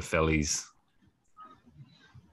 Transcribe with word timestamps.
And 0.00 0.18
then 0.18 0.26
Buffelli's 0.26 0.66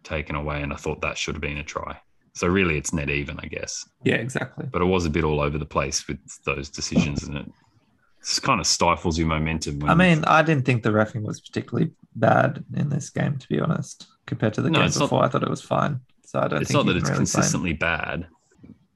taken 0.04 0.36
away, 0.36 0.62
and 0.62 0.72
I 0.74 0.76
thought 0.76 1.02
that 1.02 1.18
should 1.18 1.36
have 1.36 1.42
been 1.42 1.58
a 1.58 1.64
try. 1.64 1.98
So 2.34 2.48
really, 2.48 2.78
it's 2.78 2.94
net 2.94 3.10
even, 3.10 3.40
I 3.40 3.48
guess. 3.48 3.88
Yeah, 4.04 4.16
exactly. 4.16 4.68
But 4.72 4.82
it 4.82 4.86
was 4.86 5.06
a 5.06 5.10
bit 5.10 5.24
all 5.24 5.42
over 5.42 5.58
the 5.58 5.66
place 5.66 6.08
with 6.08 6.20
those 6.46 6.70
decisions, 6.70 7.24
and 7.24 7.38
it 7.38 7.52
just 8.24 8.44
kind 8.44 8.60
of 8.60 8.68
stifles 8.68 9.18
your 9.18 9.28
momentum. 9.28 9.80
When 9.80 9.90
I 9.90 9.96
mean, 9.96 10.24
I 10.26 10.44
didn't 10.44 10.66
think 10.66 10.84
the 10.84 10.90
refing 10.92 11.24
was 11.24 11.42
particularly 11.42 11.92
bad 12.16 12.64
in 12.76 12.90
this 12.90 13.10
game, 13.10 13.38
to 13.40 13.48
be 13.48 13.60
honest, 13.60 14.08
compared 14.28 14.54
to 14.56 14.62
the 14.62 14.70
No, 14.70 14.80
game 14.80 14.88
it's 14.88 14.98
not- 15.00 15.06
before. 15.06 15.24
I 15.24 15.30
thought 15.30 15.44
it 15.44 15.50
was 15.50 15.62
fine. 15.62 16.00
So 16.26 16.40
I 16.40 16.48
don't 16.48 16.62
it's 16.62 16.72
think 16.72 16.78
not 16.86 16.86
that 16.92 16.98
it's 16.98 17.04
really 17.04 17.14
blame- 17.16 17.18
consistently 17.20 17.74
bad. 17.74 18.28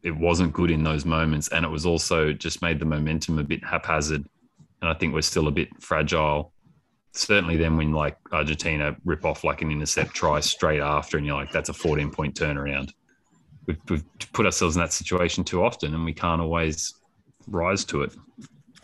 It 0.04 0.16
wasn't 0.16 0.52
good 0.54 0.70
in 0.72 0.84
those 0.84 1.06
moments, 1.06 1.48
and 1.50 1.64
it 1.66 1.70
was 1.70 1.86
also 1.86 2.34
just 2.34 2.62
made 2.62 2.80
the 2.80 2.86
momentum 2.86 3.40
a 3.40 3.44
bit 3.44 3.64
haphazard. 3.64 4.26
And 4.82 4.90
I 4.90 4.96
think 4.96 5.14
we're 5.14 5.22
still 5.22 5.48
a 5.48 5.52
bit 5.52 5.70
fragile. 5.80 6.51
Certainly, 7.14 7.58
then 7.58 7.76
when 7.76 7.92
like 7.92 8.18
Argentina 8.32 8.96
rip 9.04 9.26
off 9.26 9.44
like 9.44 9.62
an 9.62 9.72
intercept 9.72 10.14
try 10.14 10.40
straight 10.40 10.80
after, 10.80 11.18
and 11.18 11.26
you're 11.26 11.36
like, 11.36 11.52
that's 11.52 11.70
a 11.70 11.74
14 11.74 12.10
point 12.10 12.36
turnaround. 12.36 12.92
We've, 13.68 13.78
we've 13.90 14.04
put 14.34 14.46
ourselves 14.46 14.76
in 14.76 14.82
that 14.82 14.94
situation 14.94 15.44
too 15.44 15.64
often, 15.64 15.94
and 15.94 16.06
we 16.06 16.14
can't 16.14 16.42
always 16.42 16.94
rise 17.48 17.84
to 17.86 18.04
it. 18.04 18.16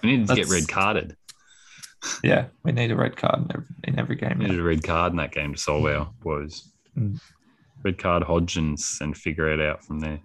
We 0.04 0.18
need 0.18 0.28
to 0.28 0.36
get 0.36 0.50
red 0.50 0.68
carded. 0.68 1.16
Yeah, 2.24 2.48
we 2.64 2.72
need 2.74 2.92
a 2.92 2.96
red 2.96 3.16
card 3.16 3.40
in 3.40 3.52
every, 3.52 3.66
in 3.86 4.00
every 4.00 4.16
game. 4.16 4.38
We 4.38 4.46
now. 4.46 4.52
needed 4.52 4.60
a 4.62 4.68
red 4.68 4.84
card 4.84 5.14
in 5.14 5.18
that 5.18 5.32
game 5.32 5.54
to 5.54 5.60
solve 5.60 5.86
our 5.86 6.10
woes. 6.24 6.72
Mm. 6.98 7.20
Red 7.84 7.98
card 7.98 8.24
Hodgins 8.24 9.02
and 9.02 9.16
figure 9.16 9.52
it 9.52 9.62
out 9.62 9.84
from 9.84 10.00
there. 10.00 10.20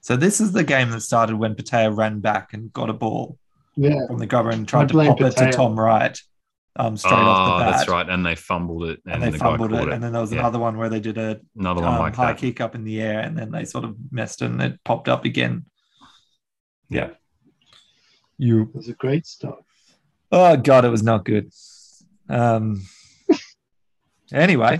So 0.00 0.16
this 0.16 0.40
is 0.40 0.52
the 0.52 0.64
game 0.64 0.90
that 0.90 1.00
started 1.00 1.36
when 1.36 1.54
Petaia 1.54 1.96
ran 1.96 2.20
back 2.20 2.52
and 2.52 2.72
got 2.72 2.90
a 2.90 2.94
ball 2.94 3.38
Yeah. 3.76 4.06
from 4.06 4.18
the 4.18 4.26
cover 4.26 4.50
and 4.50 4.66
tried 4.66 4.88
to 4.88 4.94
blame 4.94 5.08
pop 5.10 5.20
it 5.20 5.36
to 5.36 5.52
Tom 5.52 5.78
Wright 5.78 6.18
um, 6.78 6.96
straight 6.96 7.12
off 7.12 7.48
Oh, 7.48 7.58
the 7.58 7.64
bat. 7.64 7.76
that's 7.78 7.88
right. 7.90 8.08
And 8.08 8.24
they 8.24 8.34
fumbled 8.36 8.84
it, 8.84 9.00
and, 9.04 9.14
And 9.14 9.22
they 9.24 9.30
the 9.30 9.38
fumbled 9.38 9.70
guy 9.72 9.82
it, 9.82 9.88
it. 9.88 9.94
and 9.94 10.02
then 10.02 10.12
there 10.12 10.20
was 10.20 10.32
Yeah. 10.32 10.38
another 10.40 10.58
one 10.58 10.76
where 10.78 10.88
they 10.88 11.00
did 11.00 11.18
a 11.18 11.40
Another 11.58 11.82
one 11.82 11.94
um, 11.94 11.98
like 12.00 12.14
high 12.14 12.32
that. 12.32 12.38
kick 12.38 12.60
up 12.60 12.74
in 12.74 12.84
the 12.84 13.00
air, 13.00 13.20
and 13.20 13.36
then 13.36 13.50
they 13.50 13.64
sort 13.64 13.84
of 13.84 13.96
messed 14.10 14.42
it, 14.42 14.46
and 14.50 14.62
it 14.62 14.78
popped 14.84 15.08
up 15.08 15.24
again. 15.24 15.66
Yeah. 16.88 17.10
You. 18.38 18.62
It 18.62 18.74
was 18.74 18.88
a 18.88 18.92
great 18.94 19.26
start. 19.26 19.62
Oh 20.30 20.56
god, 20.56 20.84
it 20.84 20.90
was 20.90 21.02
not 21.02 21.24
good. 21.24 21.50
Um. 22.28 22.82
Anyway, 24.32 24.78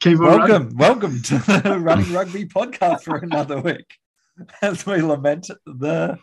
Keep 0.00 0.18
on 0.18 0.24
running. 0.24 0.48
welcome, 0.48 0.76
welcome 0.76 1.22
to 1.22 1.38
the 1.38 1.78
Running 1.80 2.12
Rugby 2.12 2.44
podcast 2.46 3.04
for 3.04 3.16
another 3.16 3.60
week, 3.60 3.86
as 4.62 4.84
we 4.84 5.00
lament 5.00 5.48
the. 5.64 6.18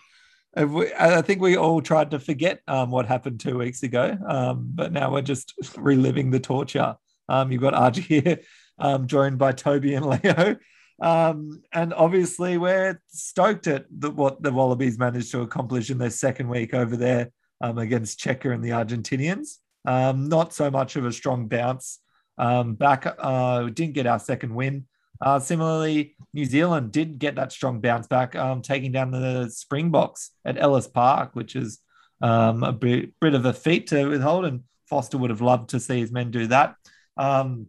We- 0.56 0.94
I 0.94 1.22
think 1.22 1.42
we 1.42 1.56
all 1.56 1.82
tried 1.82 2.12
to 2.12 2.20
forget 2.20 2.60
um, 2.68 2.92
what 2.92 3.06
happened 3.06 3.40
two 3.40 3.58
weeks 3.58 3.84
ago, 3.84 4.18
um, 4.28 4.70
but 4.76 4.92
now 4.92 5.12
we're 5.12 5.22
just 5.22 5.54
reliving 5.78 6.30
the 6.30 6.40
torture. 6.40 6.96
Um, 7.30 7.52
you've 7.52 7.62
got 7.62 7.74
Archie 7.74 8.02
here, 8.22 8.40
um, 8.78 9.08
joined 9.08 9.38
by 9.38 9.54
Toby 9.54 9.94
and 9.94 10.06
Leo. 10.06 10.58
Um, 11.02 11.64
and 11.72 11.94
obviously, 11.94 12.58
we're 12.58 13.02
stoked 13.08 13.68
at 13.68 13.86
the, 13.90 14.12
what 14.12 14.44
the 14.44 14.52
Wallabies 14.52 15.00
managed 15.00 15.32
to 15.32 15.42
accomplish 15.42 15.90
in 15.90 15.98
their 15.98 16.10
second 16.10 16.50
week 16.50 16.74
over 16.74 16.98
there 16.98 17.32
um, 17.62 17.78
against 17.78 18.20
Cheika 18.20 18.54
and 18.54 18.64
the 18.64 18.70
Argentinians. 18.70 19.58
Not 19.86 20.54
so 20.54 20.70
much 20.70 20.98
of 20.98 21.06
a 21.06 21.14
strong 21.14 21.48
bounce 21.48 22.00
back. 22.38 23.16
Uh, 23.18 23.64
didn't 23.70 23.94
get 23.94 24.06
our 24.06 24.20
second 24.20 24.54
win. 24.54 24.86
Uh, 25.22 25.40
similarly, 25.40 26.16
New 26.34 26.46
Zealand 26.46 26.92
did 26.92 27.20
get 27.20 27.36
that 27.36 27.52
strong 27.52 27.80
bounce 27.80 28.08
back, 28.08 28.36
um, 28.36 28.62
taking 28.62 28.92
down 28.92 29.12
the 29.12 29.50
Springboks 29.50 30.32
at 30.46 30.58
Ellis 30.58 30.88
Park, 30.88 31.36
which 31.36 31.56
is 31.56 31.80
um, 32.22 32.64
a 32.64 32.72
bit, 32.72 33.12
bit 33.20 33.36
of 33.36 33.46
a 33.46 33.54
feat 33.54 33.88
to 33.88 34.08
withhold. 34.08 34.46
And 34.46 34.64
Foster 34.88 35.18
would 35.18 35.30
have 35.30 35.42
loved 35.42 35.70
to 35.72 35.80
see 35.80 36.00
his 36.00 36.12
men 36.12 36.32
do 36.32 36.48
that. 36.48 36.76
Um, 37.18 37.68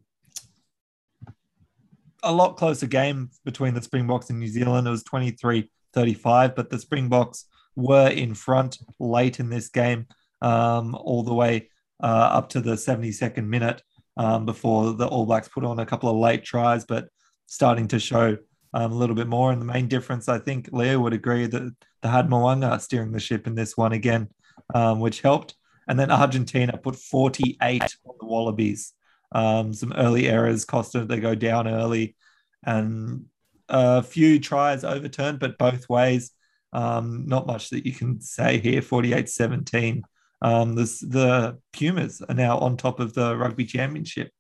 a 2.23 2.33
lot 2.33 2.57
closer 2.57 2.87
game 2.87 3.31
between 3.45 3.75
the 3.75 3.83
Springboks 3.83 4.31
and 4.31 4.39
New 4.39 4.49
Zealand. 4.49 4.87
It 4.87 4.91
was 4.91 5.03
23 5.03 5.71
35, 5.93 6.55
but 6.55 6.71
the 6.71 6.79
Springboks 6.79 7.47
were 7.77 8.09
in 8.09 8.35
front 8.35 8.79
late 8.99 9.41
in 9.41 9.51
this 9.51 9.69
game, 9.69 10.07
um, 10.41 10.95
all 10.95 11.23
the 11.23 11.35
way 11.35 11.69
uh, 12.03 12.07
up 12.07 12.49
to 12.51 12.61
the 12.61 12.73
72nd 12.73 13.47
minute 13.47 13.83
um, 14.17 14.47
before 14.47 14.93
the 14.93 15.07
All 15.07 15.27
Blacks 15.27 15.49
put 15.49 15.65
on 15.65 15.79
a 15.79 15.87
couple 15.87 16.09
of 16.09 16.17
late 16.17 16.45
tries, 16.45 16.85
but 16.85 17.09
starting 17.53 17.87
to 17.87 17.99
show 17.99 18.35
um, 18.73 18.93
a 18.93 18.95
little 18.95 19.15
bit 19.15 19.29
more. 19.29 19.53
And 19.53 19.61
the 19.61 19.67
main 19.67 19.87
difference, 19.87 20.27
I 20.27 20.39
think 20.39 20.71
Leo 20.73 20.99
would 21.01 21.13
agree 21.13 21.47
that 21.47 21.75
the 22.01 22.09
had 22.09 22.31
Mo'unga 22.31 22.81
steering 22.81 23.13
the 23.13 23.21
ship 23.21 23.47
in 23.47 23.55
this 23.55 23.77
one 23.77 23.93
again, 23.93 24.31
um, 24.75 25.01
which 25.01 25.21
helped. 25.21 25.55
And 25.87 26.01
then 26.01 26.11
Argentina 26.11 26.79
put 26.79 26.97
48 26.97 27.83
on 27.83 28.15
the 28.19 28.25
Wallabies. 28.25 28.95
Um, 29.33 29.75
some 29.75 29.93
early 29.93 30.31
errors 30.31 30.65
cost 30.65 30.95
them. 30.95 31.07
They 31.07 31.21
go 31.21 31.35
down 31.35 31.69
early 31.69 32.17
and 32.65 33.27
a 33.69 34.03
few 34.03 34.41
tries 34.41 34.83
overturned, 34.83 35.39
but 35.39 35.59
both 35.59 35.91
ways. 35.91 36.31
Um, 36.73 37.27
not 37.27 37.47
much 37.47 37.69
that 37.69 37.85
you 37.85 37.93
can 37.93 38.23
say 38.23 38.59
here 38.61 38.81
48 38.81 39.29
17. 39.29 40.03
Um, 40.41 40.75
the 40.75 41.59
Pumas 41.75 42.23
are 42.27 42.35
now 42.35 42.57
on 42.57 42.79
top 42.79 42.99
of 42.99 43.13
the 43.13 43.37
rugby 43.37 43.67
championship. 43.67 44.31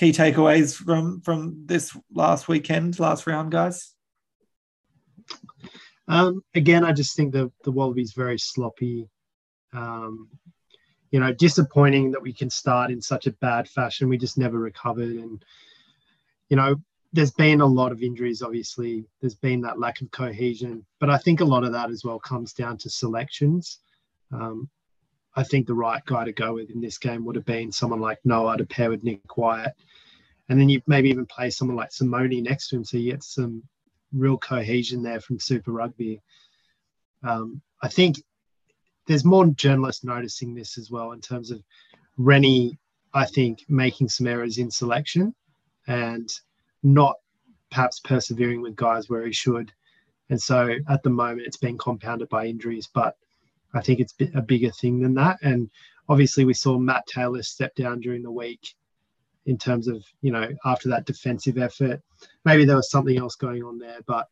Key 0.00 0.12
takeaways 0.12 0.74
from 0.74 1.20
from 1.20 1.66
this 1.66 1.94
last 2.10 2.48
weekend, 2.48 2.98
last 2.98 3.26
round, 3.26 3.52
guys. 3.52 3.94
Um, 6.08 6.42
again, 6.54 6.86
I 6.86 6.92
just 6.92 7.14
think 7.14 7.34
the 7.34 7.52
the 7.64 7.70
Wallabies 7.70 8.14
very 8.14 8.38
sloppy. 8.38 9.10
Um, 9.74 10.30
you 11.10 11.20
know, 11.20 11.34
disappointing 11.34 12.12
that 12.12 12.22
we 12.22 12.32
can 12.32 12.48
start 12.48 12.90
in 12.90 13.02
such 13.02 13.26
a 13.26 13.32
bad 13.42 13.68
fashion. 13.68 14.08
We 14.08 14.16
just 14.16 14.38
never 14.38 14.58
recovered, 14.58 15.16
and 15.16 15.44
you 16.48 16.56
know, 16.56 16.76
there's 17.12 17.32
been 17.32 17.60
a 17.60 17.66
lot 17.66 17.92
of 17.92 18.02
injuries. 18.02 18.40
Obviously, 18.40 19.04
there's 19.20 19.34
been 19.34 19.60
that 19.60 19.78
lack 19.78 20.00
of 20.00 20.10
cohesion, 20.12 20.86
but 20.98 21.10
I 21.10 21.18
think 21.18 21.42
a 21.42 21.44
lot 21.44 21.62
of 21.62 21.72
that 21.72 21.90
as 21.90 22.04
well 22.04 22.18
comes 22.18 22.54
down 22.54 22.78
to 22.78 22.88
selections. 22.88 23.80
Um, 24.32 24.70
I 25.36 25.44
think 25.44 25.66
the 25.66 25.74
right 25.74 26.04
guy 26.04 26.24
to 26.24 26.32
go 26.32 26.54
with 26.54 26.70
in 26.70 26.80
this 26.80 26.98
game 26.98 27.24
would 27.24 27.36
have 27.36 27.44
been 27.44 27.70
someone 27.70 28.00
like 28.00 28.18
Noah 28.24 28.58
to 28.58 28.64
pair 28.64 28.90
with 28.90 29.04
Nick 29.04 29.36
White, 29.36 29.72
and 30.48 30.60
then 30.60 30.68
you 30.68 30.82
maybe 30.86 31.10
even 31.10 31.26
play 31.26 31.50
someone 31.50 31.76
like 31.76 31.92
Simone 31.92 32.42
next 32.42 32.68
to 32.68 32.76
him, 32.76 32.84
so 32.84 32.96
you 32.96 33.12
get 33.12 33.22
some 33.22 33.62
real 34.12 34.36
cohesion 34.36 35.02
there 35.02 35.20
from 35.20 35.38
Super 35.38 35.70
Rugby. 35.70 36.20
Um, 37.22 37.62
I 37.82 37.88
think 37.88 38.16
there's 39.06 39.24
more 39.24 39.46
journalists 39.46 40.04
noticing 40.04 40.54
this 40.54 40.78
as 40.78 40.90
well 40.90 41.12
in 41.12 41.20
terms 41.20 41.50
of 41.50 41.62
Rennie, 42.16 42.78
I 43.14 43.26
think, 43.26 43.64
making 43.68 44.08
some 44.08 44.26
errors 44.26 44.58
in 44.58 44.70
selection 44.70 45.34
and 45.86 46.28
not 46.82 47.16
perhaps 47.70 48.00
persevering 48.00 48.62
with 48.62 48.76
guys 48.76 49.08
where 49.08 49.24
he 49.24 49.32
should. 49.32 49.72
And 50.28 50.40
so 50.40 50.74
at 50.88 51.02
the 51.02 51.10
moment, 51.10 51.46
it's 51.46 51.56
been 51.56 51.78
compounded 51.78 52.28
by 52.28 52.46
injuries, 52.46 52.88
but 52.92 53.16
I 53.74 53.80
think 53.80 54.00
it's 54.00 54.14
a 54.34 54.42
bigger 54.42 54.70
thing 54.70 55.00
than 55.00 55.14
that. 55.14 55.38
And 55.42 55.70
obviously, 56.08 56.44
we 56.44 56.54
saw 56.54 56.78
Matt 56.78 57.06
Taylor 57.06 57.42
step 57.42 57.74
down 57.74 58.00
during 58.00 58.22
the 58.22 58.30
week 58.30 58.74
in 59.46 59.58
terms 59.58 59.88
of, 59.88 60.04
you 60.22 60.32
know, 60.32 60.48
after 60.64 60.88
that 60.90 61.06
defensive 61.06 61.58
effort. 61.58 62.02
Maybe 62.44 62.64
there 62.64 62.76
was 62.76 62.90
something 62.90 63.16
else 63.16 63.36
going 63.36 63.62
on 63.62 63.78
there, 63.78 63.98
but 64.06 64.26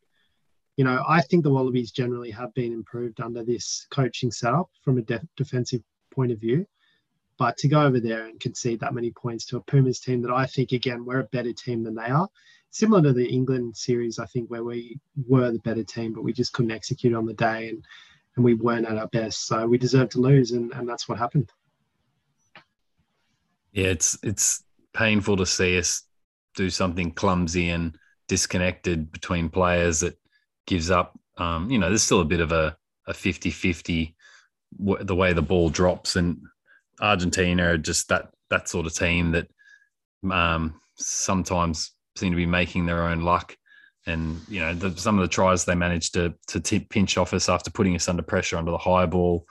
you 0.79 0.85
know, 0.85 1.03
I 1.05 1.19
think 1.19 1.43
the 1.43 1.49
Wallabies 1.49 1.91
generally 1.91 2.31
have 2.31 2.53
been 2.53 2.71
improved 2.71 3.19
under 3.19 3.43
this 3.43 3.85
coaching 3.91 4.31
setup 4.31 4.69
from 4.81 4.97
a 4.97 5.01
def- 5.01 5.25
defensive 5.35 5.81
point 6.09 6.31
of 6.31 6.39
view. 6.39 6.65
But 7.37 7.57
to 7.57 7.67
go 7.67 7.81
over 7.81 7.99
there 7.99 8.27
and 8.27 8.39
concede 8.39 8.79
that 8.79 8.93
many 8.93 9.11
points 9.11 9.45
to 9.47 9.57
a 9.57 9.61
Pumas 9.61 9.99
team 9.99 10.21
that 10.21 10.31
I 10.31 10.45
think, 10.45 10.71
again, 10.71 11.03
we're 11.03 11.19
a 11.19 11.25
better 11.25 11.51
team 11.51 11.83
than 11.83 11.95
they 11.95 12.05
are, 12.05 12.29
similar 12.69 13.01
to 13.03 13.11
the 13.11 13.27
England 13.27 13.75
series, 13.75 14.19
I 14.19 14.25
think, 14.27 14.49
where 14.49 14.63
we 14.63 15.01
were 15.27 15.51
the 15.51 15.59
better 15.59 15.83
team, 15.83 16.13
but 16.13 16.23
we 16.23 16.31
just 16.31 16.53
couldn't 16.53 16.71
execute 16.71 17.13
on 17.13 17.25
the 17.25 17.33
day 17.33 17.67
and, 17.67 17.83
and 18.35 18.45
we 18.45 18.53
weren't 18.53 18.87
at 18.87 18.97
our 18.97 19.07
best. 19.07 19.47
So 19.47 19.65
we 19.67 19.77
deserved 19.77 20.11
to 20.11 20.21
lose, 20.21 20.51
and, 20.51 20.71
and 20.73 20.87
that's 20.87 21.07
what 21.07 21.17
happened. 21.17 21.51
Yeah, 23.71 23.87
it's 23.87 24.17
it's 24.23 24.63
painful 24.93 25.37
to 25.37 25.45
see 25.45 25.77
us 25.77 26.03
do 26.55 26.69
something 26.69 27.11
clumsy 27.11 27.69
and 27.69 27.95
disconnected 28.27 29.11
between 29.11 29.49
players 29.49 29.99
that 30.01 30.17
gives 30.65 30.89
up 30.91 31.19
um, 31.39 31.71
you 31.71 31.79
know, 31.79 31.87
there's 31.87 32.03
still 32.03 32.19
a 32.19 32.25
bit 32.25 32.41
of 32.41 32.51
a, 32.51 32.77
a 33.07 33.13
50 33.13 33.49
50 33.49 34.15
the 34.77 35.15
way 35.15 35.33
the 35.33 35.41
ball 35.41 35.69
drops. 35.69 36.15
And 36.15 36.41
Argentina 37.01 37.71
are 37.71 37.77
just 37.77 38.09
that, 38.09 38.29
that 38.49 38.69
sort 38.69 38.85
of 38.85 38.93
team 38.93 39.31
that 39.31 39.47
um, 40.29 40.79
sometimes 40.95 41.93
seem 42.15 42.31
to 42.31 42.35
be 42.35 42.45
making 42.45 42.85
their 42.85 43.03
own 43.03 43.21
luck. 43.21 43.57
And, 44.05 44.39
you 44.47 44.59
know, 44.59 44.73
the, 44.73 44.97
some 44.97 45.17
of 45.17 45.21
the 45.21 45.27
tries 45.27 45.65
they 45.65 45.75
managed 45.75 46.13
to, 46.13 46.33
to 46.47 46.59
tip, 46.59 46.89
pinch 46.89 47.17
off 47.17 47.33
us 47.33 47.49
after 47.49 47.69
putting 47.69 47.95
us 47.95 48.07
under 48.07 48.23
pressure 48.23 48.57
under 48.57 48.71
the 48.71 48.77
high 48.77 49.05
ball. 49.05 49.45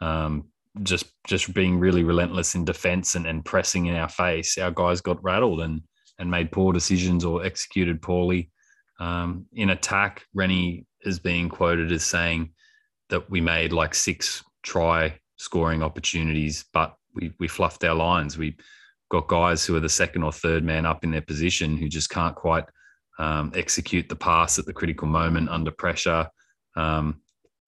Um, 0.00 0.46
just 0.82 1.06
just 1.26 1.52
being 1.52 1.78
really 1.78 2.04
relentless 2.04 2.54
in 2.54 2.64
defense 2.64 3.14
and, 3.14 3.26
and 3.26 3.44
pressing 3.44 3.86
in 3.86 3.96
our 3.96 4.08
face, 4.08 4.56
our 4.56 4.70
guys 4.70 5.00
got 5.00 5.22
rattled 5.22 5.60
and 5.60 5.82
and 6.18 6.30
made 6.30 6.52
poor 6.52 6.72
decisions 6.72 7.24
or 7.24 7.44
executed 7.44 8.02
poorly. 8.02 8.50
Um, 9.00 9.46
in 9.54 9.70
attack, 9.70 10.26
Rennie 10.34 10.86
is 11.02 11.18
being 11.18 11.48
quoted 11.48 11.90
as 11.90 12.04
saying 12.04 12.52
that 13.08 13.30
we 13.30 13.40
made 13.40 13.72
like 13.72 13.94
six 13.94 14.44
try 14.62 15.18
scoring 15.38 15.82
opportunities, 15.82 16.64
but 16.72 16.94
we 17.14 17.32
we 17.40 17.48
fluffed 17.48 17.84
our 17.84 17.94
lines. 17.94 18.38
We 18.38 18.56
got 19.10 19.26
guys 19.26 19.64
who 19.64 19.74
are 19.76 19.80
the 19.80 19.88
second 19.88 20.22
or 20.22 20.32
third 20.32 20.62
man 20.62 20.86
up 20.86 21.02
in 21.02 21.10
their 21.10 21.22
position 21.22 21.76
who 21.76 21.88
just 21.88 22.10
can't 22.10 22.36
quite 22.36 22.64
um, 23.20 23.52
execute 23.54 24.08
the 24.08 24.16
pass 24.16 24.58
at 24.58 24.64
the 24.64 24.72
critical 24.72 25.06
moment 25.06 25.50
under 25.50 25.70
pressure. 25.70 26.26
Um, 26.74 27.20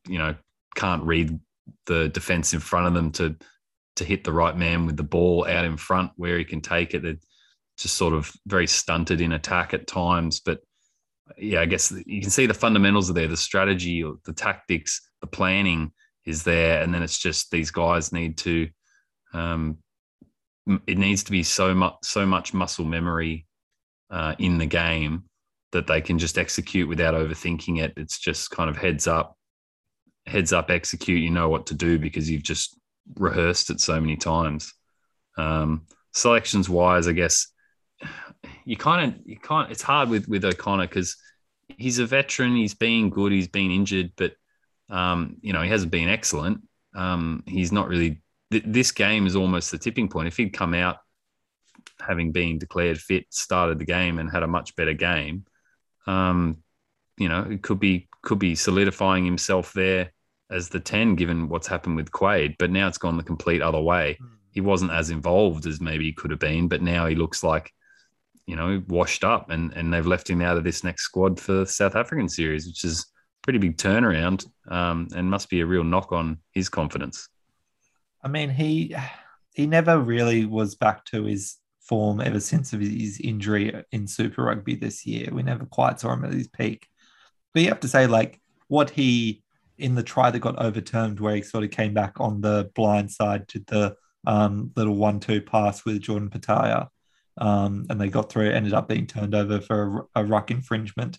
you 0.09 0.17
know, 0.17 0.35
can't 0.75 1.05
read 1.05 1.39
the 1.85 2.09
defense 2.09 2.55
in 2.55 2.61
front 2.61 2.87
of 2.87 2.95
them 2.95 3.13
to 3.13 3.37
to 3.97 4.05
hit 4.05 4.25
the 4.25 4.33
right 4.33 4.57
man 4.57 4.87
with 4.87 4.97
the 4.97 5.03
ball 5.03 5.47
out 5.47 5.67
in 5.67 5.77
front 5.77 6.11
where 6.17 6.39
he 6.39 6.45
can 6.45 6.63
take 6.63 6.95
it. 6.95 7.03
They're 7.03 7.19
just 7.77 7.97
sort 7.97 8.15
of 8.15 8.33
very 8.47 8.67
stunted 8.67 9.21
in 9.21 9.33
attack 9.33 9.75
at 9.75 9.87
times, 9.87 10.41
but 10.41 10.61
yeah, 11.37 11.61
I 11.61 11.67
guess 11.67 11.93
you 12.07 12.23
can 12.23 12.31
see 12.31 12.47
the 12.47 12.55
fundamentals 12.55 13.11
are 13.11 13.13
there. 13.13 13.29
The 13.29 13.37
strategy, 13.37 14.03
the 14.25 14.33
tactics, 14.33 15.03
the 15.21 15.27
planning 15.27 15.93
is 16.25 16.45
there, 16.45 16.83
and 16.83 16.95
then 16.95 17.03
it's 17.03 17.19
just 17.19 17.51
these 17.51 17.71
guys 17.71 18.11
need 18.11 18.39
to. 18.39 18.69
Um, 19.35 19.79
it 20.87 20.97
needs 20.97 21.25
to 21.25 21.31
be 21.31 21.43
so 21.43 21.75
much 21.75 21.97
so 22.03 22.25
much 22.25 22.55
muscle 22.55 22.87
memory 22.87 23.47
uh, 24.11 24.35
in 24.39 24.57
the 24.57 24.67
game 24.67 25.25
that 25.73 25.87
they 25.87 26.01
can 26.01 26.19
just 26.19 26.39
execute 26.39 26.89
without 26.89 27.15
overthinking 27.15 27.83
it. 27.83 27.95
It's 27.97 28.19
just 28.19 28.51
kind 28.51 28.71
of 28.71 28.77
heads 28.77 29.07
up, 29.07 29.37
heads 30.27 30.53
up, 30.53 30.71
execute. 30.71 31.23
You 31.23 31.31
know 31.31 31.49
what 31.49 31.67
to 31.67 31.75
do 31.75 31.99
because 31.99 32.31
you've 32.31 32.43
just 32.43 32.79
rehearsed 33.17 33.71
it 33.71 33.81
so 33.81 34.01
many 34.01 34.17
times. 34.17 34.73
Um, 35.37 35.87
selections 36.13 36.69
wise, 36.69 37.09
I 37.09 37.13
guess 37.13 37.49
you 38.65 38.77
kind 38.77 39.15
of 39.15 39.21
you 39.25 39.39
can't. 39.39 39.71
It's 39.71 39.83
hard 39.83 40.09
with 40.09 40.29
with 40.29 40.45
O'Connor 40.45 40.87
because 40.87 41.17
he's 41.69 41.99
a 41.99 42.07
veteran. 42.07 42.57
He's 42.57 42.75
been 42.75 43.11
good. 43.11 43.33
He's 43.33 43.49
been 43.49 43.71
injured, 43.71 44.13
but 44.17 44.33
um, 44.89 45.37
you 45.41 45.53
know 45.53 45.63
he 45.63 45.71
hasn't 45.71 45.93
been 45.93 46.09
excellent. 46.09 46.63
Um, 46.95 47.43
he's 47.47 47.73
not 47.73 47.89
really. 47.89 48.23
Th- 48.51 48.65
this 48.67 48.93
game 48.93 49.27
is 49.27 49.37
almost 49.37 49.71
the 49.71 49.79
tipping 49.79 50.09
point. 50.09 50.29
If 50.29 50.37
he'd 50.37 50.53
come 50.53 50.75
out 50.75 50.99
having 52.01 52.33
been 52.33 52.59
declared 52.59 52.99
fit, 52.99 53.27
started 53.31 53.79
the 53.79 53.85
game, 53.85 54.19
and 54.19 54.31
had 54.31 54.43
a 54.43 54.49
much 54.49 54.77
better 54.77 54.95
game, 54.95 55.45
um, 56.07 56.59
you 57.17 57.29
know, 57.29 57.47
it 57.51 57.63
could 57.63 57.81
be 57.81 58.09
could 58.23 58.39
be 58.39 58.55
solidifying 58.55 59.25
himself 59.25 59.73
there 59.73 60.13
as 60.51 60.69
the 60.69 60.79
10 60.79 61.17
given 61.17 61.49
what's 61.49 61.67
happened 61.67 61.97
with 61.97 62.13
Quade 62.13 62.55
but 62.59 62.71
now 62.71 62.87
it's 62.87 62.99
gone 62.99 63.17
the 63.17 63.23
complete 63.25 63.61
other 63.63 63.81
way 63.81 64.17
he 64.53 64.61
wasn't 64.61 64.93
as 64.93 65.11
involved 65.11 65.67
as 65.67 65.81
maybe 65.81 66.05
he 66.05 66.13
could 66.13 66.31
have 66.31 66.39
been 66.39 66.69
but 66.69 66.83
now 66.83 67.07
he 67.07 67.17
looks 67.17 67.43
like 67.43 67.73
you 68.47 68.57
know, 68.57 68.83
washed 68.89 69.25
up 69.25 69.51
and, 69.51 69.73
and 69.75 69.93
they've 69.93 70.07
left 70.07 70.29
him 70.29 70.43
out 70.43 70.57
of 70.57 70.65
this 70.65 70.83
next 70.83 71.05
squad 71.05 71.39
for 71.39 71.53
the 71.53 71.67
South 71.67 71.95
African 71.95 72.29
series, 72.29 72.67
which 72.67 72.85
is 72.85 73.07
pretty 73.43 73.59
big 73.59 73.77
turnaround 73.77 74.47
um, 74.69 75.09
and 75.15 75.31
must 75.31 75.49
be 75.49 75.61
a 75.61 75.67
real 75.67 75.85
knock 75.85 76.13
on 76.13 76.39
his 76.53 76.69
confidence. 76.69 77.29
I 78.23 78.29
mean, 78.29 78.51
he 78.51 78.95
he 79.55 79.67
never 79.67 79.99
really 79.99 80.45
was 80.45 80.75
back 80.75 81.05
to 81.07 81.25
his 81.25 81.57
form 81.83 82.21
ever 82.21 82.41
since 82.41 82.73
of 82.73 82.81
his 82.81 83.21
injury 83.21 83.85
in 83.93 84.07
Super 84.07 84.45
Rugby 84.45 84.75
this 84.75 85.07
year. 85.07 85.29
We 85.33 85.43
never 85.43 85.67
quite 85.67 86.01
saw 86.01 86.13
him 86.13 86.25
at 86.25 86.33
his 86.33 86.49
peak. 86.49 86.87
But 87.53 87.63
you 87.63 87.69
have 87.69 87.81
to 87.81 87.89
say, 87.89 88.07
like, 88.07 88.41
what 88.69 88.91
he 88.91 89.43
in 89.79 89.95
the 89.95 90.03
try 90.03 90.31
that 90.31 90.39
got 90.39 90.59
overturned, 90.59 91.19
where 91.19 91.37
he 91.37 91.43
sort 91.43 91.65
of 91.65 91.71
came 91.71 91.93
back 91.93 92.21
on 92.21 92.41
the 92.41 92.71
blind 92.75 93.11
side 93.11 93.49
to 93.49 93.59
the 93.67 93.97
um, 94.27 94.71
little 94.77 94.95
one-two 94.95 95.43
pass 95.43 95.85
with 95.85 96.01
Jordan 96.01 96.31
Petaia 96.31 96.89
um, 97.39 97.87
and 97.89 98.01
they 98.01 98.09
got 98.09 98.31
through. 98.31 98.51
Ended 98.51 98.75
up 98.75 98.89
being 98.89 99.07
turned 99.07 99.35
over 99.35 99.61
for 99.61 100.09
a, 100.15 100.23
a 100.23 100.25
ruck 100.25 100.51
infringement, 100.51 101.19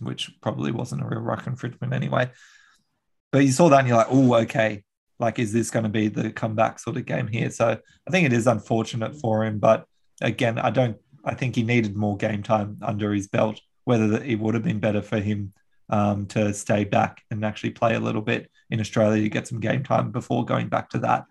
which 0.00 0.30
probably 0.40 0.72
wasn't 0.72 1.02
a 1.02 1.06
real 1.06 1.20
ruck 1.20 1.46
infringement 1.46 1.92
anyway. 1.92 2.30
But 3.30 3.44
you 3.44 3.52
saw 3.52 3.68
that 3.68 3.80
and 3.80 3.88
you're 3.88 3.96
like, 3.96 4.08
oh, 4.10 4.34
okay. 4.42 4.84
Like, 5.18 5.38
is 5.38 5.52
this 5.52 5.70
going 5.70 5.84
to 5.84 5.88
be 5.88 6.08
the 6.08 6.32
comeback 6.32 6.78
sort 6.78 6.96
of 6.96 7.06
game 7.06 7.28
here? 7.28 7.50
So 7.50 7.78
I 8.06 8.10
think 8.10 8.26
it 8.26 8.32
is 8.32 8.46
unfortunate 8.46 9.14
for 9.20 9.44
him. 9.44 9.58
But 9.58 9.86
again, 10.20 10.58
I 10.58 10.70
don't, 10.70 10.96
I 11.24 11.34
think 11.34 11.54
he 11.54 11.62
needed 11.62 11.96
more 11.96 12.16
game 12.16 12.42
time 12.42 12.78
under 12.82 13.12
his 13.12 13.28
belt, 13.28 13.60
whether 13.84 14.22
it 14.22 14.38
would 14.38 14.54
have 14.54 14.64
been 14.64 14.80
better 14.80 15.02
for 15.02 15.18
him 15.18 15.52
um, 15.88 16.26
to 16.26 16.52
stay 16.54 16.84
back 16.84 17.22
and 17.30 17.44
actually 17.44 17.70
play 17.70 17.94
a 17.94 18.00
little 18.00 18.22
bit 18.22 18.50
in 18.70 18.80
Australia 18.80 19.22
to 19.22 19.28
get 19.28 19.46
some 19.46 19.60
game 19.60 19.82
time 19.82 20.10
before 20.10 20.44
going 20.44 20.68
back 20.68 20.90
to 20.90 20.98
that. 20.98 21.26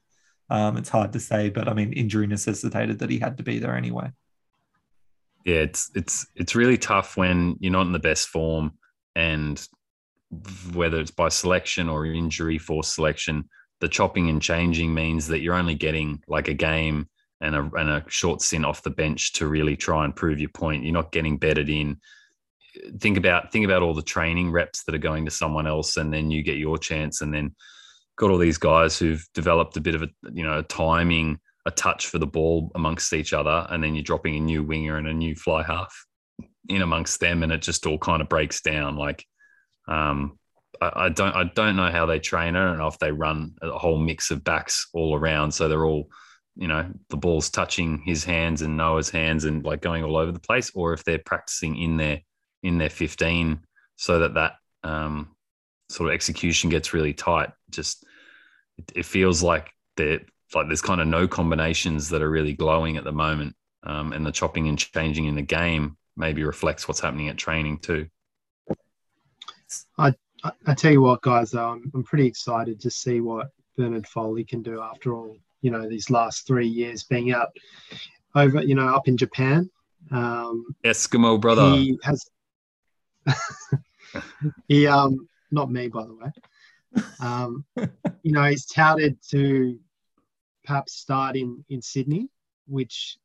Um, 0.50 0.78
it's 0.78 0.90
hard 0.90 1.14
to 1.14 1.20
say, 1.20 1.50
but 1.50 1.68
I 1.68 1.74
mean, 1.74 1.94
injury 1.94 2.28
necessitated 2.28 3.00
that 3.00 3.10
he 3.10 3.20
had 3.20 3.38
to 3.38 3.44
be 3.44 3.60
there 3.60 3.76
anyway. 3.76 4.12
Yeah, 5.46 5.56
it's 5.56 5.90
it's 5.96 6.28
it's 6.36 6.56
really 6.56 6.78
tough 6.78 7.18
when 7.18 7.56
you're 7.60 7.72
not 7.72 7.88
in 7.88 7.94
the 7.94 8.00
best 8.00 8.28
form, 8.28 8.74
and 9.16 9.66
whether 10.74 11.00
it's 11.00 11.12
by 11.12 11.30
selection 11.30 11.90
or 11.90 12.06
injury 12.06 12.58
for 12.58 12.84
selection, 12.84 13.50
the 13.80 13.88
chopping 13.88 14.30
and 14.30 14.42
changing 14.42 14.94
means 14.94 15.28
that 15.28 15.40
you're 15.40 15.56
only 15.56 15.76
getting 15.76 16.22
like 16.28 16.48
a 16.48 16.54
game 16.54 17.10
and 17.42 17.56
a, 17.56 17.70
and 17.76 17.90
a 17.90 18.06
short 18.08 18.42
sin 18.42 18.64
off 18.64 18.84
the 18.84 18.90
bench 18.90 19.34
to 19.34 19.48
really 19.48 19.76
try 19.76 20.06
and 20.06 20.16
prove 20.16 20.40
your 20.40 20.50
point. 20.50 20.84
You're 20.84 20.94
not 20.94 21.12
getting 21.12 21.38
bedded 21.38 21.70
in. 21.70 22.00
Think 23.00 23.18
about 23.18 23.52
think 23.52 23.66
about 23.66 23.82
all 23.82 23.94
the 23.94 24.02
training 24.02 24.52
reps 24.52 24.84
that 24.84 24.96
are 24.96 25.00
going 25.00 25.26
to 25.26 25.32
someone 25.32 25.68
else, 25.68 25.98
and 25.98 26.14
then 26.14 26.32
you 26.32 26.42
get 26.44 26.58
your 26.58 26.78
chance, 26.78 27.22
and 27.22 27.34
then 27.34 27.54
got 28.16 28.30
all 28.30 28.38
these 28.38 28.58
guys 28.58 28.98
who've 28.98 29.28
developed 29.34 29.76
a 29.76 29.82
bit 29.82 29.96
of 29.96 30.04
a 30.04 30.10
you 30.32 30.44
know 30.44 30.60
a 30.60 30.64
timing, 30.64 31.40
a 31.66 31.72
touch 31.72 32.08
for 32.08 32.20
the 32.20 32.28
ball 32.28 32.72
amongst 32.76 33.12
each 33.14 33.34
other, 33.34 33.68
and 33.70 33.84
then 33.84 33.96
you're 33.96 34.04
dropping 34.04 34.36
a 34.36 34.40
new 34.40 34.64
winger 34.64 34.96
and 34.98 35.08
a 35.08 35.14
new 35.14 35.36
fly 35.36 35.64
half 35.64 36.06
in 36.70 36.82
amongst 36.82 37.20
them, 37.20 37.44
and 37.44 37.52
it 37.52 37.62
just 37.62 37.86
all 37.86 37.98
kind 37.98 38.22
of 38.22 38.30
breaks 38.30 38.62
down. 38.62 38.96
Like, 38.96 39.26
um, 39.88 40.40
I, 40.80 40.92
I 40.96 41.10
don't 41.10 41.36
I 41.36 41.44
don't 41.44 41.76
know 41.76 41.92
how 41.92 42.06
they 42.06 42.20
train. 42.20 42.56
I 42.56 42.64
don't 42.66 42.78
know 42.78 42.88
if 42.88 43.00
they 43.00 43.12
run 43.12 43.56
a 43.62 43.78
whole 43.78 43.98
mix 43.98 44.32
of 44.32 44.46
backs 44.46 44.88
all 44.94 45.16
around, 45.16 45.52
so 45.52 45.68
they're 45.68 45.86
all 45.86 46.10
you 46.56 46.68
know 46.68 46.86
the 47.10 47.18
ball's 47.18 47.50
touching 47.50 48.00
his 48.00 48.24
hands 48.24 48.62
and 48.62 48.78
Noah's 48.78 49.10
hands 49.10 49.46
and 49.46 49.64
like 49.64 49.82
going 49.82 50.04
all 50.04 50.18
over 50.18 50.32
the 50.32 50.40
place, 50.40 50.72
or 50.76 50.94
if 50.94 51.04
they're 51.04 51.20
practicing 51.20 51.78
in 51.78 51.98
their 51.98 52.22
in 52.64 52.78
their 52.78 52.90
15 52.90 53.60
so 53.96 54.20
that 54.20 54.34
that 54.34 54.54
um, 54.84 55.36
sort 55.90 56.10
of 56.10 56.14
execution 56.16 56.70
gets 56.72 56.94
really 56.94 57.14
tight. 57.14 57.52
Just 57.70 58.04
it, 58.96 59.06
feels 59.06 59.44
like 59.44 59.72
that 59.98 60.22
like 60.56 60.68
there's 60.68 60.82
kind 60.82 61.02
of 61.02 61.08
no 61.08 61.28
combinations 61.28 62.10
that 62.10 62.22
are 62.24 62.30
really 62.30 62.54
glowing 62.54 62.98
at 62.98 63.04
the 63.04 63.12
moment, 63.12 63.56
um, 63.84 64.12
and 64.12 64.26
the 64.26 64.32
chopping 64.32 64.68
and 64.68 64.80
changing 64.80 65.26
in 65.26 65.36
the 65.36 65.42
game 65.44 65.98
maybe 66.18 66.44
reflects 66.44 66.88
what's 66.88 67.00
happening 67.00 67.30
at 67.30 67.38
training 67.38 67.78
too. 67.78 68.08
I 70.00 70.14
I 70.66 70.74
tell 70.74 70.92
you 70.92 71.02
what, 71.02 71.22
guys, 71.22 71.52
though, 71.52 71.70
I'm 71.70 71.92
I'm 71.94 72.04
pretty 72.04 72.26
excited 72.26 72.80
to 72.82 72.90
see 72.90 73.22
what 73.22 73.52
Bernard 73.78 74.08
Foley 74.08 74.44
can 74.44 74.64
do 74.64 74.82
after 74.82 75.14
all. 75.14 75.38
You 75.62 75.72
know, 75.72 75.88
these 75.88 76.10
last 76.10 76.48
three 76.48 76.68
years 76.68 77.04
being 77.04 77.34
out 77.34 77.50
over, 78.36 78.62
you 78.62 78.76
know, 78.76 78.88
up 78.88 79.08
in 79.08 79.18
Japan. 79.18 79.70
Um, 80.12 80.66
Eskimo 80.84 81.40
brother. 81.40 81.72
He 81.72 81.98
has. 82.04 82.26
he 84.68 84.88
um 84.88 85.28
not 85.52 85.72
me 85.72 85.88
by 85.88 86.04
the 86.06 86.16
way. 86.16 86.32
Um, 87.20 87.66
you 88.24 88.32
know, 88.32 88.44
he's 88.44 88.66
touted 88.66 89.18
to 89.30 89.80
perhaps 90.64 90.94
start 90.94 91.36
in 91.36 91.64
in 91.70 91.82
Sydney, 91.82 92.30
which 92.68 93.18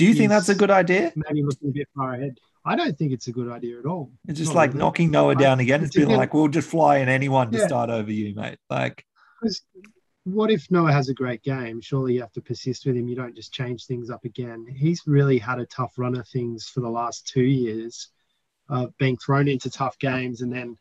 do 0.00 0.06
you 0.06 0.14
think 0.14 0.30
that's 0.30 0.48
a 0.48 0.54
good 0.54 0.70
idea? 0.70 1.12
Maybe 1.14 1.42
looking 1.42 1.68
a 1.68 1.72
bit 1.72 1.88
far 1.94 2.14
ahead. 2.14 2.38
I 2.64 2.74
don't 2.74 2.96
think 2.96 3.12
it's 3.12 3.26
a 3.26 3.32
good 3.32 3.50
idea 3.50 3.78
at 3.78 3.84
all. 3.84 4.10
It's 4.28 4.38
just 4.38 4.52
Not 4.52 4.56
like 4.56 4.70
really. 4.70 4.78
knocking 4.78 5.10
Noah 5.10 5.34
down 5.34 5.60
again. 5.60 5.82
It's, 5.82 5.94
it's 5.94 6.06
been 6.06 6.16
like 6.16 6.32
we'll 6.32 6.48
just 6.48 6.70
fly 6.70 6.98
in 6.98 7.08
anyone 7.10 7.50
to 7.52 7.58
yeah. 7.58 7.66
start 7.66 7.90
over 7.90 8.10
you, 8.10 8.34
mate. 8.34 8.58
Like, 8.70 9.04
what 10.24 10.50
if 10.50 10.70
Noah 10.70 10.92
has 10.92 11.08
a 11.08 11.14
great 11.14 11.42
game? 11.42 11.80
Surely 11.80 12.14
you 12.14 12.20
have 12.20 12.32
to 12.32 12.42
persist 12.42 12.84
with 12.84 12.96
him. 12.96 13.08
You 13.08 13.16
don't 13.16 13.34
just 13.34 13.52
change 13.52 13.86
things 13.86 14.10
up 14.10 14.24
again. 14.24 14.66
He's 14.66 15.02
really 15.06 15.38
had 15.38 15.58
a 15.58 15.66
tough 15.66 15.94
run 15.96 16.16
of 16.16 16.28
things 16.28 16.66
for 16.68 16.80
the 16.80 16.90
last 16.90 17.26
two 17.26 17.42
years, 17.42 18.08
uh, 18.68 18.88
being 18.98 19.16
thrown 19.16 19.48
into 19.48 19.70
tough 19.70 19.98
games 19.98 20.42
and 20.42 20.52
then 20.52 20.76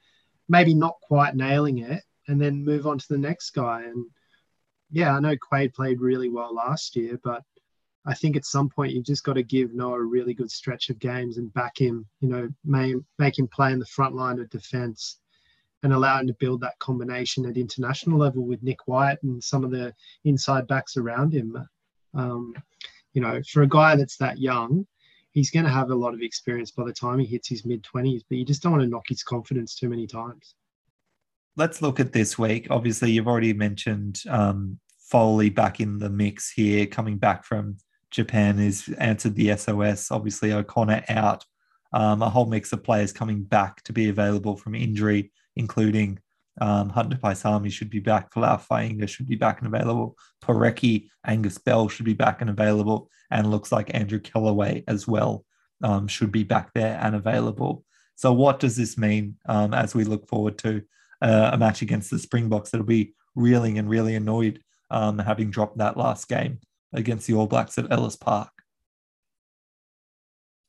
maybe 0.50 0.74
not 0.74 1.00
quite 1.02 1.36
nailing 1.36 1.80
it, 1.80 2.04
and 2.28 2.42
then 2.42 2.66
move 2.66 2.86
on 2.86 2.98
to 2.98 3.08
the 3.10 3.18
next 3.18 3.52
guy. 3.52 3.84
And 3.84 4.06
yeah, 4.92 5.16
I 5.16 5.20
know 5.20 5.36
Quade 5.38 5.74
played 5.74 6.02
really 6.02 6.30
well 6.30 6.54
last 6.54 6.96
year, 6.96 7.20
but 7.24 7.44
I 8.06 8.16
think 8.16 8.36
at 8.36 8.46
some 8.46 8.70
point 8.70 8.94
you've 8.94 9.06
just 9.06 9.24
got 9.24 9.34
to 9.34 9.44
give 9.44 9.74
Noah 9.74 10.00
a 10.00 10.04
really 10.04 10.34
good 10.34 10.52
stretch 10.52 10.90
of 10.90 11.00
games 11.00 11.38
and 11.38 11.54
back 11.54 11.80
him, 11.80 12.08
you 12.20 12.30
know, 12.30 12.50
make 13.18 13.38
him 13.38 13.48
play 13.48 13.72
in 13.72 13.80
the 13.80 13.86
front 13.86 14.16
line 14.16 14.40
of 14.40 14.50
defense 14.50 15.20
and 15.84 15.94
allow 15.94 16.20
him 16.20 16.28
to 16.28 16.34
build 16.34 16.62
that 16.62 16.80
combination 16.80 17.46
at 17.46 17.58
international 17.58 18.20
level 18.20 18.46
with 18.46 18.64
Nick 18.64 18.80
White 18.88 19.22
and 19.24 19.44
some 19.44 19.64
of 19.64 19.72
the 19.72 19.94
inside 20.26 20.68
backs 20.68 20.98
around 20.98 21.34
him. 21.34 21.56
Um, 22.14 22.54
you 23.14 23.22
know, 23.22 23.42
for 23.52 23.64
a 23.64 23.68
guy 23.68 23.96
that's 23.96 24.18
that 24.18 24.40
young, 24.40 24.86
he's 25.32 25.52
going 25.52 25.66
to 25.66 25.72
have 25.72 25.90
a 25.90 25.96
lot 25.96 26.14
of 26.14 26.22
experience 26.22 26.72
by 26.72 26.84
the 26.86 26.94
time 26.94 27.20
he 27.20 27.26
hits 27.26 27.48
his 27.48 27.66
mid 27.66 27.84
20s, 27.84 28.24
but 28.30 28.38
you 28.38 28.46
just 28.46 28.62
don't 28.62 28.74
want 28.74 28.84
to 28.84 28.90
knock 28.90 29.06
his 29.08 29.24
confidence 29.24 29.76
too 29.76 29.90
many 29.90 30.08
times. 30.08 30.56
Let's 31.56 31.82
look 31.82 32.00
at 32.00 32.14
this 32.14 32.38
week. 32.38 32.68
Obviously, 32.70 33.12
you've 33.12 33.28
already 33.28 33.54
mentioned 33.54 34.22
um, 34.30 34.80
Foley 35.10 35.50
back 35.50 35.80
in 35.80 35.98
the 35.98 36.10
mix 36.10 36.52
here, 36.52 36.86
coming 36.86 37.18
back 37.18 37.44
from 37.44 37.78
Japan, 38.12 38.60
is 38.60 38.88
answered 38.98 39.36
the 39.36 39.56
SOS. 39.56 40.12
Obviously, 40.12 40.54
O'Connor 40.54 41.04
out. 41.10 41.46
Um, 41.92 42.22
a 42.22 42.30
whole 42.30 42.46
mix 42.46 42.72
of 42.72 42.84
players 42.84 43.12
coming 43.12 43.44
back 43.44 43.82
to 43.84 43.94
be 43.94 44.10
available 44.10 44.56
from 44.56 44.76
injury, 44.76 45.32
including 45.56 46.20
um, 46.62 46.90
Hunter 46.90 47.18
Paisami 47.18 47.72
should 47.72 47.90
be 47.90 48.00
back. 48.00 48.34
Folau 48.34 48.62
Fainga'a 48.62 49.08
should 49.08 49.28
be 49.28 49.36
back 49.36 49.60
and 49.62 49.74
available. 49.74 50.18
Porecki, 50.44 51.08
Angus 51.26 51.58
Bell 51.58 51.88
should 51.88 52.06
be 52.06 52.14
back 52.14 52.42
and 52.42 52.50
available. 52.50 53.10
And 53.32 53.52
looks 53.52 53.72
like 53.72 53.94
Andrew 53.94 54.20
Kellaway 54.20 54.84
as 54.88 55.08
well 55.08 55.46
um, 55.84 56.08
should 56.08 56.32
be 56.32 56.44
back 56.44 56.74
there 56.74 57.00
and 57.02 57.16
available. 57.16 57.86
So, 58.16 58.34
what 58.34 58.60
does 58.60 58.76
this 58.76 58.98
mean 58.98 59.38
um, 59.48 59.74
as 59.74 59.96
we 59.96 60.04
look 60.04 60.28
forward 60.28 60.58
to 60.60 60.82
uh, 61.22 61.52
a 61.54 61.58
match 61.58 61.82
against 61.82 62.10
the 62.10 62.20
Springboks 62.20 62.72
that'll 62.72 62.86
be 62.86 63.14
reeling 63.36 63.78
and 63.78 63.90
really 63.90 64.16
annoyed 64.16 64.62
um, 64.90 65.20
having 65.20 65.50
dropped 65.50 65.78
that 65.78 65.98
last 65.98 66.28
game 66.28 66.60
against 66.92 67.28
the 67.28 67.34
All 67.34 67.48
Blacks 67.48 67.78
at 67.78 67.92
Ellis 67.92 68.16
Park? 68.16 68.50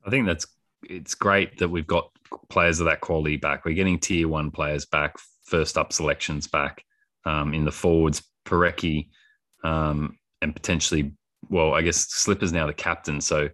I 0.04 0.10
think 0.10 0.26
that's 0.26 0.46
it's 0.88 1.14
great 1.14 1.58
that 1.58 1.68
we've 1.68 1.86
got 1.86 2.10
players 2.48 2.80
of 2.80 2.86
that 2.86 3.00
quality 3.00 3.36
back. 3.36 3.64
We're 3.64 3.74
getting 3.74 3.98
tier 3.98 4.28
one 4.28 4.50
players 4.50 4.86
back, 4.86 5.16
first 5.44 5.78
up 5.78 5.92
selections 5.92 6.46
back 6.46 6.84
um, 7.24 7.54
in 7.54 7.64
the 7.64 7.72
forwards. 7.72 8.22
Porecki 8.46 9.08
um, 9.64 10.18
and 10.42 10.54
potentially, 10.54 11.12
well, 11.48 11.74
I 11.74 11.82
guess 11.82 12.08
Slipper's 12.08 12.52
now 12.52 12.66
the 12.66 12.72
captain, 12.72 13.20
so 13.20 13.48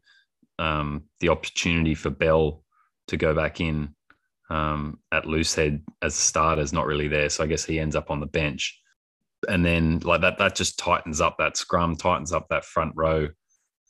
um, 0.58 1.04
the 1.20 1.28
opportunity 1.28 1.94
for 1.94 2.10
Bell 2.10 2.62
to 3.08 3.16
go 3.16 3.34
back 3.34 3.60
in 3.60 3.94
um, 4.48 5.00
at 5.12 5.24
loosehead 5.24 5.82
as 6.02 6.14
a 6.14 6.20
starter 6.20 6.62
is 6.62 6.72
not 6.72 6.86
really 6.86 7.08
there. 7.08 7.28
So 7.28 7.44
I 7.44 7.46
guess 7.46 7.64
he 7.64 7.78
ends 7.78 7.96
up 7.96 8.10
on 8.10 8.20
the 8.20 8.26
bench, 8.26 8.80
and 9.48 9.64
then 9.64 10.00
like 10.00 10.20
that, 10.22 10.38
that 10.38 10.54
just 10.54 10.78
tightens 10.78 11.20
up 11.20 11.36
that 11.38 11.56
scrum, 11.56 11.96
tightens 11.96 12.32
up 12.32 12.46
that 12.50 12.64
front 12.64 12.92
row. 12.94 13.28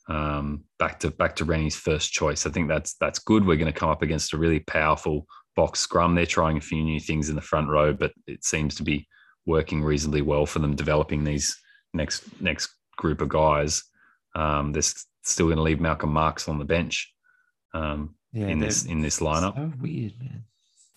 Um, 0.09 0.63
back 0.79 0.99
to 1.01 1.11
back 1.11 1.35
to 1.37 1.45
Rennie's 1.45 1.75
first 1.75 2.13
choice. 2.13 2.45
I 2.45 2.49
think 2.49 2.69
that's 2.69 2.95
that's 2.95 3.19
good. 3.19 3.45
We're 3.45 3.57
going 3.57 3.71
to 3.71 3.77
come 3.77 3.89
up 3.89 4.01
against 4.01 4.33
a 4.33 4.37
really 4.37 4.59
powerful 4.61 5.27
Bok 5.55 5.75
scrum. 5.75 6.15
They're 6.15 6.25
trying 6.25 6.57
a 6.57 6.61
few 6.61 6.83
new 6.83 6.99
things 6.99 7.29
in 7.29 7.35
the 7.35 7.41
front 7.41 7.67
row, 7.67 7.93
but 7.93 8.13
it 8.25 8.45
seems 8.45 8.75
to 8.75 8.83
be 8.83 9.07
working 9.45 9.83
reasonably 9.83 10.21
well 10.21 10.45
for 10.45 10.59
them 10.59 10.75
developing 10.75 11.23
these 11.23 11.57
next 11.93 12.41
next 12.41 12.69
group 12.95 13.21
of 13.21 13.29
guys. 13.29 13.83
Um, 14.35 14.71
they're 14.71 14.83
still 15.23 15.47
going 15.47 15.57
to 15.57 15.63
leave 15.63 15.81
Malcolm 15.81 16.13
Marx 16.13 16.47
on 16.47 16.59
the 16.59 16.65
bench 16.65 17.13
um, 17.73 18.15
yeah, 18.31 18.47
in 18.47 18.59
this 18.59 18.85
in 18.85 19.01
this 19.01 19.19
lineup. 19.19 19.55
So 19.55 19.73
weird, 19.81 20.13
man. 20.19 20.43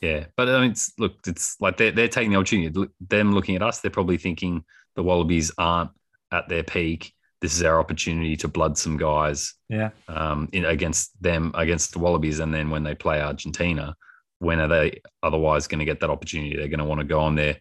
Yeah, 0.00 0.26
but 0.36 0.48
I 0.48 0.60
mean, 0.60 0.70
it's, 0.70 0.92
look, 0.98 1.16
it's 1.26 1.60
like 1.60 1.76
they're 1.76 1.92
they're 1.92 2.08
taking 2.08 2.30
the 2.30 2.38
opportunity. 2.38 2.88
Them 3.00 3.34
looking 3.34 3.56
at 3.56 3.62
us, 3.62 3.80
they're 3.80 3.90
probably 3.90 4.18
thinking 4.18 4.64
the 4.94 5.02
Wallabies 5.02 5.52
aren't 5.58 5.90
at 6.32 6.48
their 6.48 6.62
peak. 6.62 7.12
This 7.40 7.54
is 7.54 7.62
our 7.62 7.78
opportunity 7.80 8.36
to 8.36 8.48
blood 8.48 8.76
some 8.76 8.96
guys. 8.96 9.54
Yeah. 9.68 9.90
Um, 10.08 10.48
in, 10.52 10.64
against 10.64 11.20
them, 11.22 11.52
against 11.54 11.92
the 11.92 11.98
Wallabies, 11.98 12.38
and 12.40 12.52
then 12.52 12.70
when 12.70 12.82
they 12.82 12.94
play 12.94 13.20
Argentina, 13.20 13.96
when 14.40 14.60
are 14.60 14.68
they 14.68 15.00
otherwise 15.22 15.66
going 15.66 15.78
to 15.78 15.84
get 15.84 16.00
that 16.00 16.10
opportunity? 16.10 16.56
They're 16.56 16.68
going 16.68 16.78
to 16.78 16.84
want 16.84 17.00
to 17.00 17.06
go 17.06 17.20
on 17.20 17.34
their 17.34 17.56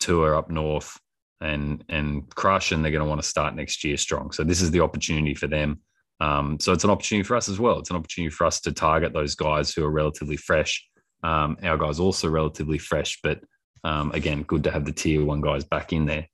tour 0.00 0.34
up 0.34 0.50
north 0.50 0.98
and 1.40 1.84
and 1.88 2.28
crush, 2.34 2.72
and 2.72 2.84
they're 2.84 2.92
going 2.92 3.04
to 3.04 3.08
want 3.08 3.22
to 3.22 3.28
start 3.28 3.54
next 3.54 3.84
year 3.84 3.96
strong. 3.96 4.32
So 4.32 4.44
this 4.44 4.60
is 4.60 4.70
the 4.70 4.80
opportunity 4.80 5.34
for 5.34 5.46
them. 5.46 5.80
Um, 6.20 6.58
so 6.60 6.72
it's 6.72 6.84
an 6.84 6.90
opportunity 6.90 7.26
for 7.26 7.36
us 7.36 7.48
as 7.48 7.58
well. 7.58 7.78
It's 7.78 7.90
an 7.90 7.96
opportunity 7.96 8.30
for 8.30 8.46
us 8.46 8.60
to 8.62 8.72
target 8.72 9.12
those 9.12 9.34
guys 9.34 9.72
who 9.72 9.84
are 9.84 9.90
relatively 9.90 10.36
fresh. 10.36 10.86
Um, 11.22 11.56
our 11.62 11.78
guys 11.78 11.98
also 11.98 12.28
relatively 12.28 12.78
fresh, 12.78 13.18
but 13.22 13.40
um, 13.84 14.12
again, 14.12 14.42
good 14.42 14.64
to 14.64 14.70
have 14.70 14.84
the 14.84 14.92
tier 14.92 15.24
one 15.24 15.40
guys 15.40 15.64
back 15.64 15.92
in 15.92 16.06
there. 16.06 16.26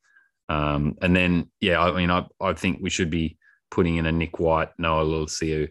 Um, 0.49 0.97
and 1.03 1.15
then, 1.15 1.51
yeah, 1.61 1.81
I 1.81 1.93
mean, 1.93 2.11
I, 2.11 2.27
I 2.41 2.53
think 2.53 2.79
we 2.81 2.91
should 2.91 3.11
be 3.11 3.37
putting 3.71 3.97
in 3.97 4.07
a 4.07 4.13
Nick 4.13 4.39
White, 4.39 4.71
Noah 4.79 5.05
Lolesio 5.05 5.69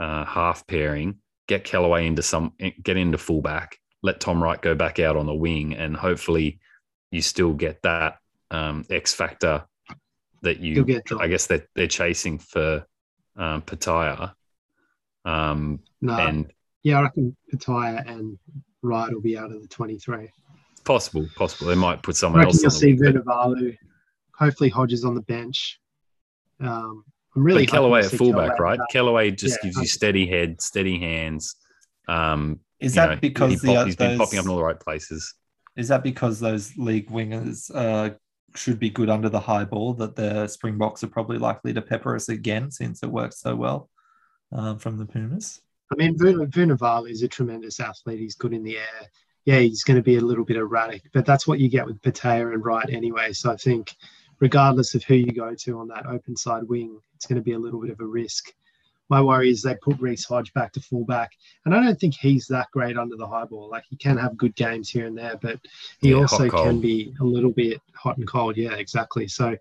uh, 0.00 0.24
half 0.24 0.66
pairing 0.66 1.18
get 1.46 1.64
Kellaway 1.64 2.06
into 2.06 2.22
some 2.22 2.52
get 2.82 2.96
into 2.96 3.18
fullback, 3.18 3.78
let 4.02 4.20
Tom 4.20 4.42
Wright 4.42 4.60
go 4.60 4.74
back 4.74 4.98
out 4.98 5.16
on 5.16 5.26
the 5.26 5.34
wing, 5.34 5.74
and 5.74 5.96
hopefully 5.96 6.58
you 7.10 7.22
still 7.22 7.52
get 7.52 7.82
that 7.82 8.18
um, 8.50 8.84
X 8.90 9.12
factor 9.12 9.64
that 10.42 10.60
you 10.60 11.02
I 11.18 11.28
guess 11.28 11.46
that 11.48 11.66
they're, 11.74 11.86
chasing 11.86 12.38
for 12.38 12.86
um, 13.36 13.62
Petaia. 13.62 14.32
Um, 15.24 15.80
no, 16.00 16.14
and 16.14 16.52
yeah, 16.82 16.98
I 16.98 17.02
reckon 17.02 17.36
Petaia 17.52 18.04
and 18.06 18.38
Wright 18.82 19.12
will 19.12 19.22
be 19.22 19.38
out 19.38 19.52
of 19.52 19.62
the 19.62 19.68
twenty-three. 19.68 20.30
Possible, 20.84 21.26
possible. 21.36 21.68
They 21.68 21.74
might 21.74 22.02
put 22.02 22.16
someone 22.16 22.42
I 22.42 22.44
reckon 22.44 22.64
else. 22.64 22.82
You'll 22.82 22.96
see 22.96 22.96
Vunivalu. 22.96 23.76
Hopefully, 24.38 24.70
Hodges 24.70 25.04
on 25.04 25.14
the 25.14 25.22
bench. 25.22 25.80
Um, 26.60 27.04
I'm 27.36 27.42
really 27.42 27.66
but 27.66 27.74
Kellaway 27.74 28.04
at 28.04 28.10
fullback, 28.12 28.58
right? 28.58 28.78
Kellaway 28.92 29.30
just 29.32 29.58
yeah, 29.60 29.68
gives 29.68 29.76
you 29.78 29.86
steady 29.86 30.26
head, 30.26 30.60
steady 30.60 30.98
hands. 30.98 31.56
Um, 32.08 32.60
is 32.80 32.94
that 32.94 33.10
know, 33.10 33.16
because 33.16 33.62
he 33.62 33.68
pop, 33.68 33.76
the, 33.76 33.84
he's 33.86 33.96
been 33.96 34.18
popping 34.18 34.38
up 34.38 34.44
in 34.44 34.50
all 34.50 34.56
the 34.56 34.64
right 34.64 34.78
places? 34.78 35.34
Is 35.76 35.88
that 35.88 36.02
because 36.02 36.38
those 36.38 36.76
league 36.76 37.10
wingers 37.10 37.70
uh, 37.74 38.14
should 38.54 38.78
be 38.78 38.90
good 38.90 39.10
under 39.10 39.28
the 39.28 39.40
high 39.40 39.64
ball 39.64 39.94
that 39.94 40.14
the 40.14 40.46
Springboks 40.46 41.02
are 41.02 41.08
probably 41.08 41.38
likely 41.38 41.72
to 41.72 41.82
pepper 41.82 42.14
us 42.14 42.28
again 42.28 42.70
since 42.70 43.02
it 43.02 43.10
works 43.10 43.40
so 43.40 43.56
well 43.56 43.90
um, 44.52 44.78
from 44.78 44.96
the 44.98 45.06
Pumas? 45.06 45.60
I 45.92 45.96
mean, 45.96 46.16
Vunivalu 46.16 47.10
is 47.10 47.22
a 47.22 47.28
tremendous 47.28 47.80
athlete. 47.80 48.20
He's 48.20 48.36
good 48.36 48.52
in 48.52 48.62
the 48.62 48.78
air. 48.78 49.08
Yeah, 49.44 49.58
he's 49.58 49.84
going 49.84 49.96
to 49.96 50.02
be 50.02 50.16
a 50.16 50.20
little 50.20 50.44
bit 50.44 50.56
erratic, 50.56 51.02
but 51.12 51.26
that's 51.26 51.46
what 51.46 51.58
you 51.58 51.68
get 51.68 51.84
with 51.84 52.00
Petaia 52.00 52.52
and 52.52 52.64
Wright 52.64 52.88
anyway. 52.88 53.32
So 53.32 53.52
I 53.52 53.56
think 53.56 53.94
regardless 54.40 54.94
of 54.94 55.04
who 55.04 55.14
you 55.14 55.32
go 55.32 55.54
to 55.54 55.78
on 55.78 55.88
that 55.88 56.06
open 56.06 56.36
side 56.36 56.64
wing, 56.64 57.00
it's 57.14 57.26
going 57.26 57.36
to 57.36 57.42
be 57.42 57.52
a 57.52 57.58
little 57.58 57.80
bit 57.80 57.90
of 57.90 58.00
a 58.00 58.06
risk. 58.06 58.52
My 59.10 59.20
worry 59.20 59.50
is 59.50 59.62
they 59.62 59.76
put 59.76 60.00
Reece 60.00 60.24
Hodge 60.24 60.52
back 60.54 60.72
to 60.72 60.80
fullback, 60.80 61.32
and 61.64 61.74
I 61.74 61.82
don't 61.82 62.00
think 62.00 62.14
he's 62.14 62.46
that 62.46 62.70
great 62.72 62.96
under 62.96 63.16
the 63.16 63.26
high 63.26 63.44
ball. 63.44 63.68
Like 63.68 63.84
he 63.88 63.96
can 63.96 64.16
have 64.16 64.36
good 64.36 64.54
games 64.54 64.88
here 64.88 65.06
and 65.06 65.16
there, 65.16 65.38
but 65.40 65.60
he 66.00 66.10
yeah, 66.10 66.16
also 66.16 66.48
can 66.48 66.80
be 66.80 67.14
a 67.20 67.24
little 67.24 67.52
bit 67.52 67.80
hot 67.94 68.16
and 68.16 68.26
cold. 68.26 68.56
Yeah, 68.56 68.72
exactly. 68.72 69.28
So 69.28 69.56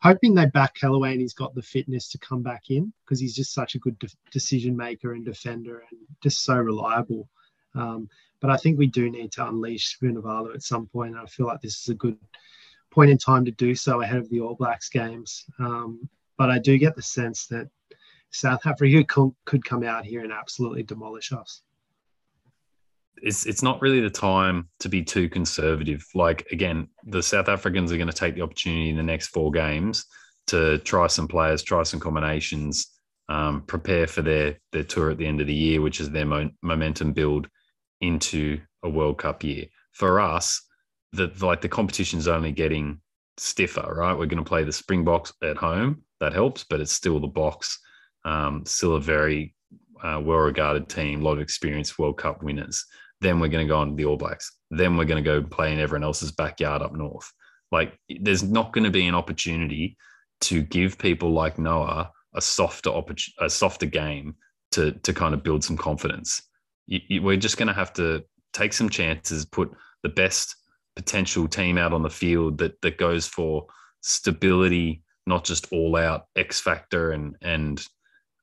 hoping 0.00 0.34
they 0.34 0.46
back 0.46 0.74
Kellaway 0.74 1.12
and 1.12 1.20
he's 1.20 1.34
got 1.34 1.54
the 1.54 1.62
fitness 1.62 2.08
to 2.10 2.18
come 2.18 2.42
back 2.42 2.70
in 2.70 2.92
because 3.04 3.20
he's 3.20 3.34
just 3.34 3.52
such 3.52 3.74
a 3.74 3.78
good 3.78 3.98
de- 3.98 4.08
decision 4.30 4.76
maker 4.76 5.12
and 5.12 5.24
defender 5.24 5.82
and 5.90 6.00
just 6.22 6.44
so 6.44 6.56
reliable. 6.56 7.28
Um, 7.74 8.08
but 8.40 8.50
I 8.50 8.56
think 8.56 8.78
we 8.78 8.86
do 8.86 9.10
need 9.10 9.32
to 9.32 9.46
unleash 9.46 9.98
Vunivalu 9.98 10.54
at 10.54 10.62
some 10.62 10.86
point. 10.86 11.12
And 11.12 11.20
I 11.20 11.26
feel 11.26 11.46
like 11.46 11.60
this 11.60 11.80
is 11.80 11.88
a 11.88 11.94
good 11.94 12.18
point 12.96 13.10
in 13.10 13.18
time 13.18 13.44
to 13.44 13.50
do 13.52 13.74
so 13.74 14.00
ahead 14.00 14.16
of 14.16 14.28
the 14.30 14.40
All 14.40 14.54
Blacks 14.54 14.88
games. 14.88 15.44
Um, 15.60 16.08
but 16.38 16.50
I 16.50 16.58
do 16.58 16.78
get 16.78 16.96
the 16.96 17.02
sense 17.02 17.46
that 17.48 17.68
South 18.30 18.66
Africa 18.66 19.04
could, 19.44 19.64
come 19.64 19.84
out 19.84 20.04
here 20.04 20.24
and 20.24 20.32
absolutely 20.32 20.82
demolish 20.82 21.30
us. 21.32 21.62
It's 23.22 23.46
it's 23.46 23.62
not 23.62 23.80
really 23.80 24.00
the 24.00 24.10
time 24.10 24.68
to 24.80 24.88
be 24.88 25.02
too 25.02 25.28
conservative. 25.28 26.04
Like 26.14 26.46
again, 26.52 26.88
the 27.04 27.22
South 27.22 27.48
Africans 27.48 27.92
are 27.92 27.96
going 27.96 28.08
to 28.08 28.12
take 28.16 28.34
the 28.34 28.42
opportunity 28.42 28.90
in 28.90 28.96
the 28.96 29.02
next 29.02 29.28
four 29.28 29.50
games 29.50 30.04
to 30.48 30.78
try 30.78 31.06
some 31.06 31.26
players, 31.26 31.62
try 31.62 31.82
some 31.82 32.00
combinations, 32.00 32.98
um, 33.30 33.62
prepare 33.62 34.06
for 34.06 34.20
their 34.20 34.58
their 34.72 34.84
tour 34.84 35.10
at 35.10 35.18
the 35.18 35.26
end 35.26 35.40
of 35.40 35.46
the 35.46 35.54
year, 35.54 35.80
which 35.80 36.00
is 36.00 36.10
their 36.10 36.26
mo- 36.26 36.50
momentum 36.62 37.12
build 37.12 37.48
into 38.02 38.60
a 38.82 38.88
World 38.88 39.16
Cup 39.18 39.42
year. 39.42 39.64
For 39.92 40.20
us, 40.20 40.65
the 41.16 41.32
like 41.44 41.60
the 41.60 41.68
competition's 41.68 42.28
only 42.28 42.52
getting 42.52 43.00
stiffer, 43.36 43.94
right? 43.94 44.12
We're 44.12 44.26
going 44.26 44.42
to 44.42 44.48
play 44.48 44.64
the 44.64 44.72
Springboks 44.72 45.32
at 45.42 45.56
home. 45.56 46.02
That 46.20 46.32
helps, 46.32 46.64
but 46.64 46.80
it's 46.80 46.92
still 46.92 47.20
the 47.20 47.28
Boks. 47.28 47.76
Um, 48.24 48.64
still 48.64 48.94
a 48.94 49.00
very 49.00 49.54
uh, 50.02 50.20
well-regarded 50.22 50.88
team, 50.88 51.20
a 51.20 51.24
lot 51.24 51.34
of 51.34 51.40
experienced 51.40 51.98
World 51.98 52.18
Cup 52.18 52.42
winners. 52.42 52.84
Then 53.20 53.40
we're 53.40 53.48
going 53.48 53.66
to 53.66 53.72
go 53.72 53.78
on 53.78 53.96
the 53.96 54.04
All 54.04 54.16
Blacks. 54.16 54.52
Then 54.70 54.96
we're 54.96 55.04
going 55.04 55.22
to 55.22 55.30
go 55.30 55.42
play 55.42 55.72
in 55.72 55.78
everyone 55.78 56.04
else's 56.04 56.32
backyard 56.32 56.82
up 56.82 56.94
north. 56.94 57.30
Like, 57.72 57.98
there's 58.20 58.42
not 58.42 58.72
going 58.72 58.84
to 58.84 58.90
be 58.90 59.06
an 59.06 59.14
opportunity 59.14 59.96
to 60.42 60.62
give 60.62 60.98
people 60.98 61.30
like 61.32 61.58
Noah 61.58 62.10
a 62.34 62.40
softer 62.40 62.90
a 63.40 63.48
softer 63.48 63.86
game 63.86 64.34
to 64.72 64.92
to 64.92 65.12
kind 65.14 65.34
of 65.34 65.42
build 65.42 65.64
some 65.64 65.76
confidence. 65.76 66.42
You, 66.86 67.00
you, 67.08 67.22
we're 67.22 67.36
just 67.36 67.56
going 67.56 67.68
to 67.68 67.74
have 67.74 67.92
to 67.94 68.24
take 68.52 68.72
some 68.72 68.88
chances, 68.88 69.44
put 69.44 69.70
the 70.02 70.08
best 70.08 70.56
potential 70.96 71.46
team 71.46 71.78
out 71.78 71.92
on 71.92 72.02
the 72.02 72.10
field 72.10 72.58
that 72.58 72.80
that 72.80 72.98
goes 72.98 73.26
for 73.28 73.66
stability, 74.00 75.02
not 75.26 75.44
just 75.44 75.72
all 75.72 75.96
out 75.96 76.26
X 76.34 76.60
factor 76.60 77.12
and 77.12 77.36
and 77.42 77.86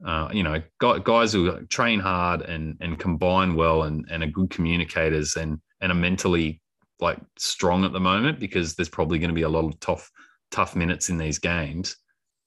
uh, 0.06 0.30
you 0.32 0.44
know 0.44 0.62
guys 0.80 1.34
who 1.34 1.66
train 1.66 2.00
hard 2.00 2.42
and 2.42 2.78
and 2.80 3.00
combine 3.00 3.56
well 3.56 3.84
and 3.84 4.06
and 4.10 4.24
are 4.24 4.28
good 4.28 4.50
communicators 4.50 5.36
and 5.36 5.60
and 5.82 5.92
are 5.92 5.96
mentally 5.96 6.62
like 7.00 7.20
strong 7.38 7.84
at 7.84 7.92
the 7.92 8.00
moment 8.00 8.40
because 8.40 8.76
there's 8.76 8.90
probably 8.90 9.20
going 9.20 9.30
to 9.30 9.36
be 9.36 9.42
a 9.42 9.50
lot 9.50 9.66
of 9.66 9.80
tough 9.80 10.10
tough 10.52 10.76
minutes 10.76 11.10
in 11.10 11.18
these 11.18 11.40
games. 11.40 11.98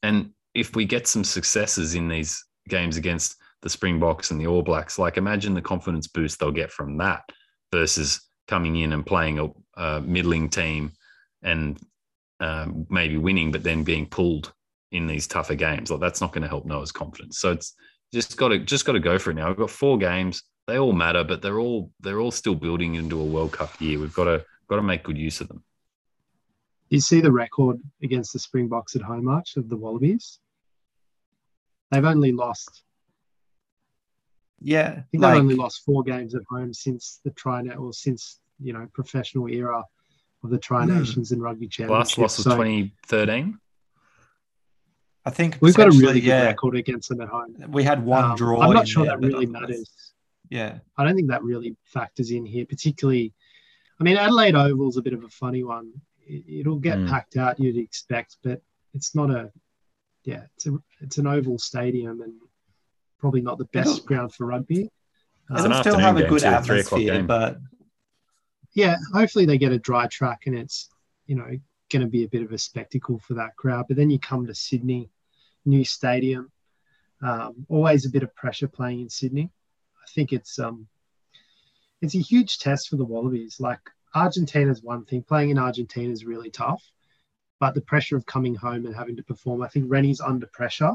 And 0.02 0.30
if 0.54 0.76
we 0.76 0.84
get 0.84 1.06
some 1.06 1.24
successes 1.24 1.94
in 1.94 2.08
these 2.08 2.42
games 2.68 2.96
against 2.96 3.36
the 3.62 3.68
Springboks 3.68 4.30
and 4.30 4.40
the 4.40 4.46
All 4.46 4.62
Blacks, 4.62 4.98
like 4.98 5.16
imagine 5.16 5.54
the 5.54 5.62
confidence 5.62 6.06
boost 6.06 6.38
they'll 6.38 6.52
get 6.52 6.70
from 6.70 6.96
that 6.98 7.24
versus 7.72 8.25
coming 8.48 8.76
in 8.76 8.92
and 8.92 9.04
playing 9.04 9.38
a, 9.38 9.48
a 9.80 10.00
middling 10.00 10.48
team 10.48 10.92
and 11.42 11.78
um, 12.40 12.86
maybe 12.90 13.16
winning, 13.16 13.50
but 13.50 13.62
then 13.62 13.82
being 13.82 14.06
pulled 14.06 14.52
in 14.92 15.06
these 15.06 15.26
tougher 15.26 15.54
games. 15.54 15.90
Like 15.90 16.00
that's 16.00 16.20
not 16.20 16.32
going 16.32 16.42
to 16.42 16.48
help 16.48 16.66
Noah's 16.66 16.92
confidence. 16.92 17.38
So 17.38 17.52
it's 17.52 17.74
just 18.12 18.36
got 18.36 18.48
to 18.48 18.58
just 18.58 18.84
got 18.84 18.92
to 18.92 19.00
go 19.00 19.18
for 19.18 19.30
it 19.30 19.34
now. 19.34 19.48
We've 19.48 19.56
got 19.56 19.70
four 19.70 19.98
games. 19.98 20.42
They 20.66 20.78
all 20.78 20.92
matter, 20.92 21.24
but 21.24 21.42
they're 21.42 21.60
all 21.60 21.90
they're 22.00 22.20
all 22.20 22.30
still 22.30 22.54
building 22.54 22.94
into 22.94 23.20
a 23.20 23.24
World 23.24 23.52
Cup 23.52 23.80
year. 23.80 23.98
We've 23.98 24.14
got 24.14 24.24
to 24.24 24.44
got 24.68 24.76
to 24.76 24.82
make 24.82 25.04
good 25.04 25.18
use 25.18 25.40
of 25.40 25.48
them. 25.48 25.62
You 26.88 27.00
see 27.00 27.20
the 27.20 27.32
record 27.32 27.80
against 28.02 28.32
the 28.32 28.38
Springboks 28.38 28.94
at 28.94 29.02
home, 29.02 29.24
March 29.24 29.56
of 29.56 29.68
the 29.68 29.76
Wallabies. 29.76 30.38
They've 31.90 32.04
only 32.04 32.32
lost. 32.32 32.82
Yeah, 34.60 34.88
I 34.98 35.00
think 35.10 35.22
like- 35.22 35.34
they've 35.34 35.40
only 35.42 35.54
lost 35.54 35.84
four 35.84 36.02
games 36.02 36.34
at 36.34 36.42
home 36.48 36.72
since 36.72 37.20
the 37.24 37.30
Tri 37.32 37.62
Net 37.62 37.76
or 37.78 37.92
since 37.92 38.40
you 38.58 38.72
know 38.72 38.88
professional 38.94 39.48
era 39.48 39.84
of 40.42 40.50
the 40.50 40.58
Tri 40.58 40.84
Hmm. 40.84 40.98
Nations 40.98 41.32
and 41.32 41.42
Rugby 41.42 41.68
The 41.76 41.86
last 41.86 42.16
loss 42.18 42.38
was 42.38 42.44
So 42.44 42.50
2013. 42.56 43.58
I 45.24 45.30
think 45.30 45.58
we've 45.60 45.74
got 45.74 45.88
a 45.88 45.90
really 45.90 46.20
good 46.20 46.28
yeah, 46.28 46.44
record 46.44 46.76
against 46.76 47.08
them 47.08 47.20
at 47.20 47.28
home. 47.28 47.56
We 47.70 47.82
had 47.82 48.04
one 48.04 48.24
Um, 48.24 48.36
draw. 48.36 48.60
I'm 48.60 48.72
not 48.72 48.86
sure 48.86 49.04
there, 49.04 49.18
that 49.18 49.26
really 49.26 49.46
matters. 49.46 49.90
Yeah, 50.50 50.78
I 50.96 51.04
don't 51.04 51.16
think 51.16 51.28
that 51.30 51.42
really 51.42 51.76
factors 51.84 52.30
in 52.30 52.46
here, 52.46 52.64
particularly. 52.64 53.34
I 53.98 54.04
mean, 54.04 54.16
Adelaide 54.16 54.54
Oval's 54.54 54.96
a 54.96 55.02
bit 55.02 55.14
of 55.14 55.24
a 55.24 55.28
funny 55.28 55.64
one. 55.64 55.92
It, 56.24 56.60
it'll 56.60 56.78
get 56.78 56.98
Mm. 56.98 57.08
packed 57.08 57.36
out, 57.36 57.58
you'd 57.58 57.76
expect, 57.76 58.36
but 58.44 58.62
it's 58.94 59.14
not 59.14 59.30
a. 59.30 59.50
Yeah, 60.22 60.44
it's 60.54 60.66
a 60.66 60.78
it's 61.00 61.18
an 61.18 61.26
oval 61.26 61.58
stadium 61.58 62.20
and 62.20 62.34
probably 63.26 63.42
not 63.42 63.58
the 63.58 63.64
best 63.66 63.88
It'll- 63.96 64.06
ground 64.06 64.32
for 64.32 64.46
rugby. 64.46 64.82
It's 65.50 65.60
Um, 65.64 65.72
it'll 65.72 65.82
still 65.82 65.98
have 65.98 66.16
a 66.16 66.28
good 66.28 66.42
too, 66.42 66.46
atmosphere, 66.46 67.14
game. 67.14 67.26
but 67.26 67.58
yeah, 68.74 68.96
hopefully 69.12 69.46
they 69.46 69.58
get 69.58 69.72
a 69.72 69.78
dry 69.80 70.06
track 70.06 70.46
and 70.46 70.56
it's 70.56 70.88
you 71.26 71.34
know 71.34 71.58
going 71.90 72.02
to 72.02 72.08
be 72.08 72.22
a 72.24 72.28
bit 72.28 72.42
of 72.42 72.52
a 72.52 72.58
spectacle 72.58 73.18
for 73.18 73.34
that 73.34 73.56
crowd. 73.56 73.86
But 73.88 73.96
then 73.96 74.10
you 74.10 74.18
come 74.20 74.46
to 74.46 74.54
Sydney, 74.54 75.10
new 75.64 75.84
stadium, 75.84 76.50
um, 77.20 77.66
always 77.68 78.06
a 78.06 78.10
bit 78.10 78.22
of 78.22 78.32
pressure 78.36 78.68
playing 78.68 79.00
in 79.00 79.08
Sydney. 79.08 79.50
I 80.00 80.06
think 80.14 80.32
it's 80.32 80.58
um, 80.60 80.86
it's 82.00 82.14
a 82.14 82.18
huge 82.20 82.58
test 82.60 82.88
for 82.88 82.96
the 82.96 83.04
Wallabies. 83.04 83.58
Like 83.58 83.80
Argentina's 84.14 84.82
one 84.84 85.04
thing, 85.04 85.22
playing 85.24 85.50
in 85.50 85.58
Argentina 85.58 86.12
is 86.12 86.24
really 86.24 86.50
tough, 86.50 86.82
but 87.58 87.74
the 87.74 87.80
pressure 87.80 88.16
of 88.16 88.24
coming 88.26 88.54
home 88.54 88.86
and 88.86 88.94
having 88.94 89.16
to 89.16 89.24
perform, 89.24 89.62
I 89.62 89.68
think 89.68 89.86
Rennie's 89.88 90.20
under 90.20 90.46
pressure. 90.46 90.92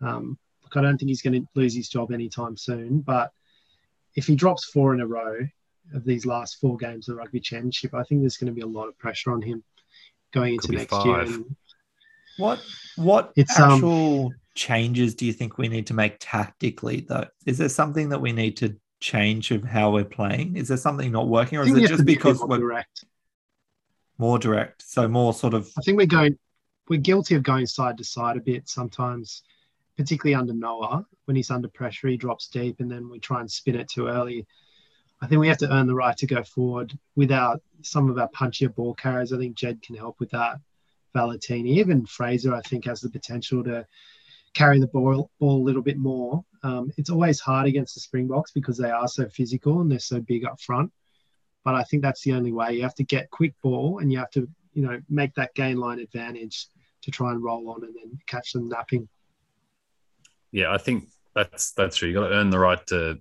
Um, 0.00 0.38
look, 0.66 0.76
I 0.76 0.86
don't 0.86 0.98
think 0.98 1.08
he's 1.08 1.22
going 1.22 1.40
to 1.40 1.48
lose 1.54 1.74
his 1.74 1.88
job 1.88 2.12
anytime 2.12 2.56
soon, 2.56 3.00
but 3.00 3.30
if 4.14 4.26
he 4.26 4.34
drops 4.34 4.64
four 4.64 4.94
in 4.94 5.00
a 5.00 5.06
row 5.06 5.38
of 5.94 6.04
these 6.04 6.26
last 6.26 6.56
four 6.60 6.76
games 6.76 7.08
of 7.08 7.14
the 7.14 7.18
rugby 7.18 7.40
championship, 7.40 7.94
I 7.94 8.02
think 8.02 8.22
there's 8.22 8.36
going 8.36 8.52
to 8.52 8.54
be 8.54 8.62
a 8.62 8.66
lot 8.66 8.88
of 8.88 8.98
pressure 8.98 9.32
on 9.32 9.42
him 9.42 9.62
going 10.32 10.54
into 10.54 10.68
Could 10.68 10.72
be 10.72 10.78
next 10.78 11.04
year. 11.04 11.20
And 11.20 11.56
what 12.38 12.60
what 12.96 13.32
It's, 13.36 13.58
um, 13.58 13.72
actual 13.72 14.32
changes 14.54 15.14
do 15.14 15.26
you 15.26 15.32
think 15.32 15.58
we 15.58 15.68
need 15.68 15.86
to 15.86 15.94
make 15.94 16.16
tactically 16.18 17.06
though? 17.08 17.26
Is 17.44 17.58
there 17.58 17.68
something 17.68 18.08
that 18.08 18.20
we 18.20 18.32
need 18.32 18.56
to 18.58 18.76
change 19.00 19.50
of 19.50 19.62
how 19.62 19.92
we're 19.92 20.04
playing? 20.04 20.56
Is 20.56 20.68
there 20.68 20.76
something 20.76 21.12
not 21.12 21.28
working, 21.28 21.58
or 21.58 21.62
is 21.62 21.74
it 21.74 21.86
just 21.86 21.98
to 21.98 22.04
be 22.04 22.14
because 22.14 22.42
we're 22.42 22.58
direct. 22.58 23.04
more 24.18 24.38
direct? 24.38 24.82
So 24.82 25.06
more 25.06 25.32
sort 25.34 25.54
of 25.54 25.70
I 25.78 25.82
think 25.82 25.98
we're 25.98 26.06
going, 26.06 26.38
we're 26.88 27.00
guilty 27.00 27.34
of 27.34 27.42
going 27.42 27.66
side 27.66 27.98
to 27.98 28.04
side 28.04 28.36
a 28.36 28.40
bit 28.40 28.68
sometimes, 28.68 29.42
particularly 29.96 30.34
under 30.34 30.52
Noah. 30.52 31.06
When 31.24 31.36
he's 31.36 31.50
under 31.50 31.68
pressure, 31.68 32.08
he 32.08 32.16
drops 32.16 32.48
deep 32.48 32.80
and 32.80 32.90
then 32.90 33.08
we 33.08 33.18
try 33.18 33.40
and 33.40 33.50
spin 33.50 33.76
it 33.76 33.88
too 33.88 34.08
early. 34.08 34.46
I 35.20 35.26
think 35.26 35.40
we 35.40 35.48
have 35.48 35.58
to 35.58 35.72
earn 35.72 35.86
the 35.86 35.94
right 35.94 36.16
to 36.18 36.26
go 36.26 36.42
forward 36.42 36.96
without 37.14 37.62
some 37.82 38.10
of 38.10 38.18
our 38.18 38.28
punchier 38.28 38.74
ball 38.74 38.94
carriers. 38.94 39.32
I 39.32 39.38
think 39.38 39.56
Jed 39.56 39.80
can 39.82 39.96
help 39.96 40.20
with 40.20 40.30
that. 40.30 40.58
Valetini, 41.14 41.78
even 41.78 42.04
Fraser, 42.04 42.54
I 42.54 42.60
think 42.60 42.84
has 42.84 43.00
the 43.00 43.08
potential 43.08 43.64
to 43.64 43.86
carry 44.52 44.78
the 44.78 44.86
ball, 44.86 45.30
ball 45.38 45.62
a 45.62 45.64
little 45.64 45.82
bit 45.82 45.96
more. 45.96 46.44
Um, 46.62 46.92
it's 46.98 47.10
always 47.10 47.40
hard 47.40 47.66
against 47.66 47.94
the 47.94 48.00
Springboks 48.00 48.50
because 48.52 48.76
they 48.76 48.90
are 48.90 49.08
so 49.08 49.28
physical 49.28 49.80
and 49.80 49.90
they're 49.90 49.98
so 49.98 50.20
big 50.20 50.44
up 50.44 50.60
front. 50.60 50.92
But 51.64 51.74
I 51.74 51.84
think 51.84 52.02
that's 52.02 52.22
the 52.22 52.32
only 52.32 52.52
way. 52.52 52.74
You 52.74 52.82
have 52.82 52.94
to 52.96 53.04
get 53.04 53.30
quick 53.30 53.54
ball 53.62 53.98
and 53.98 54.12
you 54.12 54.18
have 54.18 54.30
to, 54.32 54.48
you 54.74 54.82
know, 54.82 55.00
make 55.08 55.34
that 55.34 55.54
gain 55.54 55.78
line 55.78 56.00
advantage 56.00 56.68
to 57.02 57.10
try 57.10 57.32
and 57.32 57.42
roll 57.42 57.70
on 57.70 57.84
and 57.84 57.94
then 57.94 58.18
catch 58.26 58.52
them 58.52 58.68
napping. 58.68 59.08
Yeah, 60.52 60.72
I 60.72 60.78
think 60.78 61.08
that's 61.34 61.72
that's 61.72 61.96
true. 61.96 62.08
You 62.08 62.14
got 62.14 62.28
to 62.28 62.34
earn 62.34 62.50
the 62.50 62.58
right 62.58 62.84
to 62.88 63.18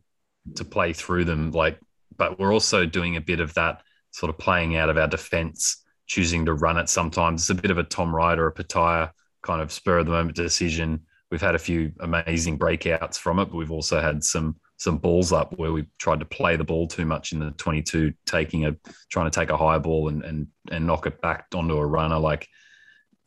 to 0.55 0.65
play 0.65 0.93
through 0.93 1.25
them. 1.25 1.51
Like, 1.51 1.79
but 2.17 2.39
we're 2.39 2.53
also 2.53 2.85
doing 2.85 3.15
a 3.15 3.21
bit 3.21 3.39
of 3.39 3.53
that 3.55 3.81
sort 4.11 4.29
of 4.29 4.37
playing 4.37 4.77
out 4.77 4.89
of 4.89 4.97
our 4.97 5.07
defense, 5.07 5.83
choosing 6.07 6.45
to 6.45 6.53
run 6.53 6.77
it 6.77 6.89
sometimes. 6.89 7.41
It's 7.43 7.59
a 7.59 7.61
bit 7.61 7.71
of 7.71 7.77
a 7.77 7.83
Tom 7.83 8.15
Wright 8.15 8.39
or 8.39 8.47
a 8.47 8.53
Petaia 8.53 9.11
kind 9.43 9.61
of 9.61 9.71
spur 9.71 9.99
of 9.99 10.05
the 10.05 10.11
moment 10.11 10.35
decision. 10.35 11.01
We've 11.31 11.41
had 11.41 11.55
a 11.55 11.59
few 11.59 11.91
amazing 11.99 12.57
breakouts 12.57 13.17
from 13.17 13.39
it, 13.39 13.45
but 13.45 13.57
we've 13.57 13.71
also 13.71 13.99
had 13.99 14.23
some 14.23 14.55
some 14.77 14.97
balls 14.97 15.31
up 15.31 15.57
where 15.57 15.71
we 15.71 15.85
tried 15.99 16.19
to 16.19 16.25
play 16.25 16.57
the 16.57 16.63
ball 16.63 16.87
too 16.87 17.05
much 17.05 17.31
in 17.31 17.39
the 17.39 17.51
22, 17.51 18.13
taking 18.25 18.65
a 18.65 18.75
trying 19.09 19.29
to 19.29 19.39
take 19.39 19.49
a 19.49 19.57
high 19.57 19.79
ball 19.79 20.07
and 20.09 20.23
and 20.23 20.47
and 20.71 20.85
knock 20.85 21.07
it 21.07 21.21
back 21.21 21.47
onto 21.53 21.75
a 21.75 21.85
runner. 21.85 22.19
Like 22.19 22.47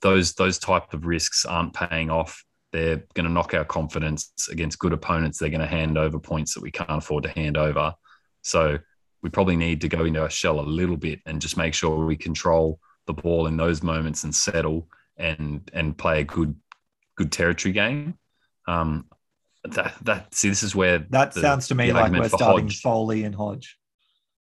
those 0.01 0.35
those 0.35 0.59
type 0.59 0.95
of 0.95 1.07
risks 1.07 1.45
aren't 1.45 1.75
paying 1.75 2.11
off. 2.11 2.45
They're 2.73 3.03
going 3.15 3.27
to 3.27 3.33
knock 3.33 3.55
our 3.55 3.65
confidence 3.65 4.33
against 4.51 4.79
good 4.79 4.93
opponents. 4.93 5.39
They're 5.39 5.49
going 5.49 5.61
to 5.61 5.67
hand 5.67 5.97
over 5.97 6.19
points 6.19 6.55
that 6.55 6.63
we 6.63 6.71
can't 6.71 6.91
afford 6.91 7.25
to 7.25 7.31
hand 7.31 7.57
over. 7.57 7.95
So 8.43 8.79
we 9.23 9.31
probably 9.31 9.57
need 9.57 9.81
to 9.81 9.89
go 9.89 10.05
into 10.05 10.21
our 10.21 10.31
shell 10.31 10.61
a 10.61 10.63
little 10.63 10.97
bit 10.97 11.21
and 11.27 11.41
just 11.41 11.57
make 11.57 11.75
sure 11.75 12.05
we 12.05 12.17
control 12.17 12.79
the 13.07 13.15
ball 13.15 13.47
in 13.47 13.57
those 13.57 13.83
moments 13.83 14.25
and 14.25 14.35
settle 14.35 14.89
and 15.17 15.69
and 15.73 15.97
play 15.97 16.21
a 16.21 16.25
good 16.25 16.55
good 17.17 17.33
territory 17.33 17.73
game. 17.73 18.19
Um, 18.67 19.07
that 19.65 19.95
that 20.03 20.35
see, 20.35 20.49
this 20.49 20.63
is 20.63 20.75
where 20.77 20.99
that 21.11 21.33
the- 21.33 21.41
sounds 21.41 21.69
to 21.69 21.75
me 21.75 21.93
like 21.93 22.13
we're 22.13 22.29
starting 22.29 22.67
Hodge- 22.67 22.81
Foley 22.81 23.25
and 23.25 23.35
Hodge. 23.35 23.77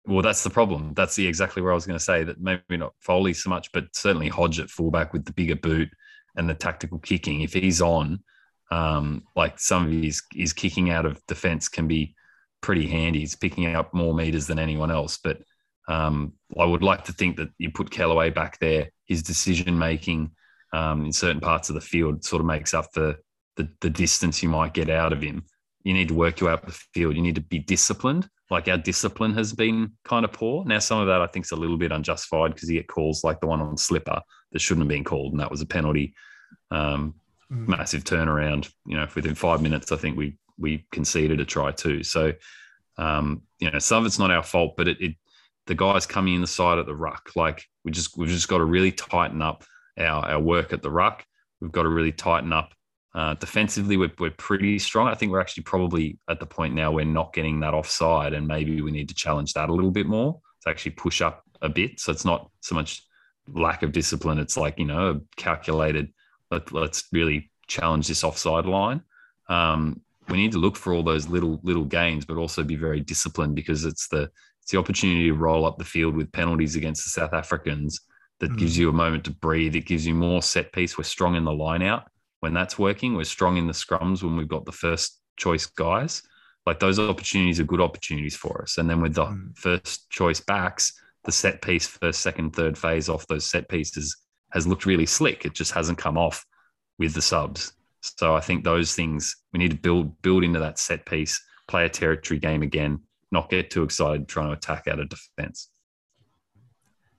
well, 0.07 0.23
that's 0.23 0.45
the 0.45 0.51
problem. 0.51 0.93
That's 0.95 1.17
the 1.17 1.27
exactly 1.27 1.63
where 1.63 1.73
I 1.73 1.75
was 1.75 1.87
going 1.87 1.99
to 1.99 2.05
say 2.05 2.23
that 2.25 2.41
maybe 2.41 2.77
not 2.77 2.95
Foley 3.01 3.33
so 3.33 3.51
much, 3.51 3.73
but 3.73 3.87
certainly 3.95 4.29
Hodge 4.29 4.61
at 4.61 4.71
fullback 4.71 5.13
with 5.13 5.25
the 5.25 5.33
bigger 5.33 5.57
boot 5.57 5.89
and 6.37 6.49
the 6.49 6.55
tactical 6.55 6.99
kicking. 6.99 7.43
If 7.43 7.53
he's 7.53 7.81
on, 7.81 8.21
um, 8.71 9.25
like 9.35 9.59
some 9.59 9.87
of 9.87 9.93
his 9.93 10.23
his 10.33 10.53
kicking 10.53 10.91
out 10.91 11.07
of 11.07 11.25
defense 11.27 11.69
can 11.69 11.89
be 11.89 12.15
pretty 12.61 12.87
handy. 12.87 13.21
He's 13.21 13.37
picking 13.37 13.75
up 13.75 13.93
more 13.95 14.15
meters 14.15 14.47
than 14.47 14.59
anyone 14.59 14.91
else. 14.91 15.19
But 15.23 15.39
um, 15.89 16.35
I 16.59 16.65
would 16.65 16.83
like 16.83 17.05
to 17.05 17.13
think 17.13 17.37
that 17.37 17.49
you 17.59 17.71
put 17.71 17.91
Kellaway 17.91 18.35
back 18.35 18.59
there. 18.59 18.91
His 19.07 19.23
decision 19.23 19.79
making 19.79 20.31
um, 20.73 21.07
in 21.07 21.13
certain 21.13 21.41
parts 21.41 21.69
of 21.69 21.75
the 21.75 21.81
field 21.81 22.25
sort 22.25 22.41
of 22.41 22.47
makes 22.47 22.75
up 22.75 22.87
for 22.93 23.17
the, 23.57 23.69
the 23.81 23.91
distance 23.91 24.43
you 24.43 24.49
might 24.49 24.75
get 24.75 24.89
out 24.89 25.13
of 25.13 25.21
him. 25.21 25.45
You 25.83 25.95
need 25.95 26.09
to 26.09 26.15
work 26.15 26.41
you 26.41 26.49
out 26.49 26.65
the 26.65 26.79
field. 26.95 27.17
You 27.17 27.23
need 27.23 27.35
to 27.37 27.41
be 27.41 27.59
disciplined. 27.59 28.29
Like 28.51 28.69
our 28.69 28.77
discipline 28.77 29.35
has 29.35 29.53
been 29.53 29.93
kind 30.05 30.25
of 30.25 30.33
poor. 30.33 30.65
Now, 30.65 30.79
some 30.79 31.01
of 31.01 31.07
that 31.07 31.23
I 31.23 31.27
think 31.27 31.47
is 31.47 31.53
a 31.53 31.57
little 31.57 31.79
bit 31.79 31.93
unjustified 31.93 32.55
because 32.55 32.69
you 32.69 32.79
get 32.79 32.89
calls 32.89 33.25
like 33.25 33.41
the 33.41 33.47
one 33.47 33.61
on 33.61 33.77
Slipper 33.77 34.21
that 34.53 34.61
shouldn't 34.61 34.85
have 34.85 34.89
been 34.89 35.05
called, 35.05 35.33
and 35.33 35.41
that 35.41 35.51
was 35.51 35.61
a 35.61 35.67
penalty. 35.67 36.15
Um, 36.71 37.15
Mm. 37.53 37.67
massive 37.67 38.05
turnaround. 38.05 38.73
You 38.87 38.97
know, 38.97 39.09
within 39.15 39.35
five 39.35 39.61
minutes, 39.61 39.91
I 39.91 39.97
think 39.97 40.17
we 40.17 40.37
we 40.57 40.87
conceded 40.93 41.41
a 41.41 41.45
try 41.45 41.73
too. 41.73 42.05
So, 42.05 42.33
um, 42.97 43.43
you 43.59 43.69
know, 43.71 43.81
some 43.81 43.99
of 44.03 44.07
it's 44.07 44.21
not 44.21 44.31
our 44.31 44.43
fault, 44.45 44.77
but 44.77 44.87
it, 44.87 45.01
it 45.01 45.17
the 45.67 45.75
guys 45.75 46.07
coming 46.07 46.35
in 46.35 46.43
the 46.43 46.47
side 46.47 46.79
at 46.79 46.87
the 46.87 46.95
ruck, 46.95 47.31
like 47.35 47.65
we 47.85 47.91
just 47.91 48.17
we've 48.17 48.29
just 48.29 48.47
got 48.49 48.59
to 48.59 48.65
really 48.65 48.93
tighten 48.93 49.43
up 49.43 49.65
our 49.99 50.25
our 50.27 50.39
work 50.41 50.73
at 50.73 50.81
the 50.83 50.91
ruck. 50.91 51.25
We've 51.61 51.73
got 51.73 51.83
to 51.83 51.89
really 51.89 52.13
tighten 52.13 52.53
up 52.53 52.73
uh, 53.17 53.35
defensively. 53.35 53.97
We're 53.97 54.13
we're 54.21 54.31
pretty 54.31 54.79
strong. 54.79 55.09
I 55.09 55.17
think 55.17 55.33
we're 55.33 55.41
actually 55.41 55.65
probably 55.65 56.19
at 56.29 56.39
the 56.39 56.47
point 56.47 56.75
now 56.75 56.93
we're 56.93 57.05
not 57.05 57.33
getting 57.33 57.59
that 57.61 57.75
offside, 57.75 58.33
and 58.33 58.47
maybe 58.47 58.81
we 58.81 58.93
need 58.93 59.09
to 59.09 59.15
challenge 59.15 59.55
that 59.55 59.71
a 59.71 59.75
little 59.75 59.91
bit 59.91 60.07
more 60.07 60.41
to 60.63 60.71
actually 60.71 60.93
push 60.93 61.21
up 61.21 61.43
a 61.63 61.69
bit. 61.69 61.99
So 61.99 62.13
it's 62.13 62.25
not 62.25 62.49
so 62.61 62.77
much 62.77 63.03
lack 63.55 63.83
of 63.83 63.93
discipline. 63.93 64.39
It's 64.39 64.57
like 64.57 64.79
you 64.79 64.85
know 64.87 65.11
a 65.11 65.21
calculated. 65.37 66.13
Let, 66.51 66.73
let's 66.73 67.05
really 67.13 67.51
challenge 67.69 68.09
this 68.09 68.25
offside 68.25 68.67
line. 68.67 69.03
Um, 69.49 70.01
we 70.29 70.37
need 70.37 70.53
to 70.53 70.59
look 70.59 70.77
for 70.77 70.93
all 70.93 71.03
those 71.03 71.29
little 71.29 71.61
little 71.63 71.85
gains, 71.85 72.25
but 72.25 72.37
also 72.37 72.63
be 72.63 72.77
very 72.77 73.01
disciplined 73.01 73.55
because 73.55 73.85
it's 73.85 74.09
the 74.09 74.31
it's 74.63 74.73
the 74.73 74.79
opportunity 74.79 75.27
to 75.27 75.35
roll 75.35 75.65
up 75.65 75.79
the 75.79 75.85
field 75.85 76.15
with 76.17 76.31
penalties 76.33 76.77
against 76.77 77.05
the 77.05 77.11
South 77.11 77.33
Africans 77.33 78.01
that 78.41 78.51
Mm. 78.53 78.59
gives 78.59 78.79
you 78.79 78.89
a 78.89 78.93
moment 78.93 79.25
to 79.25 79.31
breathe. 79.33 79.77
It 79.77 79.87
gives 79.87 80.07
you 80.07 80.15
more 80.15 80.43
set 80.43 80.73
piece. 80.73 80.97
We're 80.97 81.05
strong 81.05 81.35
in 81.37 81.45
the 81.45 81.53
line 81.53 81.83
out 81.83 82.05
when 82.41 82.55
that's 82.55 82.79
working. 82.79 83.15
We're 83.15 83.25
strong 83.25 83.57
in 83.59 83.67
the 83.67 83.73
scrums 83.73 84.23
when 84.23 84.37
we've 84.37 84.49
got 84.49 84.65
the 84.65 84.73
first 84.73 85.21
choice 85.37 85.67
guys. 85.67 86.23
Like 86.67 86.79
those 86.79 86.99
opportunities 86.99 87.59
are 87.61 87.65
good 87.65 87.81
opportunities 87.81 88.37
for 88.37 88.63
us. 88.63 88.79
And 88.79 88.89
then 88.89 89.01
with 89.01 89.15
the 89.15 89.27
Mm. 89.27 89.57
first 89.59 90.09
choice 90.11 90.41
backs, 90.41 90.93
the 91.25 91.33
set 91.33 91.63
piece 91.63 91.87
first, 91.87 92.21
second, 92.21 92.55
third 92.55 92.77
phase 92.79 93.09
off 93.09 93.27
those 93.27 93.49
set 93.49 93.69
pieces 93.69 94.17
has 94.53 94.67
looked 94.67 94.87
really 94.87 95.07
slick. 95.07 95.45
It 95.45 95.55
just 95.55 95.73
hasn't 95.73 95.99
come 95.99 96.19
off 96.19 96.45
with 96.99 97.15
the 97.15 97.23
subs. 97.23 97.73
So 98.01 98.35
I 98.35 98.41
think 98.41 98.65
those 98.65 98.95
things 98.95 99.37
we 99.53 99.59
need 99.59 99.71
to 99.73 99.77
build 99.77 100.21
build 100.23 100.45
into 100.45 100.61
that 100.61 100.79
set 100.79 101.05
piece, 101.05 101.41
play 101.69 101.85
a 101.85 101.89
territory 101.89 102.41
game 102.41 102.63
again, 102.63 103.01
not 103.31 103.51
get 103.51 103.71
too 103.71 103.83
excited 103.83 104.27
trying 104.29 104.49
to 104.49 104.55
attack 104.55 104.89
out 104.89 104.99
of 104.99 105.09
defense. 105.09 105.71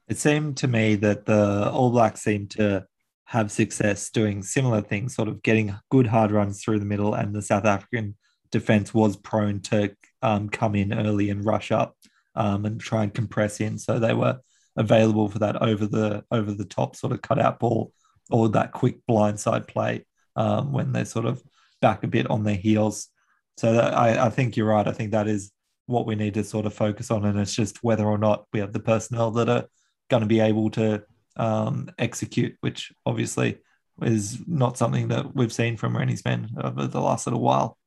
It 0.07 0.17
seemed 0.17 0.57
to 0.57 0.67
me 0.67 0.95
that 0.95 1.25
the 1.25 1.69
All 1.69 1.91
Blacks 1.91 2.21
seemed 2.21 2.49
to 2.51 2.85
have 3.25 3.51
success 3.51 4.09
doing 4.09 4.43
similar 4.43 4.81
things, 4.81 5.15
sort 5.15 5.29
of 5.29 5.41
getting 5.41 5.73
good 5.89 6.07
hard 6.07 6.31
runs 6.31 6.61
through 6.61 6.79
the 6.79 6.85
middle, 6.85 7.13
and 7.13 7.33
the 7.33 7.41
South 7.41 7.65
African 7.65 8.17
defense 8.51 8.93
was 8.93 9.15
prone 9.15 9.61
to 9.61 9.95
um, 10.21 10.49
come 10.49 10.75
in 10.75 10.93
early 10.93 11.29
and 11.29 11.45
rush 11.45 11.71
up 11.71 11.95
um, 12.35 12.65
and 12.65 12.79
try 12.79 13.03
and 13.03 13.13
compress 13.13 13.59
in. 13.59 13.77
So 13.77 13.99
they 13.99 14.13
were 14.13 14.39
available 14.77 15.27
for 15.29 15.39
that 15.39 15.61
over 15.61 15.85
the 15.85 16.23
over 16.31 16.53
the 16.53 16.65
top 16.65 16.95
sort 16.95 17.13
of 17.13 17.21
cutout 17.21 17.59
ball 17.59 17.91
or 18.29 18.49
that 18.49 18.71
quick 18.71 18.99
blindside 19.09 19.67
play 19.67 20.05
um, 20.35 20.71
when 20.71 20.91
they're 20.91 21.05
sort 21.05 21.25
of 21.25 21.43
back 21.81 22.03
a 22.03 22.07
bit 22.07 22.29
on 22.29 22.43
their 22.43 22.55
heels. 22.55 23.09
So 23.57 23.73
that, 23.73 23.93
I, 23.93 24.27
I 24.27 24.29
think 24.29 24.55
you're 24.55 24.67
right. 24.67 24.87
I 24.87 24.93
think 24.93 25.11
that 25.11 25.27
is 25.27 25.51
what 25.87 26.05
we 26.05 26.15
need 26.15 26.35
to 26.35 26.43
sort 26.43 26.65
of 26.65 26.73
focus 26.73 27.11
on, 27.11 27.25
and 27.25 27.39
it's 27.39 27.55
just 27.55 27.83
whether 27.83 28.05
or 28.05 28.17
not 28.17 28.45
we 28.53 28.59
have 28.59 28.71
the 28.71 28.79
personnel 28.79 29.31
that 29.31 29.49
are 29.49 29.65
going 30.09 30.21
to 30.21 30.27
be 30.27 30.39
able 30.39 30.69
to 30.71 31.03
um, 31.35 31.89
execute, 31.99 32.55
which 32.61 32.91
obviously 33.05 33.57
is 34.01 34.39
not 34.47 34.77
something 34.77 35.09
that 35.09 35.35
we've 35.35 35.53
seen 35.53 35.77
from 35.77 35.95
Rennie's 35.95 36.25
men 36.25 36.49
over 36.61 36.87
the 36.87 37.01
last 37.01 37.27
little 37.27 37.41
while. 37.41 37.77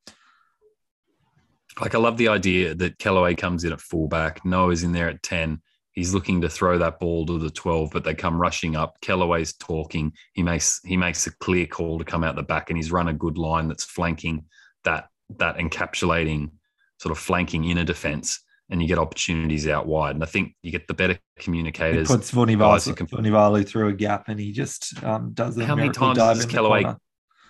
Like 1.80 1.94
I 1.94 1.98
love 1.98 2.16
the 2.16 2.28
idea 2.28 2.74
that 2.74 2.98
Kellaway 2.98 3.36
comes 3.36 3.64
in 3.64 3.72
at 3.72 3.80
fullback, 3.80 4.44
Noah's 4.44 4.82
in 4.82 4.92
there 4.92 5.08
at 5.08 5.22
ten, 5.22 5.60
he's 5.94 6.12
looking 6.12 6.40
to 6.42 6.48
throw 6.48 6.76
that 6.78 6.98
ball 7.00 7.24
to 7.26 7.38
the 7.38 7.50
12, 7.50 7.90
but 7.90 8.04
they 8.04 8.14
come 8.14 8.40
rushing 8.40 8.76
up. 8.76 9.00
Kellaway's 9.00 9.54
talking. 9.54 10.12
He 10.32 10.42
makes 10.42 10.80
he 10.84 10.96
makes 10.96 11.26
a 11.26 11.36
clear 11.38 11.66
call 11.66 11.98
to 11.98 12.04
come 12.04 12.22
out 12.22 12.36
the 12.36 12.42
back, 12.42 12.68
and 12.68 12.76
he's 12.76 12.92
run 12.92 13.08
a 13.08 13.14
good 13.14 13.38
line 13.38 13.68
that's 13.68 13.84
flanking 13.84 14.44
that 14.84 15.08
that 15.38 15.56
encapsulating 15.56 16.50
sort 16.98 17.12
of 17.12 17.18
flanking 17.18 17.64
inner 17.64 17.84
defense, 17.84 18.40
and 18.70 18.82
you 18.82 18.88
get 18.88 18.98
opportunities 18.98 19.66
out 19.66 19.86
wide. 19.86 20.14
And 20.14 20.22
I 20.22 20.26
think 20.26 20.54
you 20.62 20.70
get 20.70 20.86
the 20.86 20.94
better 20.94 21.18
communicators. 21.38 22.08
He 22.08 22.14
puts 22.14 22.30
Vunivalu, 22.30 22.96
can... 22.96 23.06
Vunivalu 23.06 23.66
through 23.66 23.88
a 23.88 23.92
gap, 23.92 24.28
and 24.28 24.38
he 24.38 24.52
just 24.52 25.02
um, 25.02 25.32
does 25.32 25.54
the 25.54 25.64
how 25.64 25.76
many 25.76 25.90
times 25.90 26.18
does 26.18 26.46
Kellaway 26.46 26.96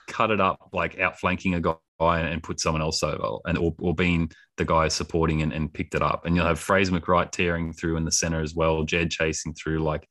cut 0.06 0.30
it 0.30 0.40
up 0.40 0.68
like 0.72 0.98
outflanking 0.98 1.54
a 1.54 1.60
guy 1.60 1.74
and 2.00 2.42
put 2.42 2.60
someone 2.60 2.82
else 2.82 3.02
over, 3.02 3.38
and 3.46 3.58
or, 3.58 3.74
or 3.78 3.94
being 3.94 4.30
the 4.56 4.64
guy 4.64 4.88
supporting 4.88 5.42
and, 5.42 5.52
and 5.52 5.72
picked 5.72 5.94
it 5.94 6.02
up. 6.02 6.26
And 6.26 6.36
you'll 6.36 6.46
have 6.46 6.60
Fraser 6.60 6.92
McReight 6.92 7.30
tearing 7.30 7.72
through 7.72 7.96
in 7.96 8.04
the 8.04 8.12
center 8.12 8.40
as 8.40 8.54
well, 8.54 8.84
Jed 8.84 9.10
chasing 9.10 9.54
through. 9.54 9.82
Like 9.82 10.08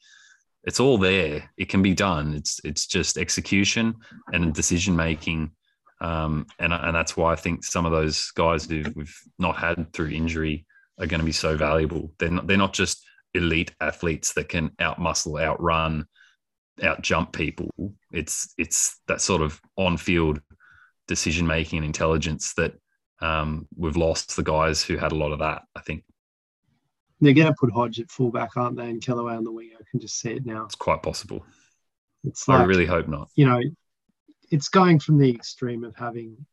it's 0.63 0.79
all 0.79 0.97
there. 0.97 1.49
It 1.57 1.69
can 1.69 1.81
be 1.81 1.93
done. 1.93 2.33
It's 2.33 2.59
it's 2.63 2.87
just 2.87 3.17
execution 3.17 3.95
and 4.31 4.53
decision 4.53 4.95
making. 4.95 5.51
Um, 6.01 6.45
and 6.59 6.73
and 6.73 6.95
that's 6.95 7.15
why 7.15 7.33
I 7.33 7.35
think 7.35 7.63
some 7.63 7.85
of 7.85 7.91
those 7.91 8.31
guys 8.31 8.65
who 8.65 8.83
we've 8.95 9.17
not 9.39 9.57
had 9.57 9.93
through 9.93 10.09
injury 10.09 10.65
are 10.99 11.07
going 11.07 11.19
to 11.19 11.25
be 11.25 11.31
so 11.31 11.57
valuable. 11.57 12.11
They're 12.19 12.29
not, 12.29 12.47
they're 12.47 12.57
not 12.57 12.73
just 12.73 13.03
elite 13.33 13.73
athletes 13.81 14.33
that 14.33 14.49
can 14.49 14.71
out 14.79 14.99
muscle, 14.99 15.37
outrun, 15.37 16.05
out 16.81 17.01
jump 17.01 17.33
people. 17.33 17.69
It's 18.11 18.53
it's 18.57 18.99
that 19.07 19.21
sort 19.21 19.41
of 19.41 19.59
on 19.77 19.97
field 19.97 20.41
decision 21.13 21.45
making 21.45 21.77
and 21.77 21.85
intelligence 21.85 22.53
that 22.55 22.73
um, 23.21 23.67
we've 23.77 23.95
lost 23.95 24.35
the 24.35 24.43
guys 24.43 24.81
who 24.83 24.97
had 24.97 25.11
a 25.11 25.15
lot 25.15 25.31
of 25.31 25.39
that. 25.39 25.61
I 25.75 25.81
think 25.81 26.03
they're 27.21 27.33
going 27.33 27.47
to 27.47 27.55
put 27.59 27.71
Hodge 27.71 27.99
at 27.99 28.09
fullback, 28.09 28.57
aren't 28.57 28.77
they? 28.77 28.89
And 28.89 28.99
Kellaway 29.01 29.37
on 29.37 29.43
the 29.43 29.51
wing. 29.51 29.69
I 29.79 29.83
can 29.89 29.99
just 29.99 30.19
see 30.19 30.31
it 30.31 30.45
now. 30.45 30.65
It's 30.65 30.75
quite 30.75 31.03
possible. 31.03 31.45
It's 32.23 32.47
like, 32.47 32.61
I 32.61 32.63
really 32.63 32.87
hope 32.87 33.07
not. 33.07 33.29
You 33.35 33.45
know, 33.45 33.61
it's 34.49 34.69
going 34.69 34.99
from 34.99 35.19
the 35.19 35.29
extreme 35.29 35.83
of 35.83 35.95
having, 35.95 36.45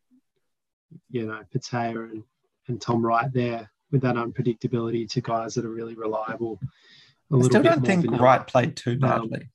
you 1.11 1.27
know, 1.27 1.41
Petaia 1.53 2.11
and, 2.11 2.23
and 2.69 2.81
Tom 2.81 3.05
Wright 3.05 3.33
there 3.33 3.71
with 3.91 4.03
that 4.03 4.17
unpredictability 4.17 5.09
to 5.11 5.21
guys 5.21 5.55
that 5.55 5.65
are 5.65 5.71
really 5.71 5.95
reliable. 5.95 6.61
I 7.33 7.41
still 7.43 7.63
don't 7.63 7.87
think 7.87 8.05
vanilla. 8.05 8.23
Wright 8.23 8.47
played 8.47 8.77
too 8.77 8.99
badly. 8.99 9.41
Um, 9.41 9.51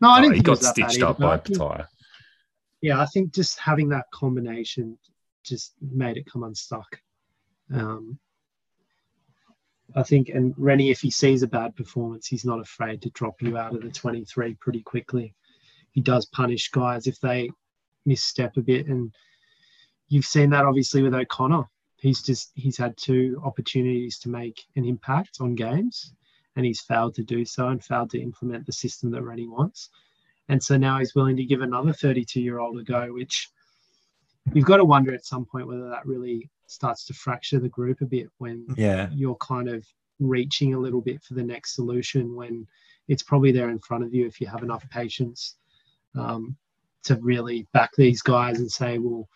no, 0.00 0.10
I 0.10 0.20
didn't. 0.20 0.36
he 0.36 0.42
got 0.42 0.62
stitched 0.62 1.02
up 1.02 1.18
by 1.18 1.38
Petaia 1.38 1.86
yeah, 2.82 3.00
I 3.00 3.06
think 3.06 3.32
just 3.32 3.58
having 3.58 3.88
that 3.90 4.10
combination 4.12 4.98
just 5.44 5.72
made 5.80 6.16
it 6.16 6.30
come 6.30 6.42
unstuck. 6.42 7.00
Um, 7.72 8.18
I 9.94 10.02
think, 10.02 10.28
and 10.28 10.52
Rennie, 10.56 10.90
if 10.90 11.00
he 11.00 11.10
sees 11.10 11.42
a 11.42 11.46
bad 11.48 11.76
performance, 11.76 12.26
he's 12.26 12.44
not 12.44 12.60
afraid 12.60 13.02
to 13.02 13.10
drop 13.10 13.40
you 13.40 13.56
out 13.56 13.74
of 13.74 13.82
the 13.82 13.90
23 13.90 14.54
pretty 14.54 14.82
quickly. 14.82 15.34
He 15.92 16.00
does 16.00 16.26
punish 16.26 16.70
guys 16.70 17.06
if 17.06 17.20
they 17.20 17.50
misstep 18.04 18.56
a 18.56 18.62
bit. 18.62 18.86
And 18.86 19.14
you've 20.08 20.24
seen 20.24 20.50
that 20.50 20.64
obviously 20.64 21.02
with 21.02 21.14
O'Connor. 21.14 21.64
He's 21.96 22.22
just, 22.22 22.50
he's 22.54 22.78
had 22.78 22.96
two 22.96 23.40
opportunities 23.44 24.18
to 24.20 24.28
make 24.28 24.64
an 24.74 24.84
impact 24.84 25.38
on 25.40 25.54
games 25.54 26.14
and 26.56 26.66
he's 26.66 26.80
failed 26.80 27.14
to 27.14 27.22
do 27.22 27.44
so 27.44 27.68
and 27.68 27.84
failed 27.84 28.10
to 28.10 28.20
implement 28.20 28.66
the 28.66 28.72
system 28.72 29.10
that 29.12 29.22
Rennie 29.22 29.46
wants. 29.46 29.90
And 30.52 30.62
so 30.62 30.76
now 30.76 30.98
he's 30.98 31.14
willing 31.14 31.38
to 31.38 31.46
give 31.46 31.62
another 31.62 31.94
32 31.94 32.38
year 32.42 32.58
old 32.58 32.78
a 32.78 32.82
go, 32.82 33.10
which 33.14 33.48
you've 34.52 34.66
got 34.66 34.76
to 34.76 34.84
wonder 34.84 35.14
at 35.14 35.24
some 35.24 35.46
point 35.46 35.66
whether 35.66 35.88
that 35.88 36.04
really 36.04 36.50
starts 36.66 37.06
to 37.06 37.14
fracture 37.14 37.58
the 37.58 37.70
group 37.70 38.02
a 38.02 38.04
bit 38.04 38.28
when 38.36 38.66
yeah. 38.76 39.08
you're 39.14 39.36
kind 39.36 39.70
of 39.70 39.82
reaching 40.20 40.74
a 40.74 40.78
little 40.78 41.00
bit 41.00 41.22
for 41.22 41.32
the 41.32 41.42
next 41.42 41.74
solution 41.74 42.36
when 42.36 42.66
it's 43.08 43.22
probably 43.22 43.50
there 43.50 43.70
in 43.70 43.78
front 43.78 44.04
of 44.04 44.12
you 44.12 44.26
if 44.26 44.42
you 44.42 44.46
have 44.46 44.62
enough 44.62 44.86
patience 44.90 45.56
um, 46.18 46.54
to 47.04 47.16
really 47.22 47.66
back 47.72 47.92
these 47.96 48.20
guys 48.20 48.58
and 48.58 48.70
say, 48.70 48.98
well, 48.98 49.26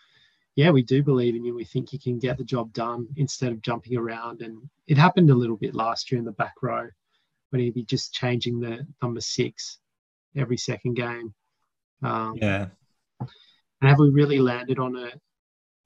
yeah, 0.55 0.69
we 0.69 0.83
do 0.83 1.01
believe 1.01 1.33
in 1.33 1.43
you. 1.43 1.55
We 1.55 1.65
think 1.65 1.93
you 1.93 1.99
can 1.99 2.19
get 2.19 2.37
the 2.37 2.43
job 2.43 2.73
done 2.73 3.07
instead 3.15 3.51
of 3.51 3.63
jumping 3.63 3.97
around. 3.97 4.43
And 4.43 4.69
it 4.85 4.99
happened 4.99 5.31
a 5.31 5.35
little 5.35 5.57
bit 5.57 5.73
last 5.73 6.11
year 6.11 6.19
in 6.19 6.25
the 6.25 6.31
back 6.31 6.53
row 6.61 6.87
when 7.49 7.59
he'd 7.59 7.73
be 7.73 7.85
just 7.85 8.13
changing 8.13 8.59
the 8.59 8.85
number 9.01 9.19
six 9.19 9.79
every 10.37 10.57
second 10.57 10.95
game. 10.95 11.33
Um, 12.03 12.35
yeah. 12.35 12.67
And 13.19 13.89
have 13.89 13.99
we 13.99 14.09
really 14.09 14.39
landed 14.39 14.79
on 14.79 14.95
a 14.95 15.11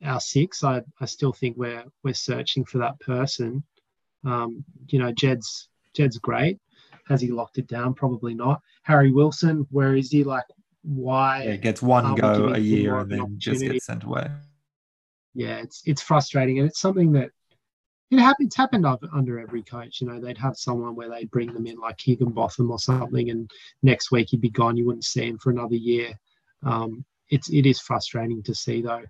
our 0.04 0.20
six? 0.20 0.64
I, 0.64 0.82
I 1.00 1.06
still 1.06 1.34
think 1.34 1.58
we're 1.58 1.84
we're 2.04 2.14
searching 2.14 2.66
for 2.66 2.80
that 2.80 3.00
person. 3.00 3.64
Um, 4.26 4.64
you 4.88 5.00
know, 5.00 5.12
Jed's 5.12 5.70
Jed's 5.94 6.18
great. 6.18 6.60
Has 7.08 7.22
he 7.22 7.30
locked 7.30 7.58
it 7.58 7.68
down? 7.68 7.94
Probably 7.94 8.34
not. 8.34 8.62
Harry 8.84 9.12
Wilson, 9.12 9.68
where 9.72 9.96
is 9.96 10.12
he? 10.12 10.24
Like, 10.24 10.46
why? 10.84 11.44
Yeah, 11.44 11.56
gets 11.58 11.82
one 11.82 12.16
go 12.16 12.54
a 12.54 12.58
year 12.58 12.98
and 12.98 13.12
then 13.12 13.36
just 13.38 13.62
gets 13.62 13.86
sent 13.86 14.04
away. 14.04 14.28
Yeah, 15.34 15.58
it's 15.58 15.82
it's 15.86 16.02
frustrating, 16.02 16.60
and 16.60 16.68
it's 16.68 16.80
something 16.80 17.14
that 17.14 17.32
it 18.12 18.20
happened, 18.20 18.48
it's 18.48 18.58
happened 18.58 18.86
under 18.86 19.40
every 19.40 19.64
coach. 19.64 20.02
You 20.02 20.08
know, 20.08 20.20
they'd 20.20 20.38
have 20.38 20.58
someone 20.58 20.96
where 20.96 21.10
they'd 21.10 21.32
bring 21.32 21.54
them 21.54 21.66
in 21.66 21.78
like 21.78 22.00
Higginbotham 22.00 22.70
or 22.70 22.78
something, 22.78 23.30
and 23.30 23.50
next 23.84 24.12
week 24.12 24.28
he'd 24.30 24.42
be 24.42 24.50
gone. 24.50 24.76
You 24.76 24.86
wouldn't 24.86 25.06
see 25.06 25.28
him 25.28 25.38
for 25.38 25.50
another 25.50 25.76
year. 25.76 26.14
Um, 26.64 27.06
it's 27.30 27.50
it 27.50 27.66
is 27.66 27.80
frustrating 27.80 28.44
to 28.44 28.54
see 28.54 28.82
though. 28.82 29.04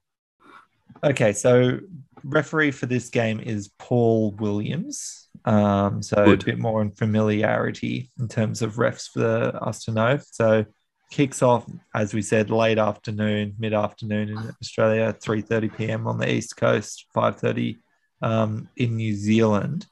Okay, 1.04 1.34
so 1.34 1.80
referee 2.24 2.72
for 2.72 2.86
this 2.86 3.10
game 3.10 3.40
is 3.40 3.72
Paul 3.80 4.32
Williams. 4.40 5.30
Um, 5.46 6.04
so 6.04 6.24
Good. 6.24 6.44
a 6.44 6.46
bit 6.46 6.60
more 6.60 6.82
in 6.84 6.92
familiarity 6.92 8.12
in 8.20 8.28
terms 8.28 8.62
of 8.62 8.76
refs 8.76 9.10
for 9.10 9.58
us 9.68 9.86
to 9.86 9.92
know. 9.92 10.20
So 10.32 10.66
kicks 11.10 11.42
off, 11.42 11.66
as 11.96 12.14
we 12.14 12.22
said, 12.22 12.52
late 12.52 12.78
afternoon, 12.78 13.56
mid 13.58 13.74
afternoon 13.74 14.30
in 14.30 14.38
Australia, 14.62 15.16
3:30 15.20 15.76
p.m. 15.76 16.08
on 16.08 16.20
the 16.20 16.32
east 16.32 16.56
coast, 16.56 17.08
5:30 17.16 17.78
um, 18.22 18.70
in 18.78 18.96
New 18.96 19.16
Zealand. 19.16 19.88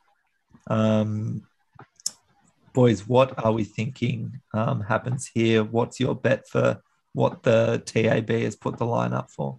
Um, 0.68 1.44
boys, 2.74 3.08
what 3.08 3.44
are 3.44 3.52
we 3.52 3.64
thinking 3.64 4.40
um, 4.54 4.82
happens 4.82 5.30
here? 5.34 5.64
What's 5.64 6.00
your 6.00 6.16
bet 6.16 6.48
for 6.48 6.82
what 7.14 7.44
the 7.44 7.82
TAB 7.86 8.30
has 8.30 8.56
put 8.56 8.78
the 8.78 8.86
line 8.86 9.14
up 9.14 9.32
for? 9.32 9.58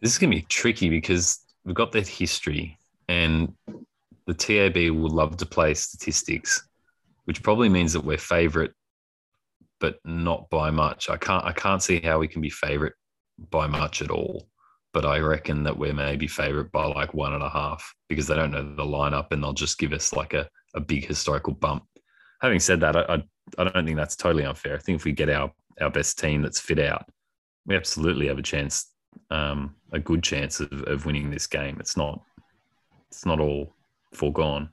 This 0.00 0.12
is 0.12 0.18
going 0.18 0.30
to 0.30 0.36
be 0.36 0.46
tricky 0.48 0.88
because 0.88 1.40
we've 1.64 1.74
got 1.74 1.92
that 1.92 2.08
history, 2.08 2.78
and 3.08 3.54
the 4.26 4.34
TAB 4.34 4.90
will 4.90 5.10
love 5.10 5.36
to 5.38 5.46
play 5.46 5.74
statistics, 5.74 6.68
which 7.24 7.42
probably 7.42 7.68
means 7.68 7.92
that 7.92 8.04
we're 8.04 8.18
favourite, 8.18 8.72
but 9.78 9.98
not 10.04 10.50
by 10.50 10.70
much. 10.70 11.08
I 11.08 11.16
can't 11.16 11.44
I 11.44 11.52
can't 11.52 11.82
see 11.82 12.00
how 12.00 12.18
we 12.18 12.26
can 12.26 12.42
be 12.42 12.50
favourite 12.50 12.94
by 13.50 13.66
much 13.68 14.02
at 14.02 14.10
all 14.10 14.48
but 14.92 15.04
I 15.04 15.18
reckon 15.18 15.62
that 15.64 15.76
we're 15.76 15.94
maybe 15.94 16.26
favourite 16.26 16.70
by 16.70 16.84
like 16.84 17.14
one 17.14 17.32
and 17.32 17.42
a 17.42 17.48
half 17.48 17.94
because 18.08 18.26
they 18.26 18.34
don't 18.34 18.50
know 18.50 18.74
the 18.74 18.82
lineup 18.82 19.32
and 19.32 19.42
they'll 19.42 19.52
just 19.52 19.78
give 19.78 19.92
us 19.92 20.12
like 20.12 20.34
a, 20.34 20.48
a 20.74 20.80
big 20.80 21.06
historical 21.06 21.54
bump. 21.54 21.84
Having 22.42 22.60
said 22.60 22.80
that, 22.80 22.96
I, 22.96 23.02
I, 23.02 23.22
I 23.58 23.64
don't 23.64 23.86
think 23.86 23.96
that's 23.96 24.16
totally 24.16 24.44
unfair. 24.44 24.74
I 24.74 24.78
think 24.78 24.96
if 24.96 25.04
we 25.04 25.12
get 25.12 25.30
our, 25.30 25.50
our 25.80 25.90
best 25.90 26.18
team 26.18 26.42
that's 26.42 26.60
fit 26.60 26.78
out, 26.78 27.08
we 27.66 27.76
absolutely 27.76 28.28
have 28.28 28.38
a 28.38 28.42
chance, 28.42 28.92
um, 29.30 29.74
a 29.92 29.98
good 29.98 30.22
chance 30.22 30.60
of, 30.60 30.72
of 30.82 31.06
winning 31.06 31.30
this 31.30 31.46
game. 31.46 31.78
It's 31.80 31.96
not 31.96 32.20
it's 33.08 33.26
not 33.26 33.40
all 33.40 33.74
foregone. 34.14 34.70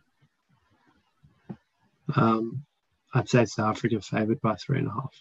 Um, 2.16 2.64
I'd 3.14 3.30
say 3.30 3.46
South 3.46 3.78
Africa 3.78 4.02
favoured 4.02 4.42
by 4.42 4.56
three 4.56 4.80
and 4.80 4.88
a 4.88 4.92
half. 4.92 5.14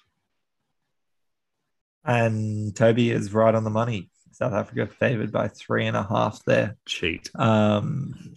And 2.05 2.75
Toby 2.77 3.11
is 3.11 3.35
right 3.35 3.55
on 3.55 3.65
the 3.65 3.71
money. 3.71 4.09
South 4.33 4.53
Africa 4.53 4.87
favored 4.87 5.33
by 5.33 5.49
three 5.49 5.87
and 5.87 5.97
a 5.97 6.03
half 6.03 6.43
there. 6.45 6.77
Cheat. 6.87 7.31
Um, 7.35 8.35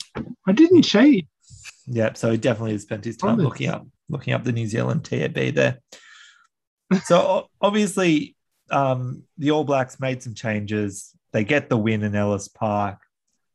I 0.48 0.52
didn't 0.52 0.84
cheat. 0.84 1.28
yeah, 1.88 2.14
so 2.14 2.32
he 2.32 2.38
definitely 2.38 2.74
has 2.74 2.82
spent 2.84 3.06
his 3.06 3.18
time 3.18 3.36
Promise. 3.36 3.44
looking 3.46 3.70
up 3.70 3.86
looking 4.10 4.34
up 4.34 4.44
the 4.44 4.52
New 4.52 4.68
Zealand 4.68 5.06
TAB 5.06 5.54
there. 5.54 5.80
So 7.06 7.48
obviously, 7.62 8.36
um, 8.70 9.24
the 9.38 9.52
All 9.52 9.64
Blacks 9.64 10.00
made 10.00 10.22
some 10.22 10.34
changes. 10.34 11.12
They 11.32 11.44
get 11.46 11.70
the 11.70 11.78
win 11.78 12.04
in 12.04 12.16
Ellis 12.16 12.48
Park. 12.50 12.98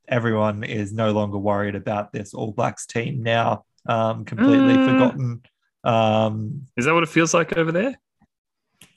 Everyone 0.09 0.65
is 0.65 0.93
no 0.93 1.11
longer 1.13 1.37
worried 1.37 1.75
about 1.75 2.13
this 2.13 2.33
All 2.33 2.53
Blacks 2.53 2.87
team 2.87 3.23
now. 3.23 3.65
Um, 3.87 4.25
completely 4.25 4.75
Mm. 4.79 4.85
forgotten. 4.85 5.43
Um, 5.85 6.67
Is 6.77 6.87
that 6.87 6.95
what 6.95 7.03
it 7.03 7.09
feels 7.11 7.35
like 7.35 7.57
over 7.57 7.71
there? 7.73 7.97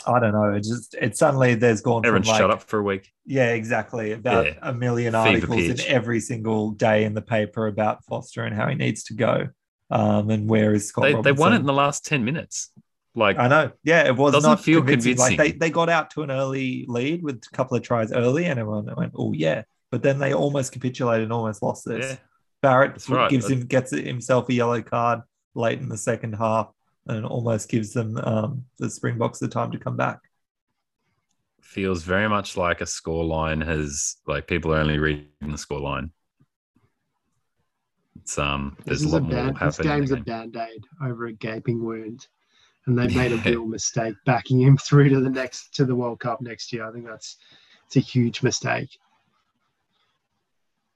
I 0.08 0.20
don't 0.20 0.32
know. 0.34 0.54
It 0.54 0.64
just 0.64 0.96
it 0.96 1.18
suddenly 1.18 1.56
there's 1.56 1.82
gone 1.82 2.06
Everyone 2.06 2.24
from 2.24 2.32
like, 2.32 2.40
shut 2.40 2.52
up 2.52 2.64
for 2.64 2.80
a 2.80 2.84
week. 2.84 3.12
Yeah, 3.26 3.50
exactly. 3.54 4.14
About 4.14 4.46
Yeah. 4.46 4.54
a 4.62 4.74
million 4.74 5.14
articles 5.16 5.60
in 5.62 5.80
every 5.88 6.20
single 6.22 6.72
day 6.72 7.04
in 7.04 7.14
the 7.14 7.22
paper 7.22 7.68
about 7.68 8.04
Foster 8.06 8.44
and 8.44 8.56
how 8.56 8.68
he 8.70 8.76
needs 8.76 9.04
to 9.06 9.14
go. 9.14 9.48
Um, 9.92 10.30
and 10.30 10.48
where 10.50 10.74
is 10.74 10.88
Scott? 10.88 11.04
They, 11.04 11.22
they 11.22 11.32
won 11.32 11.54
it 11.54 11.58
in 11.58 11.66
the 11.66 11.74
last 11.74 12.06
10 12.06 12.24
minutes. 12.24 12.72
Like, 13.16 13.38
I 13.40 13.48
know. 13.48 13.72
Yeah, 13.84 14.06
it 14.08 14.16
was 14.16 14.34
Doesn't 14.34 14.50
not 14.50 14.62
feel 14.62 14.82
convincing. 14.82 15.18
Like 15.18 15.38
they, 15.38 15.52
they 15.52 15.70
got 15.72 15.90
out 15.90 16.12
to 16.12 16.22
an 16.22 16.32
early 16.32 16.86
lead 16.88 17.24
with 17.24 17.42
a 17.52 17.56
couple 17.56 17.76
of 17.76 17.84
tries 17.84 18.12
early, 18.14 18.46
and 18.46 18.60
everyone 18.60 18.88
went, 18.96 19.14
"Oh 19.18 19.34
yeah," 19.34 19.64
but 19.92 20.04
then 20.04 20.20
they 20.20 20.34
almost 20.34 20.72
capitulated 20.72 21.24
and 21.24 21.34
almost 21.34 21.64
lost 21.64 21.86
this. 21.86 22.06
yeah, 22.12 22.16
Barrett 22.62 22.92
That's 22.94 23.10
right. 23.10 23.30
gives 23.30 23.50
him 23.50 23.62
gets 23.66 23.92
himself 23.92 24.48
a 24.50 24.54
yellow 24.54 24.82
card 24.84 25.22
late 25.56 25.80
in 25.80 25.90
the 25.90 25.98
second 25.98 26.34
half, 26.34 26.70
and 27.10 27.26
almost 27.26 27.70
gives 27.70 27.92
them 27.94 28.18
um, 28.24 28.66
the 28.78 28.90
Springboks 28.90 29.40
the 29.40 29.48
time 29.48 29.72
to 29.72 29.78
come 29.80 29.98
back. 29.98 30.20
feels 31.62 32.04
very 32.04 32.28
much 32.28 32.58
like 32.58 32.82
a 32.82 32.86
score 32.86 33.24
line 33.26 33.62
has, 33.62 34.18
like, 34.28 34.48
people 34.48 34.74
are 34.74 34.80
only 34.80 34.98
reading 34.98 35.28
the 35.52 35.58
score 35.58 35.80
line. 35.80 36.12
It's, 38.22 38.38
um, 38.38 38.76
there's 38.86 39.02
This 39.02 39.06
a 39.06 39.08
is 39.08 39.14
lot 39.14 39.22
a 39.22 39.22
more 39.22 39.32
band, 39.32 39.58
this 39.62 39.78
happening. 39.78 39.92
in 39.92 39.98
game's 40.00 40.12
a 40.12 40.18
band 40.18 40.56
aid 40.58 40.84
over 41.04 41.28
a 41.28 41.34
gaping 41.34 41.84
wound, 41.84 42.28
and 42.86 42.98
they 42.98 43.08
made 43.08 43.32
a 43.32 43.38
real 43.50 43.66
mistake 43.66 44.16
backing 44.26 44.60
him 44.62 44.78
through 44.78 45.10
to 45.10 45.20
the 45.20 45.30
next 45.30 45.74
to 45.76 45.86
the 45.86 45.96
World 45.96 46.20
Cup 46.20 46.42
next 46.42 46.74
year. 46.74 46.88
I 46.88 46.92
think 46.92 47.06
that's 47.06 47.38
it's 47.86 47.98
a 47.98 48.02
huge 48.02 48.42
mistake. 48.44 48.90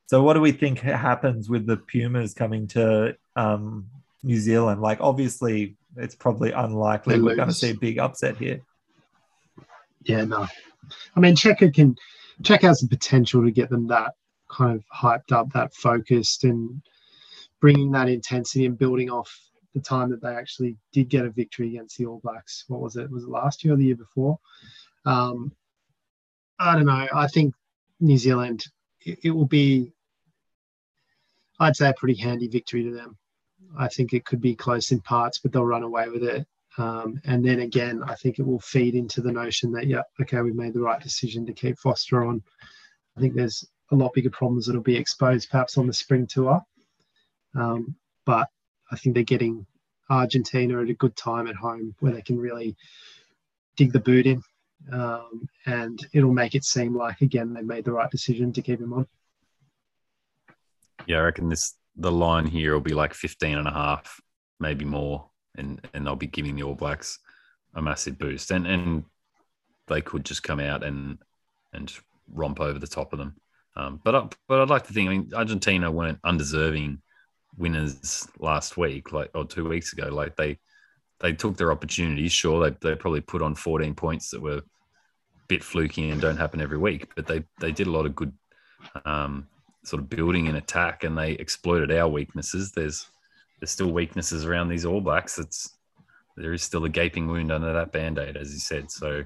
So, 0.08 0.21
what 0.21 0.34
do 0.34 0.41
we 0.41 0.52
think 0.52 0.80
happens 0.80 1.49
with 1.49 1.65
the 1.65 1.78
Pumas 1.78 2.34
coming 2.34 2.67
to 2.69 3.15
um, 3.36 3.88
New 4.21 4.38
Zealand? 4.38 4.82
Like, 4.82 4.99
obviously, 5.02 5.76
it's 5.97 6.15
probably 6.15 6.51
unlikely 6.51 7.21
we're 7.21 7.36
going 7.36 7.47
to 7.47 7.53
see 7.53 7.71
a 7.71 7.75
big 7.75 7.99
upset 7.99 8.38
here. 8.38 8.62
Yeah, 10.03 10.25
no. 10.25 10.47
I 11.15 11.19
mean, 11.19 11.36
Cheika 11.36 11.73
can 11.73 11.95
Cheika 12.41 12.63
has 12.63 12.82
the 12.82 12.88
potential 12.88 13.43
to 13.43 13.51
get 13.51 13.69
them 13.69 13.88
that 13.88 14.13
kind 14.49 14.75
of 14.75 14.84
hyped 14.93 15.32
up, 15.32 15.51
that 15.53 15.73
focused, 15.73 16.43
and 16.43 16.82
bringing 17.62 17.91
that 17.91 18.10
intensity 18.10 18.65
and 18.65 18.77
building 18.77 19.10
off 19.10 19.34
the 19.73 19.79
time 19.79 20.10
that 20.12 20.21
they 20.21 20.36
actually 20.36 20.77
did 20.91 21.10
get 21.10 21.25
a 21.25 21.29
victory 21.29 21.69
against 21.69 21.97
the 21.97 22.06
All 22.06 22.19
Blacks. 22.23 22.65
What 22.67 22.82
was 22.82 22.95
it? 22.95 23.10
Was 23.10 23.23
it 23.23 23.29
last 23.29 23.63
year 23.63 23.73
or 23.73 23.77
the 23.77 23.86
year 23.86 23.95
before? 23.95 24.39
Um, 25.06 25.51
I 26.60 26.75
don't 26.75 26.86
know. 26.86 27.08
I 27.13 27.27
think 27.27 27.53
New 27.99 28.17
Zealand. 28.17 28.65
It, 29.01 29.19
it 29.23 29.32
will 29.32 29.45
be. 29.47 29.91
I'd 31.60 31.75
say 31.75 31.89
a 31.89 31.93
pretty 31.93 32.15
handy 32.15 32.47
victory 32.47 32.84
to 32.84 32.91
them. 32.91 33.17
I 33.77 33.88
think 33.88 34.13
it 34.13 34.25
could 34.25 34.41
be 34.41 34.55
close 34.55 34.91
in 34.91 35.01
parts, 35.01 35.39
but 35.39 35.51
they'll 35.51 35.65
run 35.65 35.83
away 35.83 36.09
with 36.09 36.23
it. 36.23 36.45
Um, 36.77 37.21
and 37.25 37.45
then 37.45 37.59
again, 37.59 38.01
I 38.07 38.15
think 38.15 38.39
it 38.39 38.45
will 38.45 38.59
feed 38.59 38.95
into 38.95 39.21
the 39.21 39.31
notion 39.31 39.71
that, 39.73 39.88
yeah, 39.88 40.01
okay, 40.21 40.41
we 40.41 40.51
made 40.51 40.73
the 40.73 40.81
right 40.81 41.01
decision 41.01 41.45
to 41.45 41.53
keep 41.53 41.77
Foster 41.77 42.25
on. 42.25 42.41
I 43.15 43.21
think 43.21 43.36
there's 43.36 43.63
a 43.91 43.95
lot 43.95 44.13
bigger 44.13 44.31
problems 44.31 44.65
that'll 44.65 44.81
be 44.81 44.97
exposed 44.97 45.49
perhaps 45.49 45.77
on 45.77 45.86
the 45.86 45.93
spring 45.93 46.25
tour. 46.25 46.62
Um, 47.55 47.95
but 48.25 48.47
I 48.91 48.95
think 48.95 49.13
they're 49.13 49.23
getting 49.23 49.65
Argentina 50.09 50.81
at 50.81 50.89
a 50.89 50.93
good 50.93 51.15
time 51.15 51.47
at 51.47 51.55
home 51.55 51.95
where 51.99 52.13
they 52.13 52.21
can 52.21 52.39
really 52.39 52.75
dig 53.75 53.91
the 53.91 53.99
boot 53.99 54.25
in. 54.25 54.41
Um, 54.91 55.47
and 55.65 56.05
it'll 56.13 56.33
make 56.33 56.55
it 56.55 56.65
seem 56.65 56.95
like, 56.95 57.21
again, 57.21 57.53
they 57.53 57.62
made 57.62 57.86
the 57.86 57.93
right 57.93 58.09
decision 58.09 58.51
to 58.53 58.62
keep 58.62 58.81
him 58.81 58.93
on. 58.93 59.07
Yeah, 61.05 61.17
I 61.17 61.21
reckon 61.21 61.49
this 61.49 61.75
the 61.95 62.12
line 62.12 62.47
here 62.47 62.73
will 62.73 62.82
be 62.82 62.93
like 62.93 63.13
15 63.13 63.58
and 63.58 63.67
a 63.67 63.71
half, 63.71 64.19
maybe 64.60 64.86
more. 64.86 65.29
And 65.56 65.86
and 65.93 66.06
they'll 66.06 66.15
be 66.15 66.27
giving 66.27 66.56
the 66.56 66.63
All 66.63 66.73
Blacks 66.73 67.19
a 67.75 67.82
massive 67.82 68.17
boost. 68.17 68.51
And 68.51 68.65
and 68.65 69.03
they 69.88 70.01
could 70.01 70.25
just 70.25 70.43
come 70.43 70.60
out 70.60 70.84
and 70.84 71.19
and 71.73 71.93
romp 72.32 72.60
over 72.60 72.79
the 72.79 72.88
top 72.88 73.13
of 73.13 73.19
them. 73.19 73.36
Um, 73.75 73.99
but 74.03 74.15
I, 74.15 74.27
but 74.47 74.62
I'd 74.62 74.69
like 74.69 74.88
to 74.88 74.93
think 74.93 75.10
I 75.10 75.13
mean 75.13 75.32
Argentina 75.36 75.91
weren't 75.91 76.19
undeserving 76.23 77.01
winners 77.58 78.27
last 78.39 78.77
week, 78.77 79.12
like 79.12 79.32
or 79.36 79.45
two 79.45 79.67
weeks 79.67 79.93
ago. 79.93 80.10
Like 80.10 80.36
they 80.36 80.60
they 81.19 81.34
took 81.34 81.58
their 81.58 81.71
opportunities. 81.71 82.32
Sure, 82.32 82.69
they 82.69 82.75
they 82.82 82.95
probably 82.95 83.21
put 83.21 83.41
on 83.41 83.56
14 83.56 83.93
points 83.95 84.29
that 84.32 84.41
were 84.41 84.58
a 84.58 84.63
bit 85.47 85.63
fluky 85.63 86.10
and 86.10 86.21
don't 86.21 86.38
happen 86.38 86.62
every 86.62 86.77
week, 86.77 87.13
but 87.15 87.27
they 87.27 87.43
they 87.60 87.71
did 87.71 87.88
a 87.88 87.91
lot 87.91 88.06
of 88.06 88.15
good 88.15 88.34
um, 89.06 89.47
sort 89.83 90.01
of 90.01 90.09
building 90.09 90.47
an 90.47 90.55
attack, 90.55 91.03
and 91.03 91.17
they 91.17 91.31
exploited 91.33 91.91
our 91.91 92.07
weaknesses. 92.07 92.71
There's 92.71 93.07
there's 93.59 93.71
still 93.71 93.91
weaknesses 93.91 94.45
around 94.45 94.69
these 94.69 94.85
All 94.85 95.01
Blacks. 95.01 95.39
It's 95.39 95.77
there 96.35 96.53
is 96.53 96.63
still 96.63 96.85
a 96.85 96.89
gaping 96.89 97.27
wound 97.27 97.51
under 97.51 97.73
that 97.73 97.91
band 97.91 98.17
aid, 98.17 98.37
as 98.37 98.51
you 98.51 98.59
said. 98.59 98.89
So 98.89 99.23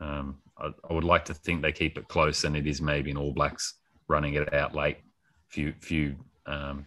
um, 0.00 0.38
I, 0.58 0.70
I 0.88 0.92
would 0.92 1.04
like 1.04 1.24
to 1.26 1.34
think 1.34 1.62
they 1.62 1.72
keep 1.72 1.98
it 1.98 2.08
close, 2.08 2.44
and 2.44 2.56
it 2.56 2.66
is 2.66 2.80
maybe 2.80 3.10
an 3.10 3.16
All 3.16 3.32
Blacks 3.32 3.74
running 4.08 4.34
it 4.34 4.52
out 4.54 4.74
late. 4.74 4.98
Few 5.48 5.72
few 5.80 6.16
um, 6.46 6.86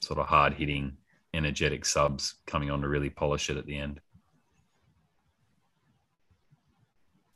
sort 0.00 0.18
of 0.18 0.26
hard 0.26 0.54
hitting, 0.54 0.96
energetic 1.34 1.84
subs 1.84 2.36
coming 2.46 2.70
on 2.70 2.80
to 2.80 2.88
really 2.88 3.10
polish 3.10 3.50
it 3.50 3.56
at 3.56 3.66
the 3.66 3.76
end. 3.76 4.00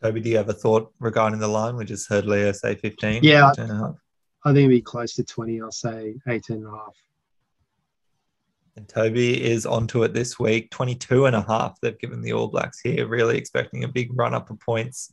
Toby, 0.03 0.21
do 0.21 0.31
you 0.31 0.37
have 0.37 0.49
a 0.49 0.55
thought 0.55 0.93
regarding 0.99 1.41
the 1.41 1.49
line? 1.49 1.77
We 1.77 1.85
just 1.85 2.09
heard 2.09 2.25
Leo 2.25 2.53
say 2.53 2.75
15. 2.75 3.23
Yeah. 3.23 3.49
15 3.51 3.65
and 3.65 3.73
a 3.73 3.77
half. 3.77 3.97
I 4.45 4.51
think 4.53 4.65
it'll 4.65 4.71
be 4.71 4.81
close 4.81 5.15
to 5.15 5.25
20. 5.25 5.61
I'll 5.61 5.71
say 5.71 6.15
18 6.27 6.57
and 6.57 6.67
a 6.67 6.71
half. 6.71 6.97
And 8.77 8.89
Toby 8.89 9.43
is 9.43 9.67
onto 9.67 10.05
it 10.05 10.15
this 10.15 10.39
week, 10.39 10.71
22 10.71 11.27
and 11.27 11.37
a 11.37 11.43
half. 11.43 11.79
They've 11.81 11.99
given 11.99 12.23
the 12.23 12.33
All 12.33 12.49
Blacks 12.49 12.81
here, 12.81 13.07
really 13.07 13.37
expecting 13.37 13.85
a 13.85 13.89
big 13.89 14.17
run 14.17 14.33
up 14.33 14.51
of 14.51 14.61
points. 14.61 15.11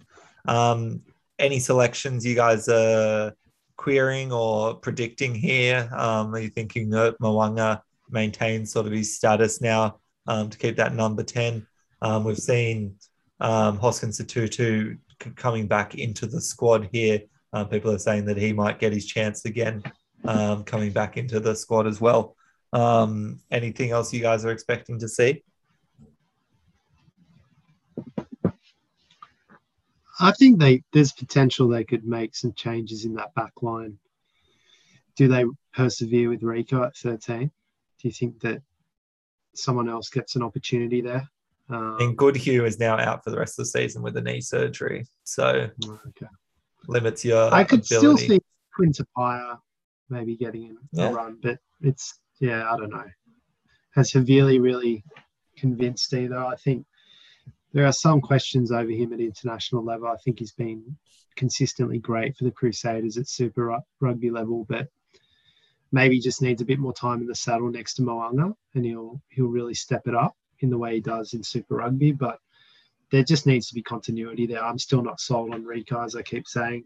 Um, 0.48 1.02
any 1.40 1.60
selections 1.60 2.26
you 2.26 2.36
guys 2.36 2.70
are 2.70 3.34
querying 3.76 4.32
or 4.32 4.76
predicting 4.76 5.36
here? 5.36 5.90
Um, 5.92 6.34
are 6.34 6.40
you 6.40 6.50
thinking 6.50 6.90
that 6.92 7.20
Mo'unga 7.20 7.82
maintains 8.10 8.72
sort 8.72 8.86
of 8.86 8.92
his 8.92 9.16
status 9.16 9.62
now 9.62 10.00
um, 10.28 10.50
to 10.50 10.58
keep 10.58 10.78
that 10.78 10.96
number 10.96 11.24
10? 11.24 11.66
Um, 12.02 12.24
we've 12.24 12.38
seen 12.38 12.96
um, 13.40 13.78
Hoskins 13.78 14.20
Sotutu 14.20 14.98
c- 15.22 15.30
coming 15.32 15.68
back 15.68 15.96
into 15.96 16.26
the 16.26 16.42
squad 16.42 16.90
here. 16.92 17.22
Um, 17.58 17.70
people 17.70 17.92
are 17.92 18.00
saying 18.00 18.26
that 18.26 18.38
he 18.38 18.54
might 18.54 18.78
get 18.78 18.94
his 18.94 19.08
chance 19.08 19.46
again 19.46 19.82
um, 20.26 20.64
coming 20.64 20.92
back 20.92 21.18
into 21.18 21.40
the 21.40 21.56
squad 21.56 21.88
as 21.88 22.00
well. 22.00 22.36
Um, 22.72 23.40
anything 23.50 23.92
else 23.92 24.14
you 24.14 24.22
guys 24.22 24.46
are 24.46 24.52
expecting 24.52 25.00
to 25.00 25.08
see? 25.08 25.44
I 30.20 30.32
think 30.32 30.60
they 30.60 30.84
there's 30.94 31.14
potential 31.14 31.68
they 31.68 31.84
could 31.84 32.06
make 32.06 32.36
some 32.36 32.54
changes 32.54 33.06
in 33.06 33.16
that 33.16 33.34
back 33.34 33.54
line. 33.62 33.98
Do 35.16 35.28
they 35.28 35.46
persevere 35.76 36.30
with 36.30 36.42
Rieko 36.42 36.86
at 36.86 36.96
13? 36.96 37.48
Do 37.48 38.08
you 38.08 38.12
think 38.12 38.40
that 38.42 38.62
someone 39.56 39.90
else 39.90 40.10
gets 40.10 40.36
an 40.36 40.44
opportunity 40.44 41.02
there? 41.02 41.28
Um, 41.70 41.98
And 42.00 42.18
Goodhue 42.18 42.66
is 42.66 42.80
now 42.80 42.98
out 42.98 43.24
for 43.24 43.32
the 43.32 43.40
rest 43.40 43.58
of 43.58 43.66
the 43.66 43.70
season 43.70 44.04
with 44.04 44.16
a 44.18 44.22
knee 44.22 44.42
surgery, 44.42 45.08
so 45.24 45.70
okay. 45.86 46.28
Limits 46.88 47.26
your. 47.26 47.54
I 47.54 47.64
could 47.64 47.86
still 47.86 48.18
see 48.18 48.40
Quinn 48.76 48.92
Tupaea 48.92 49.60
maybe 50.10 50.36
getting 50.38 50.64
in 50.64 50.78
Yeah. 50.92 51.10
a 51.10 51.14
run, 51.14 51.38
but 51.42 51.60
it's 51.82 52.20
yeah, 52.40 52.72
I 52.72 52.78
don't 52.78 52.92
know. 52.92 53.06
Has 53.96 54.12
Havili 54.12 54.62
really 54.62 55.04
convinced 55.58 56.14
either? 56.14 56.38
I 56.38 56.56
think 56.56 56.86
there 57.74 57.86
are 57.86 57.92
some 57.92 58.22
questions 58.22 58.72
over 58.72 58.92
him 58.92 59.12
at 59.12 59.20
international 59.20 59.84
level. 59.84 60.08
I 60.08 60.18
think 60.18 60.40
he's 60.40 60.54
been 60.54 60.98
consistently 61.36 62.00
great 62.00 62.36
for 62.38 62.44
the 62.44 62.52
Crusaders 62.52 63.18
at 63.18 63.28
Super 63.28 63.78
Rugby 64.00 64.30
level, 64.30 64.66
but 64.70 64.88
maybe 65.92 66.20
just 66.20 66.42
needs 66.42 66.62
a 66.62 66.66
bit 66.66 66.80
more 66.80 66.94
time 66.94 67.22
in 67.22 67.28
the 67.28 67.36
saddle 67.36 67.70
next 67.70 67.96
to 67.96 68.02
Mo'unga, 68.04 68.56
and 68.76 68.86
he'll 68.86 69.22
he'll 69.30 69.48
really 69.48 69.74
step 69.74 70.08
it 70.08 70.16
up 70.16 70.36
in 70.60 70.70
the 70.70 70.78
way 70.78 70.96
he 70.96 71.02
does 71.02 71.34
in 71.34 71.44
Super 71.44 71.76
Rugby. 71.76 72.12
But 72.12 72.40
there 73.12 73.24
just 73.24 73.46
needs 73.46 73.68
to 73.68 73.76
be 73.76 73.82
continuity 73.82 74.46
there. 74.46 74.64
I'm 74.64 74.80
still 74.80 75.02
not 75.02 75.20
sold 75.20 75.54
on 75.54 75.64
Rieko, 75.64 76.06
as 76.06 76.16
I 76.16 76.22
keep 76.22 76.48
saying. 76.48 76.86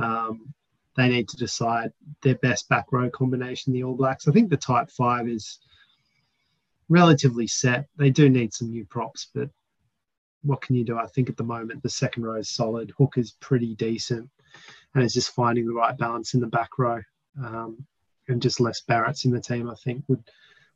Um, 0.00 0.52
they 0.96 1.08
need 1.08 1.28
to 1.28 1.36
decide 1.36 1.92
their 2.22 2.34
best 2.36 2.68
back 2.68 2.86
row 2.92 3.08
combination. 3.10 3.72
The 3.72 3.84
All 3.84 3.94
Blacks. 3.94 4.28
I 4.28 4.32
think 4.32 4.50
the 4.50 4.56
tight 4.56 4.90
five 4.90 5.28
is 5.28 5.58
relatively 6.88 7.46
set. 7.46 7.86
They 7.96 8.10
do 8.10 8.28
need 8.28 8.52
some 8.52 8.70
new 8.70 8.84
props, 8.84 9.28
but 9.34 9.48
what 10.42 10.60
can 10.60 10.76
you 10.76 10.84
do? 10.84 10.98
I 10.98 11.06
think 11.06 11.30
at 11.30 11.36
the 11.36 11.44
moment 11.44 11.82
the 11.82 11.88
second 11.88 12.24
row 12.24 12.36
is 12.36 12.50
solid. 12.50 12.92
Hook 12.98 13.14
is 13.16 13.36
pretty 13.40 13.74
decent, 13.76 14.28
and 14.94 15.02
it's 15.02 15.14
just 15.14 15.34
finding 15.34 15.66
the 15.66 15.72
right 15.72 15.96
balance 15.96 16.34
in 16.34 16.40
the 16.40 16.46
back 16.46 16.78
row, 16.78 17.00
um, 17.42 17.86
and 18.28 18.42
just 18.42 18.60
less 18.60 18.82
Barretts 18.82 19.24
in 19.24 19.30
the 19.30 19.40
team. 19.40 19.70
I 19.70 19.74
think 19.76 20.04
would 20.08 20.24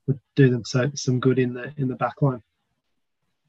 would 0.06 0.20
do 0.36 0.48
them 0.48 0.64
so, 0.64 0.90
some 0.94 1.20
good 1.20 1.38
in 1.38 1.52
the 1.52 1.74
in 1.76 1.88
the 1.88 1.96
back 1.96 2.22
line. 2.22 2.42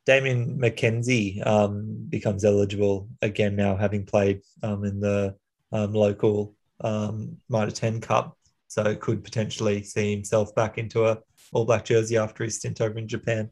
Damian 0.07 0.57
McKenzie 0.57 1.45
um, 1.45 2.05
becomes 2.07 2.45
eligible 2.45 3.09
again 3.21 3.57
now, 3.57 3.75
having 3.75 4.05
played 4.05 4.41
um, 4.63 4.85
in 4.85 5.01
the 5.01 5.35
um, 5.73 5.91
local 5.91 6.55
um, 6.79 7.35
Mitre 7.49 7.71
10 7.71 7.99
Cup. 7.99 8.37
So 8.69 8.95
could 8.95 9.21
potentially 9.21 9.83
see 9.83 10.15
himself 10.15 10.55
back 10.55 10.77
into 10.77 11.05
a 11.05 11.19
All 11.51 11.65
Black 11.65 11.83
jersey 11.83 12.17
after 12.17 12.45
his 12.45 12.55
stint 12.55 12.79
over 12.79 12.97
in 12.97 13.09
Japan. 13.09 13.49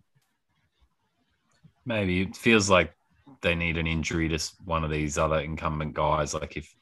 Maybe 1.86 2.22
it 2.22 2.38
feels 2.38 2.70
like 2.70 2.94
they 3.42 3.54
need 3.54 3.76
an 3.76 3.86
injury 3.86 4.30
to 4.30 4.40
one 4.64 4.86
of 4.86 4.90
these 4.90 5.18
other 5.18 5.42
incumbent 5.42 5.94
guys. 5.94 6.34
Like 6.34 6.56
if 6.56 6.74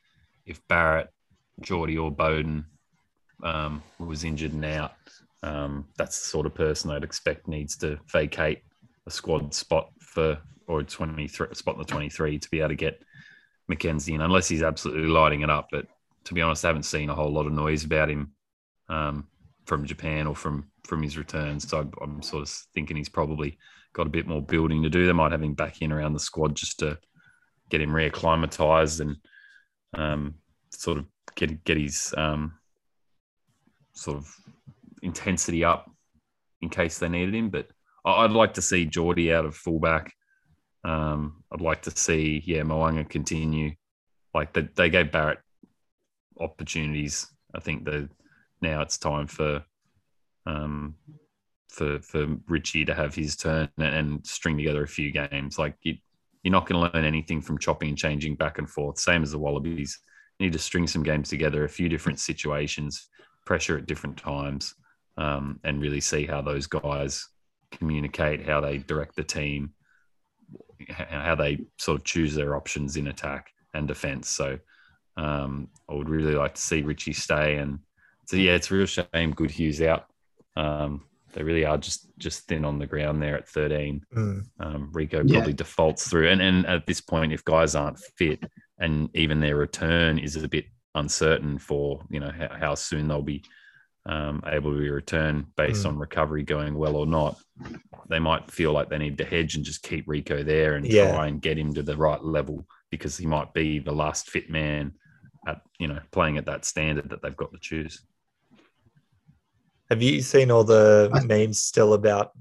if 0.46 0.66
Barrett, 0.68 1.10
Jordie, 1.62 1.98
or 1.98 2.12
Beauden 2.12 2.66
um, 3.42 3.82
was 3.98 4.24
injured 4.24 4.54
and 4.54 4.66
out, 4.66 4.94
um, 5.42 5.88
that's 5.98 6.20
the 6.20 6.28
sort 6.28 6.46
of 6.46 6.54
person 6.54 6.92
I'd 6.92 7.04
expect 7.04 7.48
needs 7.48 7.76
to 7.78 8.00
vacate 8.12 8.62
a 9.06 9.12
squad 9.12 9.54
spot 9.54 9.90
for 10.00 10.40
or 10.68 10.84
23 10.84 11.48
spot 11.54 11.76
in 11.76 11.82
the 11.82 11.86
23 11.86 12.40
to 12.40 12.50
be 12.50 12.60
able 12.60 12.70
to 12.70 12.76
get 12.76 13.04
McKenzie 13.70 14.14
in, 14.14 14.22
unless 14.22 14.48
he's 14.48 14.64
absolutely 14.64 15.08
lighting 15.08 15.42
it 15.42 15.50
up. 15.50 15.68
But 15.72 15.88
to 16.26 16.34
be 16.34 16.42
honest, 16.42 16.64
I 16.64 16.70
haven't 16.70 16.84
seen 16.84 17.10
a 17.10 17.16
whole 17.16 17.32
lot 17.32 17.46
of 17.46 17.54
noise 17.54 17.84
about 17.84 18.10
him 18.10 18.32
um, 18.90 19.28
from 19.66 19.86
Japan 19.86 20.28
or 20.28 20.36
from 20.36 20.70
from 20.86 21.02
his 21.02 21.18
returns. 21.18 21.68
So 21.68 21.90
I'm 22.02 22.22
sort 22.22 22.44
of 22.44 22.50
thinking 22.74 22.98
he's 22.98 23.10
probably 23.10 23.58
got 23.94 24.08
a 24.08 24.12
bit 24.12 24.28
more 24.28 24.42
building 24.42 24.84
to 24.84 24.90
do. 24.90 25.06
They 25.06 25.14
might 25.14 25.32
have 25.32 25.44
him 25.44 25.54
back 25.54 25.82
in 25.82 25.92
around 25.92 26.14
the 26.14 26.20
squad 26.20 26.56
just 26.56 26.80
to 26.80 26.98
get 27.70 27.82
him 27.82 27.92
reacclimatized 27.92 29.00
and 29.00 29.18
um, 29.96 30.36
sort 30.72 30.98
of 30.98 31.06
get 31.36 31.64
get 31.64 31.78
his 31.78 32.14
um, 32.18 32.54
sort 33.94 34.18
of 34.18 34.36
intensity 35.02 35.64
up 35.64 35.90
in 36.62 36.70
case 36.70 36.98
they 36.98 37.10
needed 37.10 37.36
him. 37.36 37.50
But 37.50 37.68
I'd 38.06 38.32
like 38.32 38.56
to 38.56 38.62
see 38.62 38.86
Jordie 38.86 39.34
out 39.34 39.46
of 39.46 39.56
fullback. 39.56 40.14
Um, 40.84 41.44
I'd 41.52 41.62
like 41.62 41.84
to 41.84 41.92
see 41.92 42.44
yeah 42.46 42.64
Mo'unga 42.64 43.08
continue. 43.08 43.72
Like 44.34 44.54
they, 44.54 44.68
they 44.76 44.90
gave 44.90 45.12
Barrett 45.12 45.40
opportunities. 46.40 47.28
I 47.56 47.60
think 47.60 47.86
that 47.86 48.10
now 48.62 48.82
it's 48.82 48.98
time 48.98 49.28
for 49.28 49.64
um, 50.46 50.96
for 51.70 52.00
for 52.02 52.36
Richie 52.48 52.86
to 52.86 52.94
have 52.94 53.16
his 53.16 53.36
turn 53.36 53.70
and, 53.78 53.96
and 53.96 54.28
string 54.28 54.58
together 54.58 54.84
a 54.84 54.88
few 54.88 55.12
games. 55.12 55.58
Like 55.58 55.76
you, 55.84 55.96
you're 56.44 56.52
not 56.52 56.68
going 56.68 56.82
to 56.84 56.94
learn 56.94 57.06
anything 57.06 57.42
from 57.42 57.58
chopping 57.58 57.90
and 57.90 57.98
changing 57.98 58.36
back 58.36 58.58
and 58.58 58.70
forth. 58.70 59.00
Same 59.00 59.24
as 59.24 59.32
the 59.32 59.40
Wallabies. 59.40 60.00
You 60.40 60.48
need 60.48 60.54
to 60.54 60.60
string 60.60 60.88
some 60.88 61.04
games 61.04 61.30
together, 61.30 61.64
a 61.64 61.70
few 61.70 61.88
different 61.88 62.20
situations, 62.20 63.08
pressure 63.46 63.78
at 63.78 63.86
different 63.86 64.18
times, 64.18 64.76
um, 65.18 65.60
and 65.64 65.82
really 65.82 66.02
see 66.02 66.26
how 66.26 66.42
those 66.42 66.68
guys 66.68 67.26
communicate, 67.78 68.46
how 68.46 68.62
they 68.62 68.78
direct 68.78 69.16
the 69.16 69.24
team, 69.24 69.74
how 70.90 71.36
they 71.36 71.60
sort 71.78 72.00
of 72.00 72.06
choose 72.06 72.36
their 72.36 72.56
options 72.56 72.98
in 72.98 73.08
attack 73.08 73.52
and 73.74 73.88
defense. 73.88 74.30
So 74.30 74.60
um, 75.18 75.70
I 75.90 75.94
would 75.94 76.10
really 76.10 76.36
like 76.36 76.56
to 76.56 76.62
see 76.62 76.82
Richie 76.82 77.14
stay. 77.14 77.58
And 77.58 77.80
so, 78.26 78.36
yeah, 78.36 78.54
it's 78.54 78.72
a 78.72 78.76
real 78.76 78.86
shame 78.86 79.34
Goodhue's 79.34 79.82
out. 79.82 80.08
Um, 80.56 81.06
they 81.34 81.44
really 81.44 81.66
are 81.66 81.78
just 81.78 82.08
just 82.20 82.48
thin 82.48 82.64
on 82.64 82.78
the 82.78 82.86
ground 82.86 83.22
there 83.22 83.38
at 83.38 83.50
13. 83.50 84.06
Mm. 84.16 84.46
Um, 84.60 84.90
probably 84.92 85.26
yeah. 85.26 85.46
defaults 85.52 86.08
through. 86.08 86.30
And, 86.30 86.42
and 86.42 86.66
at 86.68 86.86
this 86.86 87.02
point, 87.02 87.34
if 87.34 87.44
guys 87.44 87.76
aren't 87.76 88.00
fit 88.00 88.44
and 88.80 89.10
even 89.16 89.40
their 89.40 89.56
return 89.56 90.20
is 90.20 90.36
a 90.36 90.48
bit 90.48 90.66
uncertain 90.96 91.58
for, 91.58 92.06
you 92.10 92.20
know, 92.20 92.32
how, 92.32 92.50
how 92.56 92.76
soon 92.76 93.08
they'll 93.08 93.24
be 93.24 93.44
um, 94.06 94.44
able 94.46 94.74
to 94.74 94.80
be 94.80 94.90
returned 94.90 95.46
based 95.56 95.84
mm. 95.84 95.90
on 95.90 95.98
recovery 95.98 96.44
going 96.44 96.76
well 96.76 96.96
or 96.96 97.06
not, 97.06 97.38
they 98.10 98.20
might 98.20 98.52
feel 98.52 98.72
like 98.72 98.90
they 98.90 98.98
need 98.98 99.18
to 99.18 99.26
hedge 99.26 99.56
and 99.56 99.64
just 99.64 99.84
keep 99.84 100.08
Rieko 100.08 100.46
there 100.46 100.76
and 100.76 100.86
yeah. 100.86 101.12
try 101.12 101.28
and 101.28 101.42
get 101.42 101.58
him 101.58 101.74
to 101.74 101.84
the 101.84 101.96
right 101.96 102.22
level 102.24 102.66
because 102.90 103.18
he 103.18 103.26
might 103.26 103.54
be 103.54 103.80
the 103.80 103.92
last 103.92 104.30
fit 104.30 104.50
man 104.50 104.94
at 105.48 105.62
you 105.80 105.88
know 105.88 106.00
playing 106.12 106.38
at 106.38 106.46
that 106.46 106.66
standard 106.66 107.10
that 107.10 107.22
they've 107.22 107.38
got 107.38 107.52
to 107.54 107.60
choose. 107.60 108.02
Have 109.90 110.02
you 110.02 110.22
seen 110.22 110.52
all 110.52 110.64
the 110.64 111.10
memes 111.26 111.62
still 111.62 111.94
about 111.94 112.32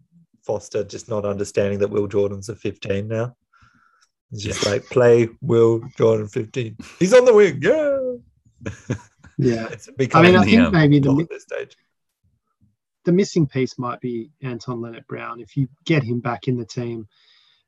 Foster 0.43 0.83
just 0.85 1.09
not 1.09 1.25
understanding 1.25 1.79
that 1.81 1.91
Will 1.91 2.07
Jordan's 2.07 2.49
a 2.49 2.57
15 2.57 3.07
now? 3.07 3.37
It's 4.33 4.43
just 4.43 4.65
yeah. 4.65 4.73
like 4.73 4.87
play 4.87 5.29
Will 5.41 5.83
Jordan 5.99 6.29
15. 6.29 6.77
He's 6.99 7.13
on 7.13 7.25
the 7.25 7.35
wing, 7.35 7.61
yeah. 7.61 8.97
Yeah, 9.39 9.69
it's 9.71 9.89
I 10.15 10.23
mean, 10.23 10.37
I 10.37 10.45
think 10.45 10.61
um, 10.61 10.73
maybe 10.73 10.99
the 10.99 11.27
stage. 11.39 11.77
The 13.05 13.13
missing 13.13 13.47
piece 13.47 13.79
might 13.79 14.01
be 14.01 14.31
Anton 14.43 14.81
Lienert-Brown. 14.81 15.41
If 15.41 15.57
you 15.57 15.69
get 15.85 16.05
him 16.05 16.21
back 16.21 16.47
in 16.47 16.57
the 16.57 16.65
team, 16.65 17.09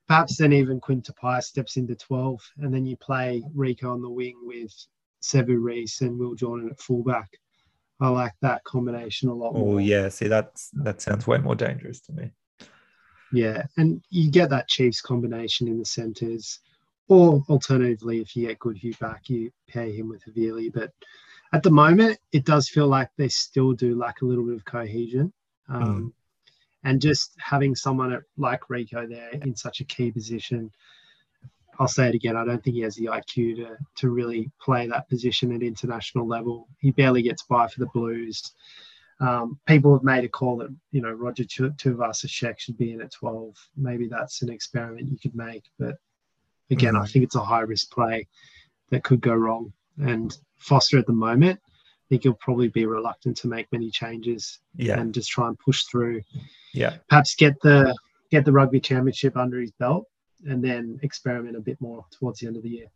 perhaps 0.07 0.37
then 0.37 0.53
even 0.53 0.81
Quinn 0.81 1.03
steps 1.41 1.77
into 1.77 1.97
12, 1.97 2.41
and 2.59 2.73
then 2.73 2.87
you 2.87 2.97
play 2.97 3.43
Rieko 3.57 3.93
on 3.93 4.03
the 4.03 4.11
wing 4.11 4.37
with 4.43 4.73
Sevu 5.23 5.61
Reece 5.61 6.03
and 6.03 6.19
Will 6.19 6.35
Jordan 6.35 6.71
at 6.71 6.81
fullback. 6.81 7.31
I 8.01 8.09
like 8.09 8.35
that 8.43 8.65
combination 8.65 9.29
a 9.29 9.35
lot 9.35 9.53
oh, 9.55 9.59
more. 9.59 9.75
Oh 9.75 9.79
yeah, 9.79 10.09
see 10.09 10.29
that's 10.29 10.71
that 10.75 11.01
sounds 11.01 11.27
way 11.27 11.39
more 11.39 11.55
dangerous 11.55 12.01
to 12.03 12.13
me. 12.13 12.31
Yeah, 13.33 13.65
and 13.77 14.03
you 14.11 14.31
get 14.31 14.51
that 14.51 14.69
Chiefs 14.69 15.01
combination 15.01 15.69
in 15.69 15.79
the 15.79 15.85
centres, 15.85 16.61
or 17.09 17.45
alternatively, 17.49 18.21
if 18.21 18.37
you 18.37 18.49
get 18.49 18.59
Goodhue 18.59 18.95
back, 19.01 19.29
you 19.29 19.51
pair 19.69 19.87
him 19.87 20.09
with 20.09 20.23
Havili. 20.25 20.73
But 20.73 20.93
at 21.55 21.63
the 21.63 21.71
moment, 21.71 22.19
it 22.33 22.45
does 22.45 22.69
feel 22.69 22.89
like 22.89 23.11
they 23.17 23.29
still 23.29 23.73
do 23.73 23.97
lack 23.97 24.23
a 24.23 24.25
little 24.25 24.45
bit 24.45 24.57
of 24.57 24.65
cohesion. 24.65 25.33
Um, 25.69 25.83
mm. 25.83 26.13
And 26.87 27.01
just 27.01 27.35
having 27.39 27.75
someone 27.75 28.21
like 28.37 28.61
Rieko 28.71 29.09
there 29.09 29.31
in 29.31 29.57
such 29.57 29.81
a 29.81 29.85
key 29.85 30.11
position 30.11 30.71
I'll 31.79 31.89
say 31.89 32.09
it 32.09 32.15
again. 32.15 32.37
I 32.37 32.45
don't 32.45 32.63
think 32.63 32.77
he 32.77 32.83
has 32.83 32.97
the 32.97 33.07
IQ 33.07 33.57
to 33.57 33.77
to 33.97 34.11
really 34.11 34.51
play 34.61 34.87
that 34.87 35.09
position 35.09 35.55
at 35.55 35.63
international 35.63 36.27
level. 36.27 36.69
He 36.79 36.91
barely 36.91 37.23
gets 37.23 37.43
by 37.43 37.69
for 37.69 37.81
the 37.81 37.87
Blues. 37.87 38.53
Um, 39.21 39.59
people 39.67 39.93
have 39.93 40.03
made 40.03 40.25
a 40.25 40.29
call 40.29 40.59
that 40.59 40.75
you 40.91 41.01
know 41.01 41.13
Roger 41.13 41.45
Tuivasa-Sheck 41.45 42.59
should 42.59 42.77
be 42.77 42.93
in 42.93 43.01
at 43.01 43.13
12. 43.13 43.55
Maybe 43.77 44.09
that's 44.09 44.43
an 44.43 44.51
experiment 44.51 45.11
you 45.11 45.19
could 45.19 45.35
make, 45.35 45.65
but 45.79 45.97
again, 46.71 46.95
mm-hmm. 46.95 47.03
I 47.03 47.07
think 47.07 47.25
it's 47.25 47.37
a 47.37 47.45
high 47.45 47.61
risk 47.61 47.91
play 47.91 48.27
that 48.91 49.05
could 49.05 49.21
go 49.21 49.35
wrong. 49.35 49.73
And 49.99 50.37
Foster 50.59 50.99
at 50.99 51.07
the 51.07 51.13
moment, 51.13 51.61
I 51.65 52.05
think 52.09 52.23
he'll 52.25 52.35
probably 52.35 52.69
be 52.69 52.87
reluctant 52.87 53.37
to 53.39 53.49
make 53.49 53.71
many 53.73 53.91
changes 53.91 54.59
yeah. 54.77 54.99
and 54.99 55.15
just 55.15 55.31
try 55.31 55.49
and 55.49 55.59
push 55.59 55.85
through. 55.85 56.23
Yeah, 56.73 56.97
perhaps 57.09 57.35
get 57.35 57.61
the 57.63 57.97
get 58.31 58.45
the 58.45 58.53
rugby 58.53 58.81
championship 58.81 59.37
under 59.37 59.61
his 59.61 59.71
belt 59.73 60.07
and 60.47 60.63
then 60.63 60.99
experiment 61.03 61.57
a 61.57 61.61
bit 61.61 61.81
more 61.81 62.05
towards 62.11 62.41
the 62.41 62.47
end 62.47 62.57
of 62.57 62.63
the 62.63 62.69
year. 62.69 62.87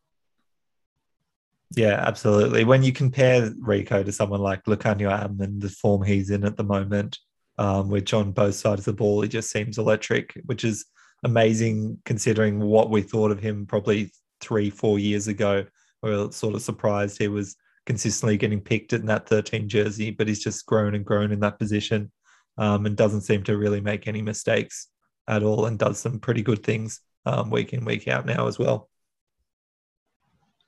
Yeah, 1.76 2.02
absolutely. 2.06 2.64
When 2.64 2.82
you 2.82 2.92
compare 2.92 3.50
Rieko 3.50 4.04
to 4.04 4.12
someone 4.12 4.40
like 4.40 4.64
Lukhanyo 4.64 5.24
and 5.40 5.60
the 5.60 5.68
form 5.68 6.02
he's 6.02 6.30
in 6.30 6.44
at 6.44 6.56
the 6.56 6.64
moment, 6.64 7.18
um, 7.58 7.90
which 7.90 8.14
on 8.14 8.32
both 8.32 8.54
sides 8.54 8.80
of 8.80 8.84
the 8.86 8.92
ball, 8.94 9.22
it 9.22 9.28
just 9.28 9.50
seems 9.50 9.78
electric, 9.78 10.40
which 10.46 10.64
is 10.64 10.86
amazing 11.24 11.98
considering 12.04 12.60
what 12.60 12.90
we 12.90 13.02
thought 13.02 13.30
of 13.30 13.40
him 13.40 13.66
probably 13.66 14.10
three, 14.40 14.70
four 14.70 14.98
years 14.98 15.28
ago. 15.28 15.66
We 16.02 16.10
were 16.10 16.32
sort 16.32 16.54
of 16.54 16.62
surprised 16.62 17.18
he 17.18 17.28
was 17.28 17.56
consistently 17.86 18.36
getting 18.36 18.60
picked 18.60 18.92
in 18.92 19.06
that 19.06 19.28
13 19.28 19.68
jersey, 19.68 20.10
but 20.10 20.28
he's 20.28 20.42
just 20.42 20.66
grown 20.66 20.94
and 20.94 21.04
grown 21.04 21.32
in 21.32 21.40
that 21.40 21.58
position 21.58 22.12
um, 22.58 22.86
and 22.86 22.96
doesn't 22.96 23.22
seem 23.22 23.42
to 23.44 23.56
really 23.56 23.80
make 23.80 24.06
any 24.06 24.22
mistakes 24.22 24.88
at 25.26 25.42
all 25.42 25.66
and 25.66 25.78
does 25.78 25.98
some 25.98 26.18
pretty 26.18 26.42
good 26.42 26.62
things 26.62 27.00
um, 27.26 27.50
week 27.50 27.72
in, 27.72 27.84
week 27.84 28.08
out 28.08 28.26
now 28.26 28.46
as 28.46 28.58
well. 28.58 28.88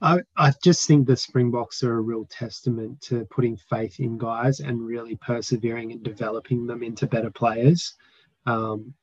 I, 0.03 0.21
I 0.37 0.53
just 0.65 0.87
think 0.87 1.07
the 1.07 1.17
Springboks 1.17 1.83
are 1.83 1.95
a 1.95 2.01
real 2.01 2.27
testament 2.31 3.03
to 3.03 3.27
putting 3.27 3.57
faith 3.57 4.01
in 4.01 4.17
guys 4.17 4.61
and 4.61 4.85
really 4.85 5.17
persevering 5.17 5.93
and 5.93 6.03
developing 6.03 6.67
them 6.67 6.83
into 6.83 7.07
better 7.07 7.31
players. 7.31 7.95
Um, 8.47 8.95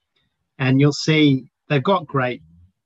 and 0.57 0.82
you'll 0.82 0.91
see 0.91 1.51
they've 1.69 1.84
got 1.84 2.07
great 2.07 2.41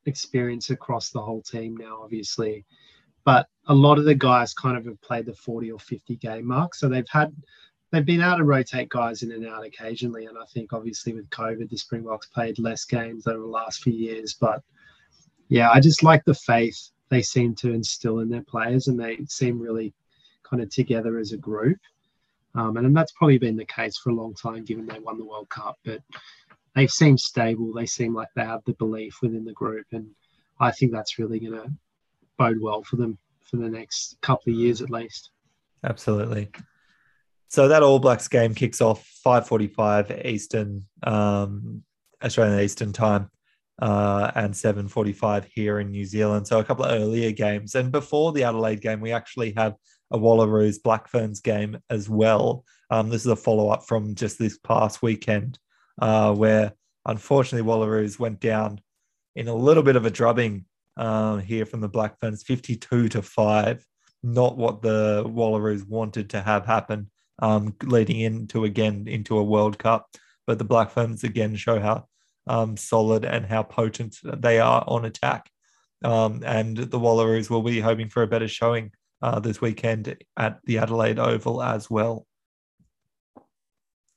experience 0.06 0.72
across 0.72 1.10
the 1.10 1.22
whole 1.22 1.42
team 1.42 1.78
now, 1.78 2.02
obviously. 2.04 2.66
But 3.24 3.48
a 3.68 3.74
lot 3.74 4.00
of 4.00 4.06
the 4.06 4.16
guys 4.16 4.54
kind 4.54 4.78
of 4.78 4.86
have 4.86 5.02
played 5.02 5.26
the 5.26 5.36
40 5.36 5.72
or 5.72 5.80
50 5.80 6.16
game 6.18 6.48
mark. 6.48 6.76
So 6.76 6.90
they've 6.90 7.08
had 7.10 7.36
they've 7.92 8.06
been 8.06 8.22
able 8.22 8.38
to 8.38 8.44
rotate 8.44 8.90
guys 8.90 9.22
in 9.22 9.32
and 9.32 9.48
out 9.48 9.66
occasionally. 9.66 10.26
And 10.26 10.38
I 10.38 10.46
think 10.54 10.74
obviously 10.74 11.14
with 11.14 11.30
COVID, 11.30 11.70
the 11.70 11.78
Springboks 11.78 12.28
played 12.28 12.58
less 12.58 12.86
games 12.86 13.28
over 13.28 13.40
the 13.40 13.46
last 13.46 13.84
few 13.84 13.94
years. 13.94 14.36
But 14.40 14.62
yeah, 15.50 15.70
I 15.70 15.80
just 15.80 16.04
like 16.04 16.24
the 16.26 16.34
faith 16.34 16.92
they 17.10 17.22
seem 17.22 17.54
to 17.56 17.74
instill 17.74 18.20
in 18.20 18.30
their 18.30 18.44
players, 18.44 18.88
and 18.88 19.00
they 19.00 19.20
seem 19.28 19.60
really 19.60 19.94
kind 20.44 20.64
of 20.64 20.70
together 20.70 21.20
as 21.20 21.34
a 21.34 21.38
group. 21.38 21.78
Um, 22.56 22.78
and 22.78 22.96
that's 22.96 23.12
probably 23.12 23.38
been 23.38 23.58
the 23.58 23.66
case 23.66 23.98
for 23.98 24.10
a 24.10 24.16
long 24.16 24.34
time, 24.34 24.64
given 24.64 24.86
they 24.86 25.00
won 25.00 25.18
the 25.18 25.26
World 25.26 25.50
Cup. 25.50 25.78
But 25.84 26.02
they 26.74 26.88
seem 26.88 27.18
stable. 27.18 27.74
They 27.74 27.86
seem 27.86 28.14
like 28.14 28.30
they 28.36 28.46
have 28.46 28.64
the 28.66 28.74
belief 28.74 29.18
within 29.22 29.44
the 29.44 29.54
group, 29.54 29.86
and 29.92 30.10
I 30.60 30.72
think 30.72 30.94
that's 30.94 31.20
really 31.20 31.40
going 31.40 31.54
to 31.54 31.72
bode 32.42 32.60
well 32.60 32.82
for 32.84 32.96
them 32.96 33.18
for 33.44 33.58
the 33.58 33.70
next 33.70 34.18
couple 34.22 34.52
of 34.52 34.60
years 34.60 34.82
at 34.82 34.90
least. 34.90 35.32
Absolutely. 35.84 36.50
So 37.50 37.68
that 37.68 37.84
All 37.84 38.00
Blacks 38.00 38.28
game 38.28 38.56
kicks 38.56 38.82
off 38.82 39.06
5:45 39.26 40.26
Eastern, 40.26 40.86
um, 41.04 41.84
Australian 42.24 42.62
Eastern 42.62 42.94
time, 42.94 43.30
uh, 43.82 44.32
and 44.36 44.56
7:45 44.56 45.46
here 45.46 45.80
in 45.80 45.92
New 45.92 46.06
Zealand. 46.06 46.48
So 46.48 46.60
a 46.60 46.64
couple 46.64 46.86
of 46.86 47.00
earlier 47.00 47.32
games, 47.32 47.76
and 47.76 47.92
before 47.92 48.32
the 48.32 48.44
Adelaide 48.44 48.82
game, 48.82 49.02
we 49.02 49.12
actually 49.12 49.54
have 49.58 49.76
a 50.12 50.18
Wallaroos 50.18 50.82
Black 50.82 51.08
Ferns 51.08 51.42
game 51.42 51.78
as 51.90 52.10
well. 52.10 52.64
Um, 52.90 53.10
this 53.10 53.22
is 53.22 53.32
a 53.32 53.36
follow 53.36 53.70
up 53.70 53.86
from 53.86 54.16
just 54.16 54.40
this 54.40 54.58
past 54.58 55.02
weekend, 55.02 55.60
uh, 56.02 56.34
where 56.34 56.74
unfortunately 57.06 57.70
Wallaroos 57.70 58.20
went 58.20 58.40
down 58.40 58.80
in 59.36 59.48
a 59.48 59.56
little 59.56 59.84
bit 59.84 59.96
of 59.96 60.06
a 60.06 60.12
drubbing 60.12 60.66
uh, 61.02 61.38
here 61.38 61.66
from 61.66 61.82
the 61.82 61.90
Black 61.90 62.20
Ferns, 62.20 62.44
52 62.44 63.10
to 63.10 63.22
five. 63.24 63.84
Not 64.22 64.56
what 64.56 64.84
the 64.84 65.24
Wallaroos 65.26 65.88
wanted 65.88 66.30
to 66.30 66.42
have 66.42 66.66
happen 66.68 67.10
um, 67.40 67.76
leading 67.84 68.20
into 68.20 68.66
again 68.66 69.08
into 69.08 69.40
a 69.40 69.44
World 69.44 69.80
Cup. 69.80 70.08
But 70.46 70.60
the 70.60 70.64
Black 70.64 70.92
Ferns 70.92 71.24
again 71.24 71.56
show 71.56 71.80
how 71.80 72.06
um, 72.46 72.78
solid 72.78 73.26
and 73.26 73.48
how 73.48 73.64
potent 73.64 74.18
they 74.24 74.60
are 74.60 74.84
on 74.88 75.06
attack. 75.06 75.50
Um, 76.04 76.44
and 76.46 76.78
the 76.78 77.00
Wallaroos 77.00 77.50
will 77.50 77.64
be 77.64 77.80
hoping 77.80 78.10
for 78.10 78.22
a 78.22 78.28
better 78.28 78.48
showing 78.48 78.92
uh, 79.24 79.40
this 79.40 79.60
weekend 79.60 80.16
at 80.38 80.60
the 80.66 80.78
Adelaide 80.78 81.18
Oval 81.18 81.64
as 81.64 81.90
well. 81.90 82.28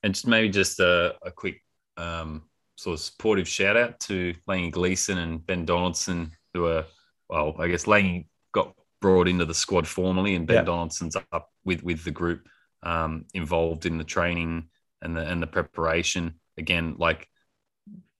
And 0.03 0.13
just 0.13 0.27
maybe 0.27 0.51
just 0.51 0.81
a, 0.81 1.15
a 1.23 1.31
quick 1.31 1.63
um, 1.97 2.43
sort 2.77 2.95
of 2.95 3.01
supportive 3.01 3.49
shout 3.49 3.79
out 3.79 4.01
to 4.01 4.35
Langi 4.47 4.71
Gleeson 4.71 5.17
and 5.17 5.47
Ben 5.47 5.65
Donaldson, 5.65 6.33
who 6.55 6.67
are, 6.67 6.87
well, 7.29 7.57
I 7.59 7.69
guess 7.69 7.85
Langi 7.85 8.27
got 8.53 8.75
brought 9.03 9.29
into 9.29 9.45
the 9.45 9.53
squad 9.55 9.87
formally, 9.87 10.35
and 10.35 10.47
Ben 10.47 10.57
yeah. 10.57 10.63
Donaldson's 10.63 11.17
up 11.17 11.51
with 11.65 11.83
with 11.83 12.05
the 12.05 12.11
group 12.11 12.47
um, 12.83 13.27
involved 13.35 13.85
in 13.85 13.99
the 13.99 14.05
training 14.05 14.69
and 15.03 15.17
the 15.17 15.21
and 15.21 15.43
the 15.43 15.47
preparation. 15.47 16.41
Again, 16.57 16.95
like 16.99 17.29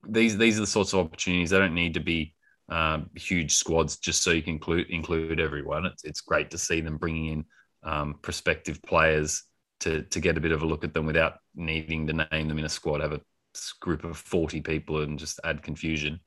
these 0.07 0.37
these 0.37 0.57
are 0.57 0.61
the 0.61 0.67
sorts 0.67 0.93
of 0.93 0.99
opportunities. 0.99 1.49
They 1.49 1.57
don't 1.57 1.73
need 1.73 1.95
to 1.95 2.01
be 2.01 2.35
um, 2.69 3.09
huge 3.15 3.55
squads 3.55 3.97
just 3.97 4.23
so 4.23 4.31
you 4.31 4.41
can 4.41 4.53
include 4.53 4.89
include 4.89 5.39
everyone. 5.39 5.85
It's 5.85 6.03
it's 6.03 6.21
great 6.21 6.51
to 6.51 6.57
see 6.57 6.81
them 6.81 6.97
bringing 6.97 7.25
in 7.27 7.45
um, 7.83 8.15
prospective 8.21 8.81
players 8.83 9.43
to 9.81 10.03
to 10.03 10.19
get 10.19 10.37
a 10.37 10.41
bit 10.41 10.51
of 10.51 10.61
a 10.61 10.65
look 10.67 10.83
at 10.83 10.93
them 10.93 11.05
without 11.05 11.37
needing 11.55 12.07
to 12.07 12.27
name 12.31 12.47
them 12.47 12.59
in 12.59 12.65
a 12.65 12.69
squad. 12.69 13.01
Have 13.01 13.13
a 13.13 13.21
group 13.81 14.03
of 14.03 14.17
forty 14.17 14.61
people 14.61 15.01
and 15.01 15.17
just 15.17 15.39
add 15.43 15.63
confusion. 15.63 16.19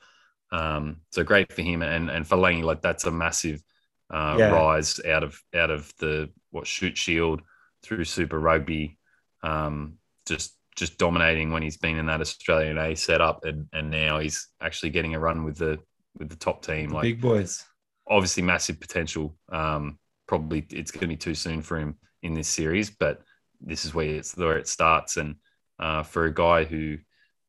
Um, 0.50 0.98
so 1.12 1.22
great 1.24 1.52
for 1.52 1.62
him 1.62 1.82
and 1.82 2.10
and 2.10 2.26
for 2.26 2.36
Langi, 2.36 2.62
like 2.62 2.82
that's 2.82 3.04
a 3.04 3.10
massive 3.10 3.62
uh, 4.10 4.36
yeah. 4.38 4.50
rise 4.50 5.00
out 5.04 5.22
of 5.22 5.40
out 5.54 5.70
of 5.70 5.92
the 5.98 6.30
what 6.50 6.66
Shute 6.66 6.96
Shield 6.96 7.42
through 7.82 8.04
Super 8.04 8.38
Rugby, 8.38 8.98
um, 9.42 9.98
just 10.26 10.54
just 10.76 10.96
dominating 10.96 11.50
when 11.50 11.62
he's 11.62 11.76
been 11.76 11.96
in 11.96 12.06
that 12.06 12.20
Australian 12.20 12.78
A 12.78 12.94
setup, 12.94 13.44
and 13.44 13.66
and 13.72 13.90
now 13.90 14.18
he's 14.18 14.48
actually 14.60 14.90
getting 14.90 15.14
a 15.14 15.20
run 15.20 15.44
with 15.44 15.58
the 15.58 15.78
with 16.18 16.30
the 16.30 16.36
top 16.36 16.64
team. 16.64 16.90
The 16.90 16.94
like 16.94 17.02
big 17.02 17.20
boys, 17.20 17.64
obviously 18.06 18.42
massive 18.42 18.80
potential. 18.80 19.36
Um, 19.50 19.98
probably 20.26 20.66
it's 20.70 20.90
going 20.90 21.00
to 21.00 21.06
be 21.06 21.16
too 21.16 21.34
soon 21.34 21.62
for 21.62 21.78
him 21.78 21.96
in 22.22 22.34
this 22.34 22.48
series, 22.48 22.90
but 22.90 23.22
this 23.60 23.84
is 23.84 23.94
where 23.94 24.06
it's 24.06 24.36
where 24.36 24.58
it 24.58 24.68
starts. 24.68 25.16
And 25.16 25.36
uh, 25.78 26.02
for 26.02 26.24
a 26.24 26.34
guy 26.34 26.64
who 26.64 26.98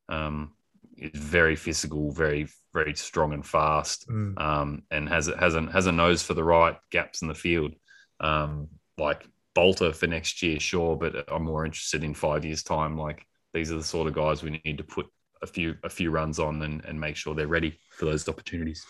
um, 0.09 0.53
is 1.01 1.19
very 1.19 1.55
physical, 1.55 2.11
very 2.11 2.47
very 2.73 2.95
strong 2.95 3.33
and 3.33 3.45
fast, 3.45 4.07
mm. 4.07 4.39
um, 4.39 4.83
and 4.91 5.09
has 5.09 5.27
has 5.39 5.55
a, 5.55 5.61
has 5.71 5.87
a 5.87 5.91
nose 5.91 6.21
for 6.21 6.33
the 6.33 6.43
right 6.43 6.77
gaps 6.91 7.21
in 7.21 7.27
the 7.27 7.35
field. 7.35 7.73
Um, 8.19 8.67
like 8.97 9.25
Bolter 9.55 9.93
for 9.93 10.07
next 10.07 10.43
year, 10.43 10.59
sure, 10.59 10.95
but 10.95 11.31
I'm 11.31 11.43
more 11.43 11.65
interested 11.65 12.03
in 12.03 12.13
five 12.13 12.45
years' 12.45 12.63
time. 12.63 12.97
Like 12.97 13.25
these 13.53 13.71
are 13.71 13.77
the 13.77 13.83
sort 13.83 14.07
of 14.07 14.13
guys 14.13 14.43
we 14.43 14.61
need 14.63 14.77
to 14.77 14.83
put 14.83 15.07
a 15.41 15.47
few 15.47 15.75
a 15.83 15.89
few 15.89 16.11
runs 16.11 16.39
on 16.39 16.61
and, 16.61 16.83
and 16.85 16.99
make 16.99 17.15
sure 17.15 17.33
they're 17.33 17.47
ready 17.47 17.79
for 17.91 18.05
those 18.05 18.27
opportunities. 18.27 18.85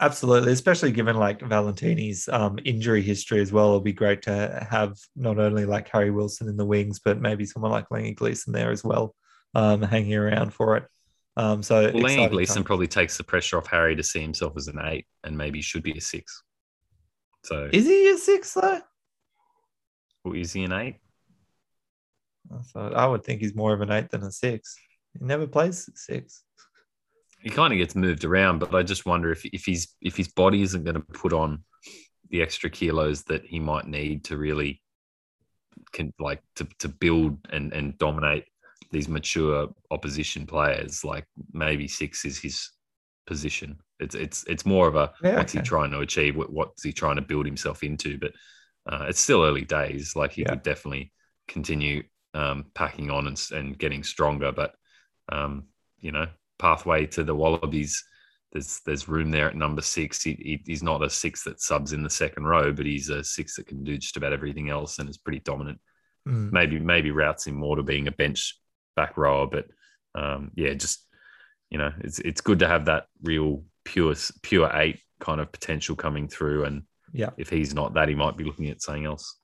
Absolutely, 0.00 0.52
especially 0.52 0.92
given 0.92 1.16
like 1.16 1.40
Valetini's 1.40 2.28
um, 2.28 2.58
injury 2.64 3.02
history 3.02 3.40
as 3.40 3.52
well. 3.52 3.66
It'll 3.66 3.80
be 3.80 3.92
great 3.92 4.22
to 4.22 4.66
have 4.70 4.96
not 5.16 5.40
only 5.40 5.64
like 5.64 5.88
Harry 5.88 6.12
Wilson 6.12 6.48
in 6.48 6.56
the 6.56 6.64
wings, 6.64 7.00
but 7.00 7.20
maybe 7.20 7.44
someone 7.44 7.72
like 7.72 7.88
Langi 7.90 8.14
Gleeson 8.14 8.52
there 8.52 8.70
as 8.70 8.84
well, 8.84 9.16
um, 9.54 9.82
hanging 9.82 10.14
around 10.14 10.52
for 10.52 10.76
it. 10.76 10.84
Um, 11.36 11.62
so 11.62 11.90
well, 11.94 12.02
Langi 12.02 12.30
Gleeson 12.30 12.64
probably 12.64 12.88
takes 12.88 13.16
the 13.16 13.24
pressure 13.24 13.58
off 13.58 13.68
Harry 13.68 13.94
to 13.94 14.02
see 14.02 14.20
himself 14.20 14.54
as 14.56 14.66
an 14.66 14.80
eight, 14.84 15.06
and 15.22 15.38
maybe 15.38 15.62
should 15.62 15.84
be 15.84 15.92
a 15.92 16.00
six. 16.00 16.42
So 17.44 17.68
is 17.72 17.86
he 17.86 18.08
a 18.10 18.18
six 18.18 18.54
though? 18.54 18.80
Well, 20.24 20.34
is 20.34 20.52
he 20.52 20.64
an 20.64 20.72
eight? 20.72 20.96
I 22.52 22.62
thought 22.62 22.94
I 22.94 23.06
would 23.06 23.24
think 23.24 23.40
he's 23.40 23.54
more 23.54 23.72
of 23.72 23.80
an 23.80 23.92
eight 23.92 24.10
than 24.10 24.24
a 24.24 24.32
six. 24.32 24.76
He 25.16 25.24
never 25.24 25.46
plays 25.46 25.88
six. 25.94 26.42
He 27.40 27.50
kind 27.50 27.72
of 27.72 27.78
gets 27.78 27.94
moved 27.94 28.24
around, 28.24 28.58
but 28.58 28.74
I 28.74 28.82
just 28.82 29.06
wonder 29.06 29.30
if 29.30 29.44
if 29.44 29.64
he's 29.64 29.94
if 30.00 30.16
his 30.16 30.28
body 30.28 30.62
isn't 30.62 30.82
going 30.82 30.96
to 30.96 31.00
put 31.00 31.32
on 31.32 31.62
the 32.30 32.42
extra 32.42 32.68
kilos 32.68 33.22
that 33.24 33.44
he 33.44 33.58
might 33.58 33.86
need 33.86 34.24
to 34.24 34.36
really 34.36 34.82
can 35.92 36.12
like 36.18 36.42
to, 36.56 36.66
to 36.80 36.88
build 36.88 37.38
and, 37.50 37.72
and 37.72 37.96
dominate 37.98 38.44
these 38.90 39.08
mature 39.08 39.68
opposition 39.90 40.46
players. 40.46 41.04
Like 41.04 41.26
maybe 41.52 41.88
six 41.88 42.24
is 42.24 42.38
his 42.38 42.70
position. 43.26 43.78
It's 44.00 44.14
it's 44.14 44.44
it's 44.44 44.66
more 44.66 44.88
of 44.88 44.96
a 44.96 45.12
yeah, 45.22 45.36
what's 45.36 45.52
okay. 45.52 45.60
he 45.62 45.66
trying 45.68 45.90
to 45.90 46.00
achieve? 46.00 46.36
What, 46.36 46.52
what's 46.52 46.82
he 46.82 46.92
trying 46.92 47.16
to 47.16 47.22
build 47.22 47.46
himself 47.46 47.82
into? 47.82 48.18
But 48.18 48.32
uh, 48.90 49.06
it's 49.08 49.20
still 49.20 49.44
early 49.44 49.64
days. 49.64 50.16
Like 50.16 50.32
he 50.32 50.42
yeah. 50.42 50.50
could 50.50 50.62
definitely 50.62 51.12
continue 51.46 52.04
um, 52.34 52.66
packing 52.74 53.10
on 53.10 53.26
and, 53.26 53.40
and 53.52 53.78
getting 53.78 54.02
stronger. 54.02 54.52
But 54.52 54.74
um, 55.30 55.64
you 56.00 56.12
know, 56.12 56.26
pathway 56.58 57.06
to 57.06 57.24
the 57.24 57.34
Wallabies. 57.34 58.04
There's 58.52 58.80
there's 58.86 59.08
room 59.08 59.30
there 59.30 59.48
at 59.48 59.56
number 59.56 59.82
six. 59.82 60.22
He, 60.22 60.32
he, 60.32 60.62
he's 60.64 60.82
not 60.82 61.02
a 61.02 61.10
six 61.10 61.44
that 61.44 61.60
subs 61.60 61.92
in 61.92 62.02
the 62.02 62.08
second 62.08 62.44
row, 62.44 62.72
but 62.72 62.86
he's 62.86 63.10
a 63.10 63.22
six 63.22 63.56
that 63.56 63.66
can 63.66 63.84
do 63.84 63.98
just 63.98 64.16
about 64.16 64.32
everything 64.32 64.70
else 64.70 64.98
and 64.98 65.08
is 65.10 65.18
pretty 65.18 65.40
dominant. 65.40 65.78
Mm. 66.26 66.50
Maybe 66.50 66.78
maybe 66.78 67.10
routes 67.10 67.46
him 67.46 67.56
more 67.56 67.76
to 67.76 67.82
being 67.82 68.08
a 68.08 68.12
bench 68.12 68.58
back 68.98 69.16
rower, 69.16 69.46
but 69.46 69.66
um, 70.14 70.50
yeah, 70.54 70.74
just 70.74 71.06
you 71.70 71.78
know, 71.78 71.92
it's 72.00 72.18
it's 72.18 72.40
good 72.40 72.58
to 72.60 72.68
have 72.68 72.86
that 72.86 73.06
real 73.22 73.64
pure 73.84 74.14
pure 74.42 74.70
eight 74.74 75.00
kind 75.20 75.40
of 75.40 75.52
potential 75.52 75.96
coming 75.96 76.28
through. 76.28 76.64
And 76.64 76.82
yeah, 77.12 77.30
if 77.36 77.48
he's 77.48 77.74
not 77.74 77.94
that, 77.94 78.08
he 78.08 78.14
might 78.14 78.36
be 78.36 78.44
looking 78.44 78.68
at 78.68 78.82
something 78.82 79.06
else 79.06 79.38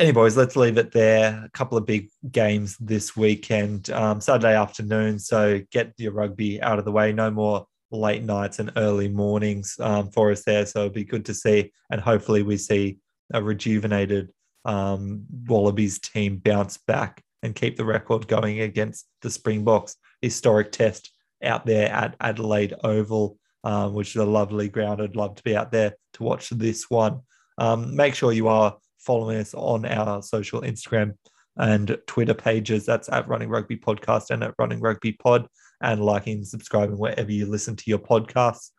anyways, 0.00 0.36
let's 0.36 0.56
leave 0.56 0.78
it 0.78 0.92
there. 0.92 1.44
A 1.44 1.50
couple 1.50 1.78
of 1.78 1.86
big 1.86 2.08
games 2.30 2.76
this 2.78 3.16
weekend, 3.16 3.90
um, 3.90 4.20
Saturday 4.20 4.56
afternoon. 4.56 5.18
So 5.18 5.60
get 5.70 5.92
your 5.98 6.12
rugby 6.12 6.60
out 6.60 6.78
of 6.78 6.84
the 6.84 6.92
way. 6.92 7.12
No 7.12 7.30
more 7.30 7.66
late 7.90 8.22
nights 8.22 8.58
and 8.58 8.72
early 8.76 9.08
mornings 9.08 9.76
um, 9.78 10.10
for 10.10 10.32
us 10.32 10.42
there. 10.44 10.66
So 10.66 10.80
it'll 10.80 10.92
be 10.92 11.04
good 11.04 11.26
to 11.26 11.34
see. 11.34 11.72
And 11.90 12.00
hopefully, 12.00 12.42
we 12.42 12.56
see 12.56 12.98
a 13.32 13.42
rejuvenated 13.42 14.32
um, 14.64 15.26
Wallabies 15.46 15.98
team 16.00 16.38
bounce 16.38 16.78
back 16.78 17.22
and 17.42 17.54
keep 17.54 17.76
the 17.76 17.84
record 17.84 18.28
going 18.28 18.60
against 18.60 19.06
the 19.22 19.30
Springboks. 19.30 19.96
Historic 20.20 20.72
test 20.72 21.12
out 21.42 21.66
there 21.66 21.90
at 21.90 22.16
Adelaide 22.20 22.74
Oval, 22.84 23.38
um, 23.64 23.94
which 23.94 24.10
is 24.10 24.16
a 24.16 24.24
lovely 24.24 24.68
ground. 24.68 25.00
I'd 25.00 25.16
love 25.16 25.36
to 25.36 25.42
be 25.42 25.56
out 25.56 25.72
there 25.72 25.94
to 26.14 26.22
watch 26.22 26.50
this 26.50 26.90
one. 26.90 27.20
Um, 27.58 27.94
make 27.94 28.14
sure 28.14 28.32
you 28.32 28.48
are 28.48 28.76
following 28.98 29.38
us 29.38 29.54
on 29.54 29.84
our 29.84 30.22
social 30.22 30.62
Instagram 30.62 31.14
and 31.56 31.96
Twitter 32.06 32.34
pages. 32.34 32.86
That's 32.86 33.08
at 33.08 33.28
Running 33.28 33.48
Rugby 33.48 33.76
Podcast 33.76 34.30
and 34.30 34.42
at 34.44 34.54
Running 34.58 34.80
Rugby 34.80 35.12
Pod, 35.12 35.46
and 35.80 36.04
liking 36.04 36.38
and 36.38 36.46
subscribing 36.46 36.98
wherever 36.98 37.32
you 37.32 37.46
listen 37.46 37.76
to 37.76 37.84
your 37.86 37.98
podcasts. 37.98 38.70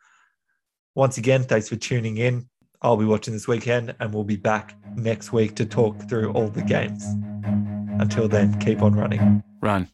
Once 0.96 1.18
again, 1.18 1.44
thanks 1.44 1.70
for 1.70 1.76
tuning 1.76 2.18
in. 2.18 2.48
I'll 2.82 2.98
be 2.98 3.06
watching 3.06 3.34
this 3.34 3.48
weekend, 3.48 3.96
and 4.00 4.14
we'll 4.14 4.24
be 4.24 4.36
back 4.36 4.76
next 4.96 5.32
week 5.32 5.56
to 5.56 5.66
talk 5.66 6.10
through 6.10 6.32
all 6.34 6.48
the 6.48 6.64
games. 6.64 7.06
Until 8.02 8.28
then, 8.28 8.60
keep 8.60 8.82
on 8.82 8.94
running. 8.96 9.44
Run. 9.62 9.88